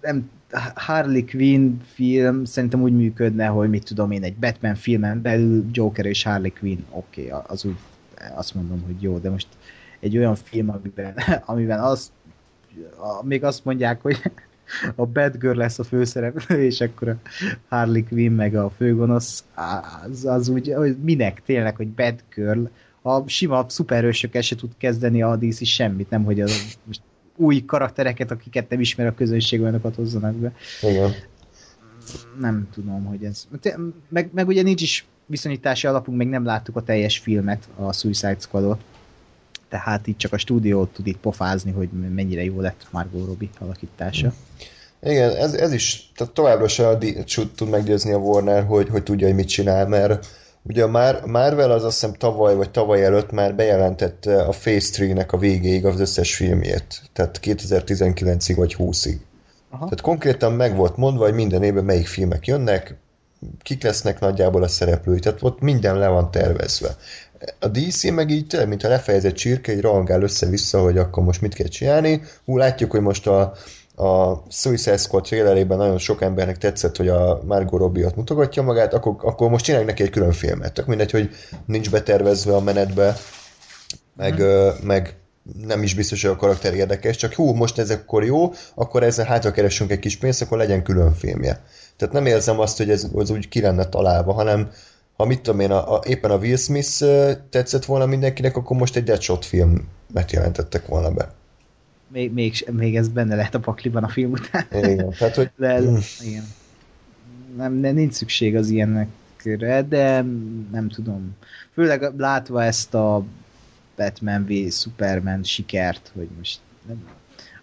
nem, 0.00 0.30
Harley 0.74 1.24
Quinn 1.24 1.80
film 1.94 2.44
szerintem 2.44 2.82
úgy 2.82 2.92
működne, 2.92 3.46
hogy 3.46 3.70
mit 3.70 3.84
tudom 3.84 4.10
én, 4.10 4.22
egy 4.22 4.36
Batman 4.36 4.74
filmen 4.74 5.22
belül 5.22 5.64
Joker 5.72 6.06
és 6.06 6.22
Harley 6.22 6.52
Quinn, 6.60 6.84
oké, 6.90 7.26
okay, 7.26 7.40
az 7.46 7.64
úgy 7.64 7.76
azt 8.34 8.54
mondom, 8.54 8.82
hogy 8.86 9.02
jó, 9.02 9.18
de 9.18 9.30
most 9.30 9.46
egy 10.00 10.18
olyan 10.18 10.34
film, 10.34 10.70
amiben, 10.70 11.14
amiben 11.44 11.80
az, 11.80 12.10
a, 12.96 13.24
még 13.24 13.44
azt 13.44 13.64
mondják, 13.64 14.02
hogy 14.02 14.22
a 14.96 15.06
Bad 15.06 15.36
Girl 15.38 15.56
lesz 15.56 15.78
a 15.78 15.84
főszereplő, 15.84 16.64
és 16.64 16.80
akkor 16.80 17.08
a 17.08 17.16
Harley 17.68 18.04
Quinn 18.04 18.34
meg 18.34 18.54
a 18.54 18.70
főgonosz, 18.70 19.44
az, 20.04 20.24
az 20.24 20.48
úgy, 20.48 20.72
hogy 20.74 20.96
minek 21.02 21.42
tényleg, 21.46 21.76
hogy 21.76 21.88
Bad 21.88 22.22
Girl, 22.34 22.64
a 23.02 23.28
sima 23.28 23.64
szuperősökkel 23.68 24.42
se 24.42 24.54
tud 24.54 24.70
kezdeni 24.78 25.22
a 25.22 25.36
DC 25.36 25.66
semmit, 25.66 26.10
nem 26.10 26.24
hogy 26.24 26.40
az 26.40 26.76
most 26.84 27.00
új 27.36 27.64
karaktereket, 27.64 28.30
akiket 28.30 28.68
nem 28.68 28.80
ismer 28.80 29.06
a 29.06 29.14
közönség, 29.14 29.60
olyanokat 29.60 29.94
hozzanak 29.94 30.34
be. 30.34 30.52
Igen. 30.82 31.10
Nem 32.40 32.68
tudom, 32.72 33.04
hogy 33.04 33.24
ez... 33.24 33.48
Meg, 34.08 34.30
meg 34.32 34.46
ugye 34.46 34.62
nincs 34.62 34.82
is 34.82 35.06
viszonyítási 35.26 35.86
alapunk, 35.86 36.18
még 36.18 36.28
nem 36.28 36.44
láttuk 36.44 36.76
a 36.76 36.82
teljes 36.82 37.18
filmet, 37.18 37.68
a 37.76 37.92
Suicide 37.92 38.36
Squadot 38.38 38.80
tehát 39.72 40.06
itt 40.06 40.18
csak 40.18 40.32
a 40.32 40.38
stúdió 40.38 40.84
tud 40.84 41.06
itt 41.06 41.18
pofázni, 41.18 41.70
hogy 41.70 41.88
mennyire 42.14 42.44
jó 42.44 42.60
lett 42.60 42.86
Margot 42.90 43.26
Robbie 43.26 43.48
alakítása. 43.58 44.32
Igen, 45.02 45.36
ez, 45.36 45.54
ez 45.54 45.72
is 45.72 46.10
tehát 46.16 46.32
továbbra 46.32 46.68
se 46.68 46.98
tud 47.56 47.68
meggyőzni 47.68 48.12
a 48.12 48.16
Warner, 48.16 48.64
hogy, 48.64 48.88
hogy 48.88 49.02
tudja, 49.02 49.26
hogy 49.26 49.36
mit 49.36 49.48
csinál, 49.48 49.86
mert 49.88 50.26
ugye 50.62 50.82
a 50.82 50.88
Mar- 50.88 51.26
Marvel 51.26 51.70
az 51.70 51.84
azt 51.84 52.00
hiszem 52.00 52.14
tavaly 52.14 52.54
vagy 52.54 52.70
tavaly 52.70 53.04
előtt 53.04 53.30
már 53.30 53.54
bejelentette 53.54 54.42
a 54.42 54.50
Phase 54.50 55.04
3-nek 55.04 55.28
a 55.30 55.38
végéig 55.38 55.86
az 55.86 56.00
összes 56.00 56.36
filmjét, 56.36 57.02
tehát 57.12 57.40
2019-ig 57.42 58.54
vagy 58.56 58.76
20-ig. 58.78 59.16
Aha. 59.70 59.84
Tehát 59.84 60.00
konkrétan 60.00 60.52
meg 60.52 60.76
volt 60.76 60.96
mondva, 60.96 61.24
hogy 61.24 61.34
minden 61.34 61.62
évben 61.62 61.84
melyik 61.84 62.06
filmek 62.06 62.46
jönnek, 62.46 62.96
kik 63.62 63.82
lesznek 63.82 64.20
nagyjából 64.20 64.62
a 64.62 64.68
szereplői, 64.68 65.18
tehát 65.18 65.42
ott 65.42 65.60
minden 65.60 65.98
le 65.98 66.08
van 66.08 66.30
tervezve 66.30 66.96
a 67.58 67.68
DC 67.68 68.10
meg 68.10 68.30
így 68.30 68.46
tényleg, 68.46 68.68
mintha 68.68 68.88
lefejezett 68.88 69.34
csirke, 69.34 69.72
egy 69.72 69.80
rohangál 69.80 70.22
össze-vissza, 70.22 70.80
hogy 70.82 70.98
akkor 70.98 71.24
most 71.24 71.40
mit 71.40 71.54
kell 71.54 71.66
csinálni. 71.66 72.22
Hú, 72.44 72.56
látjuk, 72.56 72.90
hogy 72.90 73.00
most 73.00 73.26
a, 73.26 73.40
a 73.96 74.42
Suicide 74.48 74.96
Squad 74.96 75.22
trailerében 75.22 75.78
nagyon 75.78 75.98
sok 75.98 76.22
embernek 76.22 76.58
tetszett, 76.58 76.96
hogy 76.96 77.08
a 77.08 77.42
Margot 77.46 77.80
Robbie 77.80 78.06
ott 78.06 78.16
mutogatja 78.16 78.62
magát, 78.62 78.94
akkor, 78.94 79.14
akkor 79.20 79.50
most 79.50 79.64
csináljuk 79.64 79.88
neki 79.88 80.02
egy 80.02 80.10
külön 80.10 80.32
filmet. 80.32 80.72
Tök 80.72 80.86
mindegy, 80.86 81.10
hogy 81.10 81.30
nincs 81.66 81.90
betervezve 81.90 82.54
a 82.54 82.60
menetbe, 82.60 83.16
meg, 84.16 84.42
mm. 84.42 84.68
meg 84.82 85.16
nem 85.66 85.82
is 85.82 85.94
biztos, 85.94 86.22
hogy 86.22 86.30
a 86.30 86.36
karakter 86.36 86.74
érdekes, 86.74 87.16
csak 87.16 87.34
hú, 87.34 87.52
most 87.52 87.78
ez 87.78 87.90
akkor 87.90 88.24
jó, 88.24 88.52
akkor 88.74 89.02
ezzel 89.02 89.24
hátra 89.24 89.50
keresünk 89.50 89.90
egy 89.90 89.98
kis 89.98 90.16
pénzt, 90.16 90.42
akkor 90.42 90.58
legyen 90.58 90.82
külön 90.82 91.14
filmje. 91.14 91.64
Tehát 91.96 92.14
nem 92.14 92.26
érzem 92.26 92.60
azt, 92.60 92.76
hogy 92.76 92.90
ez 92.90 93.06
az 93.14 93.30
úgy 93.30 93.48
ki 93.48 93.60
lenne 93.60 93.84
találva, 93.88 94.32
hanem 94.32 94.70
ha 95.22 95.28
mit 95.28 95.40
tudom 95.40 95.60
én, 95.60 95.70
a, 95.70 95.94
a, 95.94 96.02
éppen 96.06 96.30
a 96.30 96.36
Will 96.36 96.56
Smith 96.56 97.04
tetszett 97.50 97.84
volna 97.84 98.06
mindenkinek, 98.06 98.56
akkor 98.56 98.76
most 98.76 98.96
egy 98.96 99.04
Deadshot 99.04 99.44
filmet 99.44 100.32
jelentettek 100.32 100.86
volna 100.86 101.10
be. 101.10 101.34
Még, 102.08 102.32
még, 102.32 102.68
még 102.72 102.96
ez 102.96 103.08
benne 103.08 103.34
lehet 103.34 103.54
a 103.54 103.60
pakliban 103.60 104.04
a 104.04 104.08
film 104.08 104.30
után. 104.30 104.66
Igen, 104.72 105.10
tehát 105.18 105.34
hogy... 105.34 105.50
De, 105.56 105.80
mm. 105.80 105.96
igen. 106.20 106.44
Nem, 107.56 107.72
nem, 107.72 107.94
nincs 107.94 108.12
szükség 108.12 108.56
az 108.56 108.68
ilyenekre, 108.68 109.82
de 109.82 110.24
nem 110.72 110.88
tudom. 110.88 111.36
Főleg 111.72 112.12
látva 112.16 112.64
ezt 112.64 112.94
a 112.94 113.24
Batman 113.96 114.44
v 114.44 114.70
Superman 114.70 115.42
sikert, 115.42 116.12
hogy 116.14 116.28
most 116.38 116.58
nem, 116.86 117.04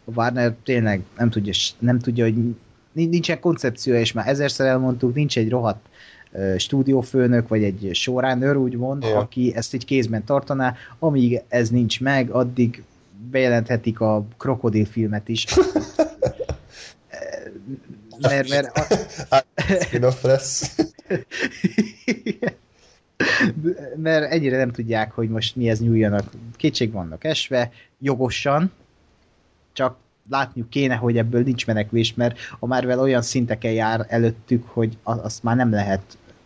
a 0.05 0.11
Warner 0.15 0.55
tényleg 0.63 1.01
nem 1.17 1.29
tudja, 1.29 1.53
nem 1.79 1.99
tudja, 1.99 2.23
hogy 2.23 2.55
nincsen 2.91 3.39
koncepciója, 3.39 3.99
és 3.99 4.11
már 4.11 4.27
ezerszer 4.27 4.67
elmondtuk, 4.67 5.15
nincs 5.15 5.37
egy 5.37 5.49
rohadt 5.49 5.88
stúdiófőnök, 6.57 7.47
vagy 7.47 7.63
egy 7.63 7.89
showrunner, 7.93 8.55
úgymond, 8.55 9.03
ja. 9.03 9.17
aki 9.17 9.51
ezt 9.55 9.73
egy 9.73 9.85
kézben 9.85 10.23
tartaná, 10.23 10.75
amíg 10.99 11.41
ez 11.47 11.69
nincs 11.69 12.01
meg, 12.01 12.29
addig 12.29 12.83
bejelenthetik 13.31 13.99
a 13.99 14.25
krokodilfilmet 14.37 15.29
is. 15.29 15.45
mert, 18.21 18.49
mert 18.49 18.77
a... 19.29 19.43
lesz. 20.27 20.75
mert 23.95 24.31
ennyire 24.31 24.57
nem 24.57 24.71
tudják, 24.71 25.11
hogy 25.11 25.29
most 25.29 25.55
mihez 25.55 25.79
nyúljanak. 25.79 26.29
Kétség 26.55 26.91
vannak 26.91 27.23
esve, 27.23 27.71
jogosan, 27.99 28.71
csak 29.73 29.97
látniuk 30.29 30.69
kéne, 30.69 30.95
hogy 30.95 31.17
ebből 31.17 31.43
nincs 31.43 31.67
menekvés, 31.67 32.13
mert 32.13 32.37
a 32.59 32.65
Marvel 32.65 32.99
olyan 32.99 33.21
szinteken 33.21 33.71
jár 33.71 34.05
előttük, 34.09 34.67
hogy 34.67 34.97
azt 35.03 35.43
már 35.43 35.55
nem 35.55 35.71
lehet 35.71 36.01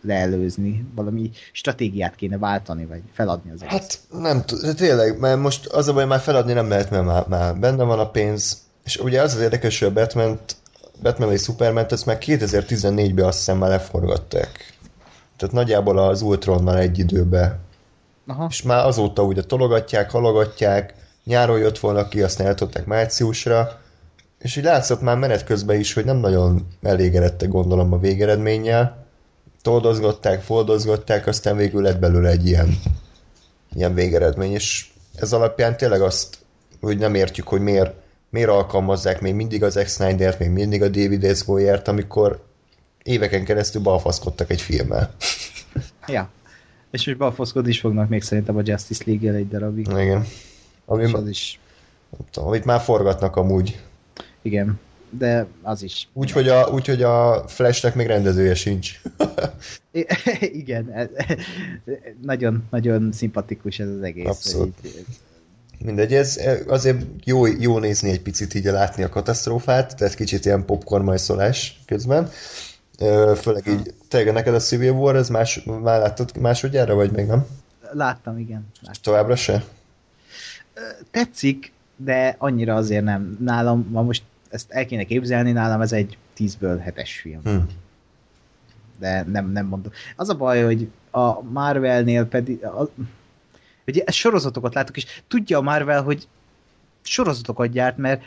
leelőzni, 0.06 0.86
valami 0.94 1.30
stratégiát 1.52 2.14
kéne 2.14 2.38
váltani, 2.38 2.84
vagy 2.84 3.02
feladni 3.12 3.50
az 3.50 3.62
egész. 3.62 3.78
Hát 3.78 4.00
nem 4.20 4.44
tudom, 4.44 4.74
tényleg, 4.74 5.18
mert 5.18 5.40
most 5.40 5.66
az 5.66 5.88
a 5.88 5.92
baj, 5.92 6.06
már 6.06 6.20
feladni 6.20 6.52
nem 6.52 6.68
lehet, 6.68 6.90
mert 6.90 7.04
már, 7.04 7.26
már 7.28 7.56
benne 7.56 7.82
van 7.82 7.98
a 7.98 8.10
pénz, 8.10 8.62
és 8.84 8.96
ugye 8.96 9.22
az 9.22 9.34
az 9.34 9.40
érdekes, 9.40 9.78
hogy 9.78 9.88
a 9.88 9.92
Batman, 9.92 10.38
Batman 11.02 11.28
vagy 11.28 11.40
Superman, 11.40 11.86
ezt 11.88 12.06
már 12.06 12.18
2014-ben 12.20 13.24
azt 13.24 13.38
hiszem 13.38 13.58
már 13.58 13.70
leforgatták. 13.70 14.74
Tehát 15.36 15.54
nagyjából 15.54 15.98
az 15.98 16.22
Ultronnal 16.22 16.78
egy 16.78 16.98
időbe. 16.98 17.58
Aha. 18.26 18.46
És 18.50 18.62
már 18.62 18.86
azóta 18.86 19.22
ugye 19.22 19.42
tologatják, 19.42 20.10
halogatják, 20.10 20.94
nyáron 21.24 21.58
jött 21.58 21.78
volna 21.78 22.08
ki, 22.08 22.22
azt 22.22 22.40
eltották 22.40 22.86
márciusra, 22.86 23.80
és 24.38 24.56
így 24.56 24.64
látszott 24.64 25.00
már 25.00 25.16
menet 25.16 25.44
közben 25.44 25.78
is, 25.78 25.92
hogy 25.92 26.04
nem 26.04 26.16
nagyon 26.16 26.66
elégedettek 26.82 27.48
gondolom 27.48 27.92
a 27.92 27.98
végeredménnyel. 27.98 29.06
Toldozgatták, 29.62 30.42
foldozgatták, 30.42 31.26
aztán 31.26 31.56
végül 31.56 31.82
lett 31.82 31.98
belőle 31.98 32.28
egy 32.28 32.46
ilyen, 32.46 32.78
ilyen 33.74 33.94
végeredmény, 33.94 34.52
és 34.52 34.88
ez 35.14 35.32
alapján 35.32 35.76
tényleg 35.76 36.02
azt, 36.02 36.38
hogy 36.80 36.98
nem 36.98 37.14
értjük, 37.14 37.48
hogy 37.48 37.60
miért, 37.60 37.94
miért 38.30 38.48
alkalmazzák 38.48 39.20
még 39.20 39.34
mindig 39.34 39.62
az 39.62 39.72
Zack 39.72 39.88
Snyder-t, 39.88 40.38
még 40.38 40.50
mindig 40.50 40.82
a 40.82 40.88
David 40.88 41.36
S. 41.36 41.44
Goyert, 41.44 41.88
amikor 41.88 42.44
éveken 43.02 43.44
keresztül 43.44 43.82
balfaszkodtak 43.82 44.50
egy 44.50 44.60
filmmel. 44.60 45.14
Ja. 46.06 46.28
És 46.90 47.06
most 47.06 47.18
balfoszkodni 47.18 47.68
is 47.68 47.80
fognak 47.80 48.08
még 48.08 48.22
szerintem 48.22 48.56
a 48.56 48.60
Justice 48.64 49.02
League-el 49.06 49.34
egy 49.34 49.48
darabig. 49.48 49.88
Igen. 49.88 50.26
Ami, 50.86 51.12
az 51.12 51.28
is, 51.28 51.60
nem 52.18 52.26
tudom, 52.30 52.48
amit 52.48 52.64
már 52.64 52.80
forgatnak 52.80 53.36
amúgy. 53.36 53.82
igen. 54.42 54.80
De 55.18 55.46
az 55.62 55.82
is. 55.82 56.08
Úgyhogy 56.12 56.48
a, 56.48 56.66
úgy, 56.68 56.86
hogy 56.86 57.02
a 57.02 57.44
Flashnek 57.48 57.94
még 57.94 58.06
rendezője 58.06 58.54
sincs. 58.54 59.00
I- 59.92 60.06
igen. 60.60 60.92
ez- 60.92 61.08
Nagyon, 62.22 62.64
nagyon 62.70 63.12
szimpatikus 63.12 63.78
ez 63.78 63.88
az 63.88 64.02
egész. 64.02 64.26
Abszolút. 64.28 64.74
hogy- 64.82 65.04
Mindegy, 65.84 66.14
ez 66.14 66.40
azért 66.66 67.04
jó, 67.24 67.46
jó 67.46 67.78
nézni 67.78 68.10
egy 68.10 68.20
picit 68.22 68.54
így 68.54 68.64
látni 68.64 69.02
a 69.02 69.08
katasztrófát, 69.08 69.96
tehát 69.96 70.14
kicsit 70.14 70.44
ilyen 70.44 70.64
popcorn 70.64 71.04
majszolás 71.04 71.80
közben. 71.86 72.30
Főleg 73.36 73.66
így, 73.66 73.94
tényleg 74.08 74.32
neked 74.34 74.54
a 74.54 74.58
Civil 74.58 74.90
War, 74.92 75.16
ez 75.16 75.28
más, 75.28 75.62
már 75.64 76.00
láttad 76.00 76.36
másodjára, 76.36 76.94
vagy 76.94 77.10
még 77.10 77.26
nem? 77.26 77.46
Láttam, 77.92 78.38
igen. 78.38 78.66
Láttam. 78.80 79.02
Továbbra 79.02 79.36
se? 79.36 79.64
Tetszik, 81.10 81.72
de 81.96 82.34
annyira 82.38 82.74
azért 82.74 83.04
nem. 83.04 83.36
Nálam, 83.40 83.86
ma 83.90 84.02
most 84.02 84.22
ezt 84.50 84.70
el 84.70 84.86
kéne 84.86 85.04
képzelni, 85.04 85.52
nálam 85.52 85.80
ez 85.80 85.92
egy 85.92 86.18
10-ből 86.38 86.82
7-es 86.86 87.10
film. 87.20 87.40
Hm. 87.44 87.56
de 88.98 89.24
nem, 89.28 89.50
nem 89.50 89.66
mondom. 89.66 89.92
Az 90.16 90.28
a 90.28 90.34
baj, 90.34 90.62
hogy 90.62 90.88
a 91.10 91.42
Marvelnél 91.42 92.26
pedig, 92.26 92.64
a, 92.64 92.90
ugye 93.86 94.02
ezt 94.06 94.16
sorozatokat 94.16 94.74
látok, 94.74 94.96
és 94.96 95.22
tudja 95.28 95.58
a 95.58 95.62
Marvel, 95.62 96.02
hogy 96.02 96.28
sorozatokat 97.02 97.70
gyárt, 97.70 97.96
mert 97.96 98.22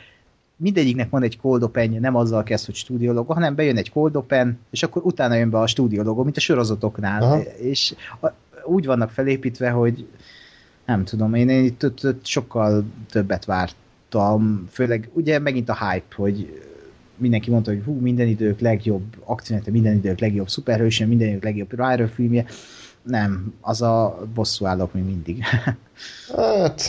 mindegyiknek 0.56 1.10
van 1.10 1.24
egy 1.24 1.40
cold 1.40 1.64
open 1.64 1.90
nem 1.90 2.16
azzal 2.16 2.44
kezd, 2.44 2.66
hogy 2.66 2.76
stúdió 2.76 3.12
logo, 3.12 3.34
hanem 3.34 3.56
bejön 3.56 3.78
egy 3.78 3.92
cold 3.92 4.16
open, 4.16 4.60
és 4.70 4.84
akkor 4.84 5.02
utána 5.06 5.36
jön 5.36 5.50
be 5.50 5.60
a 5.60 5.68
stúdió 5.68 6.02
logo, 6.02 6.24
mint 6.24 6.38
a 6.38 6.40
sorozatoknál. 6.40 7.22
Aha. 7.22 7.42
És 7.42 7.96
a, 8.22 8.28
úgy 8.64 8.86
vannak 8.86 9.10
felépítve, 9.10 9.70
hogy 9.70 10.08
nem 10.88 11.04
tudom, 11.04 11.34
én, 11.34 11.50
én 11.50 11.64
itt, 11.64 11.84
itt, 11.84 12.04
itt 12.04 12.26
sokkal 12.26 12.86
többet 13.10 13.46
vártam, 13.46 14.68
főleg 14.72 15.10
ugye 15.14 15.40
megint 15.40 15.70
a 15.70 15.90
hype, 15.90 16.16
hogy 16.16 16.62
mindenki 17.18 17.50
mondta, 17.50 17.72
hogy 17.72 17.82
hú, 17.86 18.00
minden 18.00 18.28
idők 18.28 18.60
legjobb 18.60 19.04
akciónete, 19.26 19.72
minden 19.72 19.94
idők 19.94 20.20
legjobb 20.20 20.50
szuperhősje, 20.50 21.06
minden 21.06 21.28
idők 21.28 21.44
legjobb 21.44 21.72
Ryder 21.72 22.10
filmje. 22.14 22.46
Nem, 23.02 23.54
az 23.62 23.82
a 23.82 24.28
bosszú 24.34 24.66
állok 24.66 24.94
még 24.94 25.04
mindig. 25.04 25.44
Hát, 26.36 26.82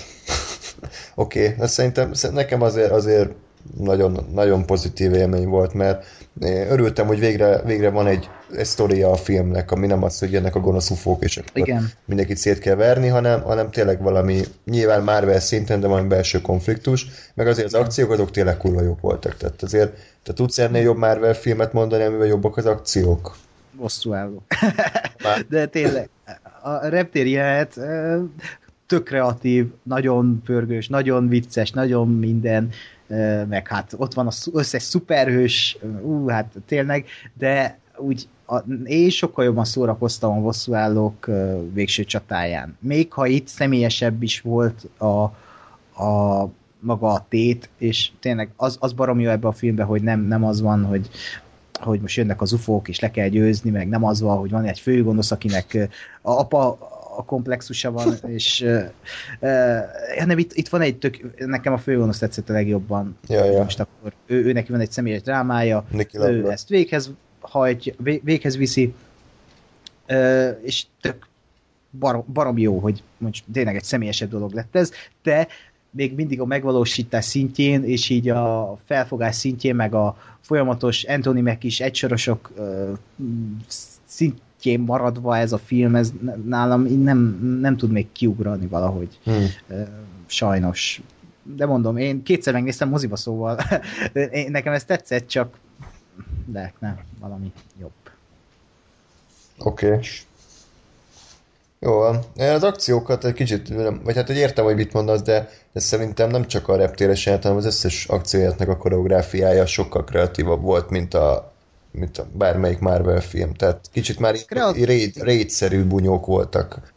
oké, 1.14 1.52
okay. 1.52 1.66
szerintem 1.66 2.12
szerint 2.12 2.38
nekem 2.40 2.62
azért, 2.62 2.90
azért 2.90 3.34
nagyon, 3.76 4.26
nagyon 4.34 4.66
pozitív 4.66 5.12
élmény 5.12 5.46
volt, 5.46 5.74
mert 5.74 6.06
én 6.42 6.70
örültem, 6.70 7.06
hogy 7.06 7.18
végre, 7.18 7.62
végre 7.62 7.90
van 7.90 8.06
egy, 8.06 8.28
egy 8.56 8.64
sztoria 8.64 9.10
a 9.10 9.16
filmnek, 9.16 9.70
ami 9.70 9.86
nem 9.86 10.02
az, 10.02 10.18
hogy 10.18 10.32
jönnek 10.32 10.54
a 10.54 10.60
gonosz 10.60 10.90
ufók, 10.90 11.24
és 11.24 11.36
akkor 11.36 11.50
Igen. 11.54 11.90
mindenkit 12.04 12.36
szét 12.36 12.58
kell 12.58 12.74
verni, 12.74 13.08
hanem, 13.08 13.42
hanem 13.42 13.70
tényleg 13.70 14.02
valami, 14.02 14.40
nyilván 14.64 15.02
Marvel 15.02 15.40
szinten, 15.40 15.80
de 15.80 15.86
valami 15.86 16.08
belső 16.08 16.40
konfliktus, 16.40 17.06
meg 17.34 17.46
azért 17.46 17.66
az 17.66 17.74
akciók 17.74 18.10
azok 18.10 18.30
tényleg 18.30 18.56
kurva 18.56 18.82
jók 18.82 19.00
voltak. 19.00 19.36
Tehát 19.36 19.62
azért 19.62 19.92
te 20.22 20.32
tudsz 20.32 20.58
ennél 20.58 20.82
jobb 20.82 20.96
Marvel 20.96 21.34
filmet 21.34 21.72
mondani, 21.72 22.04
amivel 22.04 22.26
jobbak 22.26 22.56
az 22.56 22.66
akciók? 22.66 23.36
bosszú 23.78 24.12
álló. 24.12 24.42
De 25.48 25.66
tényleg, 25.66 26.08
a 26.62 26.86
reptér 26.88 27.26
jelenet 27.26 27.76
ö, 27.76 28.22
tök 28.86 29.04
kreatív, 29.04 29.66
nagyon 29.82 30.42
pörgős, 30.44 30.88
nagyon 30.88 31.28
vicces, 31.28 31.70
nagyon 31.70 32.08
minden, 32.08 32.70
meg 33.48 33.68
hát 33.68 33.94
ott 33.96 34.14
van 34.14 34.26
az 34.26 34.50
összes 34.52 34.82
szuperhős, 34.82 35.78
ú, 36.02 36.28
hát 36.28 36.54
tényleg, 36.66 37.06
de 37.34 37.78
úgy 37.96 38.28
a, 38.46 38.58
én 38.84 39.10
sokkal 39.10 39.44
jobban 39.44 39.64
szórakoztam 39.64 40.38
a 40.38 40.40
bosszúállók 40.40 41.30
végső 41.72 42.04
csatáján. 42.04 42.76
Még 42.80 43.12
ha 43.12 43.26
itt 43.26 43.46
személyesebb 43.46 44.22
is 44.22 44.40
volt 44.40 44.88
a, 44.98 45.22
a 46.04 46.48
maga 46.80 47.08
a 47.12 47.26
tét, 47.28 47.68
és 47.78 48.10
tényleg 48.20 48.50
az, 48.56 48.76
az 48.80 48.92
barom 48.92 49.20
jó 49.20 49.30
ebbe 49.30 49.48
a 49.48 49.52
filmbe, 49.52 49.82
hogy 49.82 50.02
nem, 50.02 50.20
nem 50.20 50.44
az 50.44 50.60
van, 50.60 50.84
hogy 50.84 51.08
hogy 51.78 52.00
most 52.00 52.16
jönnek 52.16 52.40
az 52.40 52.52
ufók, 52.52 52.88
és 52.88 53.00
le 53.00 53.10
kell 53.10 53.28
győzni, 53.28 53.70
meg 53.70 53.88
nem 53.88 54.04
az 54.04 54.20
van, 54.20 54.38
hogy 54.38 54.50
van 54.50 54.64
egy 54.64 54.80
főgonosz, 54.80 55.30
akinek 55.30 55.88
a 56.22 56.30
apa 56.30 56.78
a 57.18 57.24
komplexusa 57.24 57.90
van, 57.90 58.14
és 58.36 58.64
uh, 58.66 60.28
uh, 60.28 60.38
itt, 60.38 60.52
itt 60.52 60.68
van 60.68 60.80
egy 60.80 60.98
tök, 60.98 61.46
nekem 61.46 61.72
a 61.72 61.78
főgonosz 61.78 62.18
tetszett 62.18 62.48
a 62.48 62.52
legjobban. 62.52 63.18
Ja, 63.28 63.44
ja. 63.44 63.62
Most 63.62 63.80
akkor 63.80 64.12
ő, 64.26 64.44
ő 64.44 64.52
neki 64.52 64.70
van 64.70 64.80
egy 64.80 64.90
személyes 64.90 65.22
drámája, 65.22 65.84
Nicky 65.90 66.18
ő 66.18 66.20
Lauda. 66.20 66.52
ezt 66.52 66.68
véghez 66.68 67.10
hajtja, 67.40 67.94
vé- 67.98 68.22
véghez 68.24 68.56
viszi, 68.56 68.94
uh, 70.08 70.58
és 70.62 70.84
tök 71.00 71.26
barom, 71.98 72.24
barom 72.32 72.58
jó, 72.58 72.78
hogy 72.78 73.02
most 73.18 73.44
tényleg 73.52 73.76
egy 73.76 73.84
személyesebb 73.84 74.30
dolog 74.30 74.52
lett 74.52 74.76
ez, 74.76 74.92
de 75.22 75.48
még 75.90 76.14
mindig 76.14 76.40
a 76.40 76.46
megvalósítás 76.46 77.24
szintjén, 77.24 77.84
és 77.84 78.08
így 78.08 78.28
a 78.28 78.78
felfogás 78.84 79.36
szintjén, 79.36 79.74
meg 79.74 79.94
a 79.94 80.16
folyamatos 80.40 81.04
Anthony 81.04 81.42
Mac 81.42 81.64
is 81.64 81.80
egysorosok 81.80 82.50
uh, 82.56 82.98
szintjén 84.58 84.86
maradva 84.86 85.36
ez 85.36 85.52
a 85.52 85.58
film, 85.58 85.94
ez 85.94 86.12
nálam 86.44 86.86
így 86.86 87.02
nem, 87.02 87.18
nem 87.60 87.76
tud 87.76 87.90
még 87.90 88.12
kiugrani 88.12 88.66
valahogy. 88.66 89.18
Hmm. 89.24 89.46
Sajnos. 90.26 91.00
De 91.42 91.66
mondom, 91.66 91.96
én 91.96 92.22
kétszer 92.22 92.52
megnéztem 92.52 92.88
moziba, 92.88 93.16
szóval 93.16 93.58
én, 94.30 94.50
nekem 94.50 94.72
ez 94.72 94.84
tetszett, 94.84 95.26
csak 95.26 95.58
de 96.46 96.72
nem, 96.78 96.98
valami 97.20 97.52
jobb. 97.80 97.90
Oké. 99.58 99.86
Okay. 99.86 100.00
Jó 101.80 101.92
van. 101.92 102.24
Az 102.36 102.62
akciókat 102.62 103.24
egy 103.24 103.32
kicsit, 103.32 103.68
vagy 104.04 104.16
hát 104.16 104.26
hogy 104.26 104.36
értem, 104.36 104.64
hogy 104.64 104.74
mit 104.74 104.92
mondasz, 104.92 105.22
de, 105.22 105.48
de 105.72 105.80
szerintem 105.80 106.30
nem 106.30 106.46
csak 106.46 106.68
a 106.68 106.76
reptéres 106.76 107.24
jelent, 107.24 107.42
hanem 107.42 107.58
az 107.58 107.64
összes 107.64 108.06
akciójátnak 108.06 108.68
a 108.68 108.76
koreográfiája 108.76 109.66
sokkal 109.66 110.04
kreatívabb 110.04 110.62
volt, 110.62 110.90
mint 110.90 111.14
a, 111.14 111.52
mint 111.98 112.18
a 112.18 112.26
bármelyik 112.32 112.78
Marvel 112.78 113.20
film. 113.20 113.54
Tehát 113.54 113.80
kicsit 113.92 114.18
már 114.18 114.34
Kreat- 114.34 114.84
raid, 114.84 115.16
raid-szerű 115.16 115.84
bunyók 115.84 116.26
voltak. 116.26 116.92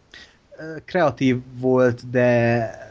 Kreatív 0.86 1.38
volt, 1.60 2.10
de 2.10 2.90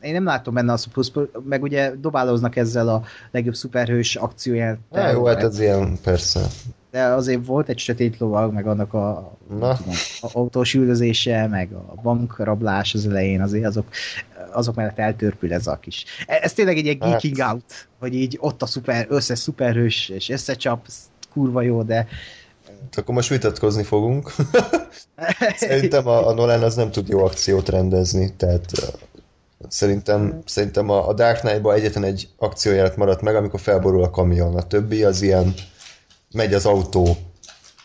én 0.00 0.12
nem 0.12 0.24
látom 0.24 0.54
benne 0.54 0.72
azt 0.72 0.86
a 0.86 0.90
plusz, 0.92 1.12
meg 1.48 1.62
ugye 1.62 1.92
dobálóznak 1.96 2.56
ezzel 2.56 2.88
a 2.88 3.02
legjobb 3.30 3.54
szuperhős 3.54 4.16
akcióját. 4.16 4.78
Á, 4.92 5.10
jó, 5.10 5.24
hát 5.24 5.42
ez 5.42 5.60
ilyen, 5.60 5.98
persze. 6.02 6.40
de 6.90 7.02
azért 7.02 7.46
volt 7.46 7.68
egy 7.68 7.78
sötét 7.78 8.18
lovag, 8.18 8.52
meg 8.52 8.66
annak 8.66 8.94
a, 8.94 9.36
Na. 9.48 9.76
tudom, 9.76 9.94
a 10.20 10.28
autós 10.32 10.74
üldözése, 10.74 11.46
meg 11.46 11.72
a 11.72 11.94
bankrablás 12.02 12.94
az 12.94 13.06
elején, 13.06 13.40
azért 13.40 13.64
azok, 13.64 13.86
azok 14.56 14.74
mellett 14.74 14.98
eltörpül 14.98 15.52
ez 15.52 15.66
a 15.66 15.76
kis. 15.76 16.04
e, 16.26 16.38
Ez 16.42 16.52
tényleg 16.52 16.76
egy 16.76 16.84
ilyen 16.84 16.98
Hát. 17.00 17.10
geeking 17.10 17.38
out, 17.48 17.88
hogy 17.98 18.14
így 18.14 18.36
ott 18.40 18.62
a 18.62 18.66
szuper, 18.66 19.06
összes 19.08 19.38
szuperhős, 19.38 20.08
és 20.08 20.28
összecsap, 20.28 20.86
kurva 21.32 21.62
jó, 21.62 21.82
de 21.82 22.06
Akkor 22.96 23.14
most 23.14 23.28
vitatkozni 23.28 23.82
fogunk. 23.82 24.32
Szerintem 25.56 26.06
a, 26.06 26.26
a 26.28 26.34
Nolan 26.34 26.62
az 26.62 26.74
nem 26.74 26.90
tud 26.90 27.08
jó 27.08 27.24
akciót 27.24 27.68
rendezni, 27.68 28.34
tehát 28.36 28.70
szerintem, 29.68 30.42
szerintem 30.44 30.90
a, 30.90 31.08
a 31.08 31.12
Dark 31.14 31.38
Knight-ban 31.38 31.74
egyetlen 31.74 32.04
egy 32.04 32.28
akcióját 32.36 32.96
maradt 32.96 33.20
meg, 33.20 33.36
amikor 33.36 33.60
felborul 33.60 34.02
a 34.02 34.10
kamion. 34.10 34.56
A 34.56 34.66
többi 34.66 35.04
az 35.04 35.22
ilyen 35.22 35.54
megy 36.32 36.54
az 36.54 36.66
autó. 36.66 37.16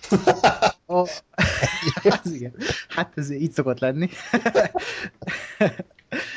Az 0.91 2.31
igen. 2.33 2.53
Hát 2.87 3.11
ez 3.15 3.29
így 3.31 3.51
szokott 3.51 3.79
lenni. 3.79 4.09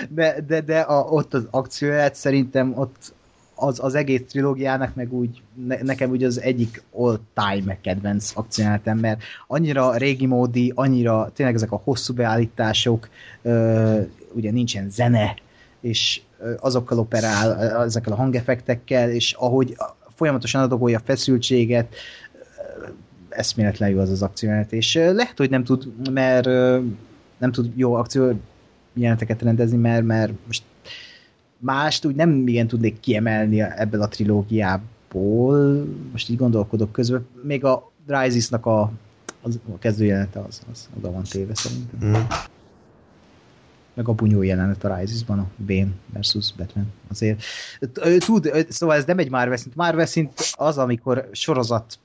de 0.08 0.40
de, 0.46 0.60
de 0.60 0.80
a, 0.80 1.04
ott 1.04 1.34
az 1.34 1.46
akcióját 1.50 2.14
szerintem 2.14 2.72
ott 2.78 3.12
az, 3.54 3.78
az 3.82 3.94
egész 3.94 4.22
trilógiának 4.28 4.94
meg 4.94 5.12
úgy, 5.12 5.42
ne, 5.66 5.82
nekem 5.82 6.10
úgy 6.10 6.24
az 6.24 6.40
egyik 6.40 6.82
all-time 6.92 7.80
kedvenc 7.80 8.32
akciójátem, 8.34 8.98
mert 8.98 9.22
annyira 9.46 9.96
régi 9.96 10.26
módi, 10.26 10.72
annyira 10.74 11.30
tényleg 11.34 11.54
ezek 11.54 11.72
a 11.72 11.80
hosszú 11.84 12.14
beállítások, 12.14 13.08
ö, 13.42 14.00
ugye 14.32 14.50
nincsen 14.50 14.90
zene, 14.90 15.34
és 15.80 16.20
azokkal 16.60 16.98
operál, 16.98 17.82
ezekkel 17.82 18.12
a 18.12 18.16
hangeffektekkel, 18.16 19.10
és 19.10 19.32
ahogy 19.32 19.76
folyamatosan 20.14 20.62
adagolja 20.62 20.98
a 20.98 21.02
feszültséget, 21.04 21.94
eszméletlen 23.28 23.90
jó 23.90 23.98
az 23.98 24.10
az 24.10 24.22
akciójelenet, 24.22 24.72
és 24.72 24.94
lehet, 24.94 25.38
hogy 25.38 25.50
nem 25.50 25.64
tud, 25.64 26.10
mert 26.10 26.44
nem 27.38 27.52
tud 27.52 27.72
jó 27.76 27.94
akció 27.94 28.32
jeleneteket 28.94 29.42
rendezni, 29.42 29.76
mert, 29.76 30.04
mert 30.04 30.32
most 30.46 30.62
mást 31.58 32.04
úgy 32.04 32.14
nem 32.14 32.48
igen 32.48 32.66
tudnék 32.66 33.00
kiemelni 33.00 33.60
ebből 33.60 34.02
a 34.02 34.08
trilógiából, 34.08 35.86
most 36.12 36.30
így 36.30 36.36
gondolkodok 36.36 36.92
közben, 36.92 37.26
még 37.42 37.64
a 37.64 37.92
Dryzisnak 38.06 38.66
a, 38.66 38.92
az, 39.42 39.60
a 39.74 39.78
kezdőjelenete 39.78 40.40
az, 40.40 40.62
az 40.72 40.88
oda 40.96 41.10
van 41.10 41.22
téve 41.22 41.54
szerintem. 41.54 42.08
Mm. 42.08 42.22
meg 43.94 44.08
a 44.08 44.12
bunyó 44.12 44.42
jelenet 44.42 44.84
a 44.84 44.96
Rises-ban, 44.96 45.38
a 45.38 45.46
Bane 45.56 45.92
versus 46.12 46.52
Batman. 46.52 46.92
Azért 47.10 47.42
tud, 48.18 48.66
szóval 48.68 48.96
ez 48.96 49.04
nem 49.04 49.18
egy 49.18 49.30
Marvel 49.30 49.56
szint. 49.56 49.74
Marvel 49.74 50.06
szint 50.06 50.32
az, 50.52 50.78
amikor 50.78 51.28
sorozat 51.32 51.98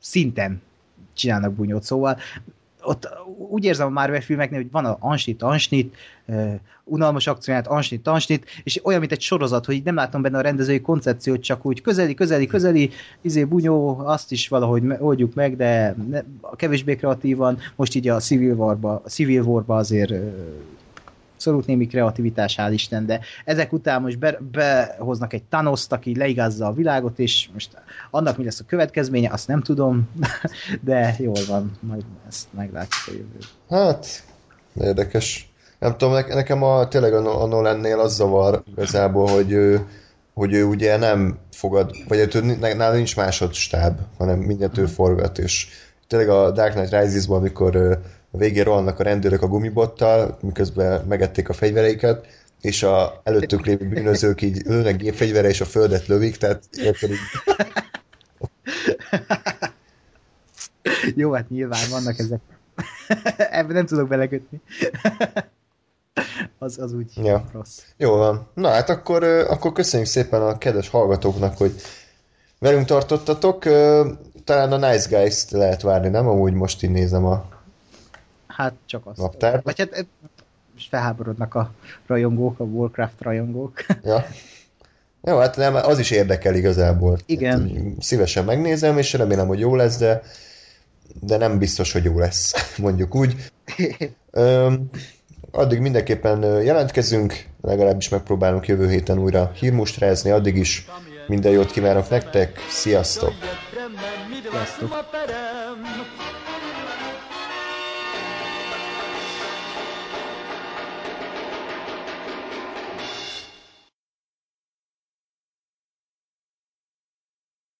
szinten 0.00 0.60
csinálnak 1.14 1.52
bunyót, 1.52 1.82
szóval 1.82 2.18
ott 2.86 3.08
úgy 3.48 3.64
érzem 3.64 3.86
a 3.86 3.90
Marvel 3.90 4.20
filmeknél, 4.20 4.60
hogy 4.60 4.70
van 4.70 4.84
a 4.84 4.96
ansnit, 5.00 5.42
ansnit, 5.42 5.96
uh, 6.26 6.54
unalmas 6.84 7.26
akcióját, 7.26 7.66
ansnit, 7.66 8.06
ansnit, 8.06 8.46
és 8.64 8.80
olyan, 8.84 9.00
mint 9.00 9.12
egy 9.12 9.20
sorozat, 9.20 9.64
hogy 9.64 9.82
nem 9.84 9.94
látom 9.94 10.22
benne 10.22 10.38
a 10.38 10.40
rendezői 10.40 10.80
koncepciót, 10.80 11.40
csak 11.40 11.66
úgy 11.66 11.80
közeli, 11.80 12.14
közeli, 12.14 12.46
közeli, 12.46 12.90
izé 13.20 13.44
bunyó, 13.44 13.98
azt 13.98 14.32
is 14.32 14.48
valahogy 14.48 14.82
oldjuk 14.98 15.34
meg, 15.34 15.56
de 15.56 15.94
ne, 16.10 16.20
kevésbé 16.56 16.96
kreatívan, 16.96 17.58
most 17.76 17.94
így 17.94 18.08
a 18.08 18.18
Civil 18.18 18.54
War-ba, 18.54 19.02
Civil 19.06 19.42
War-ba 19.42 19.76
azért 19.76 20.12
abszolút 21.36 21.66
némi 21.66 21.86
kreativitás, 21.86 22.54
hál' 22.58 22.72
Isten, 22.72 23.06
de 23.06 23.20
ezek 23.44 23.72
után 23.72 24.02
most 24.02 24.18
be, 24.18 24.38
behoznak 24.50 25.32
egy 25.32 25.42
thanos 25.42 25.84
aki 25.88 26.16
leigázza 26.16 26.66
a 26.66 26.72
világot, 26.72 27.18
és 27.18 27.48
most 27.52 27.70
annak 28.10 28.36
mi 28.36 28.44
lesz 28.44 28.60
a 28.60 28.64
következménye, 28.66 29.30
azt 29.32 29.48
nem 29.48 29.62
tudom, 29.62 30.08
de 30.80 31.14
jól 31.18 31.40
van, 31.48 31.72
majd 31.80 32.04
ezt 32.28 32.46
meglátjuk 32.50 33.02
a 33.06 33.10
jövő. 33.12 33.38
Hát, 33.68 34.06
érdekes. 34.80 35.50
Nem 35.78 35.96
tudom, 35.96 36.14
nekem 36.28 36.62
a, 36.62 36.88
tényleg 36.88 37.14
a, 37.14 37.42
a 37.42 37.46
Nolan-nél 37.46 37.98
az 37.98 38.14
zavar 38.14 38.62
igazából, 38.72 39.28
hogy 39.28 39.52
ő, 39.52 39.86
hogy 40.34 40.52
ő 40.52 40.64
ugye 40.64 40.96
nem 40.96 41.38
fogad, 41.50 41.96
vagy 42.08 42.34
ő, 42.34 42.56
nála 42.74 42.94
nincs 42.94 43.16
másodstáb, 43.16 43.98
hanem 44.18 44.38
mindent 44.38 44.78
ő 44.78 44.86
forgat, 44.86 45.38
és 45.38 45.68
tényleg 46.06 46.28
a 46.28 46.50
Dark 46.50 46.72
Knight 46.72 46.92
Rises-ban, 46.92 47.38
amikor 47.38 48.00
a 48.36 48.38
végén 48.38 48.64
rohannak 48.64 48.98
a 48.98 49.02
rendőrök 49.02 49.42
a 49.42 49.46
gumibottal, 49.46 50.38
miközben 50.40 51.04
megették 51.06 51.48
a 51.48 51.52
fegyvereiket, 51.52 52.26
és 52.60 52.82
a 52.82 53.20
előttük 53.24 53.66
lévő 53.66 53.88
bűnözők 53.88 54.42
így 54.42 54.62
lőnek 54.66 54.96
gépfegyvere, 54.96 55.48
és 55.48 55.60
a 55.60 55.64
földet 55.64 56.06
lövik, 56.06 56.36
tehát 56.36 56.62
érted 56.72 57.10
így... 57.10 57.18
Jó, 61.14 61.32
hát 61.32 61.48
nyilván 61.48 61.90
vannak 61.90 62.18
ezek. 62.18 62.40
Ebben 63.36 63.74
nem 63.74 63.86
tudok 63.86 64.08
belekötni. 64.08 64.60
az, 66.58 66.78
az 66.78 66.92
úgy 66.92 67.12
ja. 67.14 67.44
rossz. 67.52 67.82
Jó 67.96 68.16
van. 68.16 68.48
Na 68.54 68.68
hát 68.68 68.88
akkor, 68.88 69.24
akkor 69.24 69.72
köszönjük 69.72 70.08
szépen 70.08 70.42
a 70.42 70.58
kedves 70.58 70.88
hallgatóknak, 70.88 71.56
hogy 71.56 71.72
velünk 72.58 72.86
tartottatok. 72.86 73.62
Talán 74.44 74.72
a 74.72 74.90
Nice 74.90 75.18
Guys-t 75.18 75.50
lehet 75.50 75.82
várni, 75.82 76.08
nem? 76.08 76.28
Amúgy 76.28 76.52
most 76.52 76.82
így 76.82 76.90
nézem 76.90 77.24
a 77.24 77.55
Hát 78.56 78.74
csak 78.86 79.06
azt. 79.06 79.18
Naptár? 79.18 79.60
Vagy 79.62 79.78
hát 79.78 80.06
most 80.74 80.88
felháborodnak 80.88 81.54
a 81.54 81.72
rajongók, 82.06 82.60
a 82.60 82.64
Warcraft 82.64 83.20
rajongók. 83.20 83.86
Ja. 84.02 84.26
Jó, 85.22 85.38
hát 85.38 85.56
nem, 85.56 85.74
az 85.74 85.98
is 85.98 86.10
érdekel 86.10 86.54
igazából. 86.54 87.18
Igen. 87.26 87.60
Hát, 87.60 88.02
szívesen 88.02 88.44
megnézem, 88.44 88.98
és 88.98 89.12
remélem, 89.12 89.46
hogy 89.46 89.58
jó 89.58 89.74
lesz, 89.74 89.98
de, 89.98 90.22
de 91.20 91.36
nem 91.36 91.58
biztos, 91.58 91.92
hogy 91.92 92.04
jó 92.04 92.18
lesz, 92.18 92.54
mondjuk 92.78 93.14
úgy. 93.14 93.50
Öm, 94.30 94.90
addig 95.50 95.78
mindenképpen 95.78 96.62
jelentkezünk, 96.62 97.44
legalábbis 97.60 98.08
megpróbálunk 98.08 98.66
jövő 98.66 98.88
héten 98.88 99.18
újra 99.18 99.50
hírmustrázni, 99.54 100.30
addig 100.30 100.56
is 100.56 100.86
minden 101.26 101.52
jót 101.52 101.70
kívánok 101.70 102.08
nektek, 102.08 102.58
sziasztok! 102.70 103.32
Sziasztok! 104.50 105.04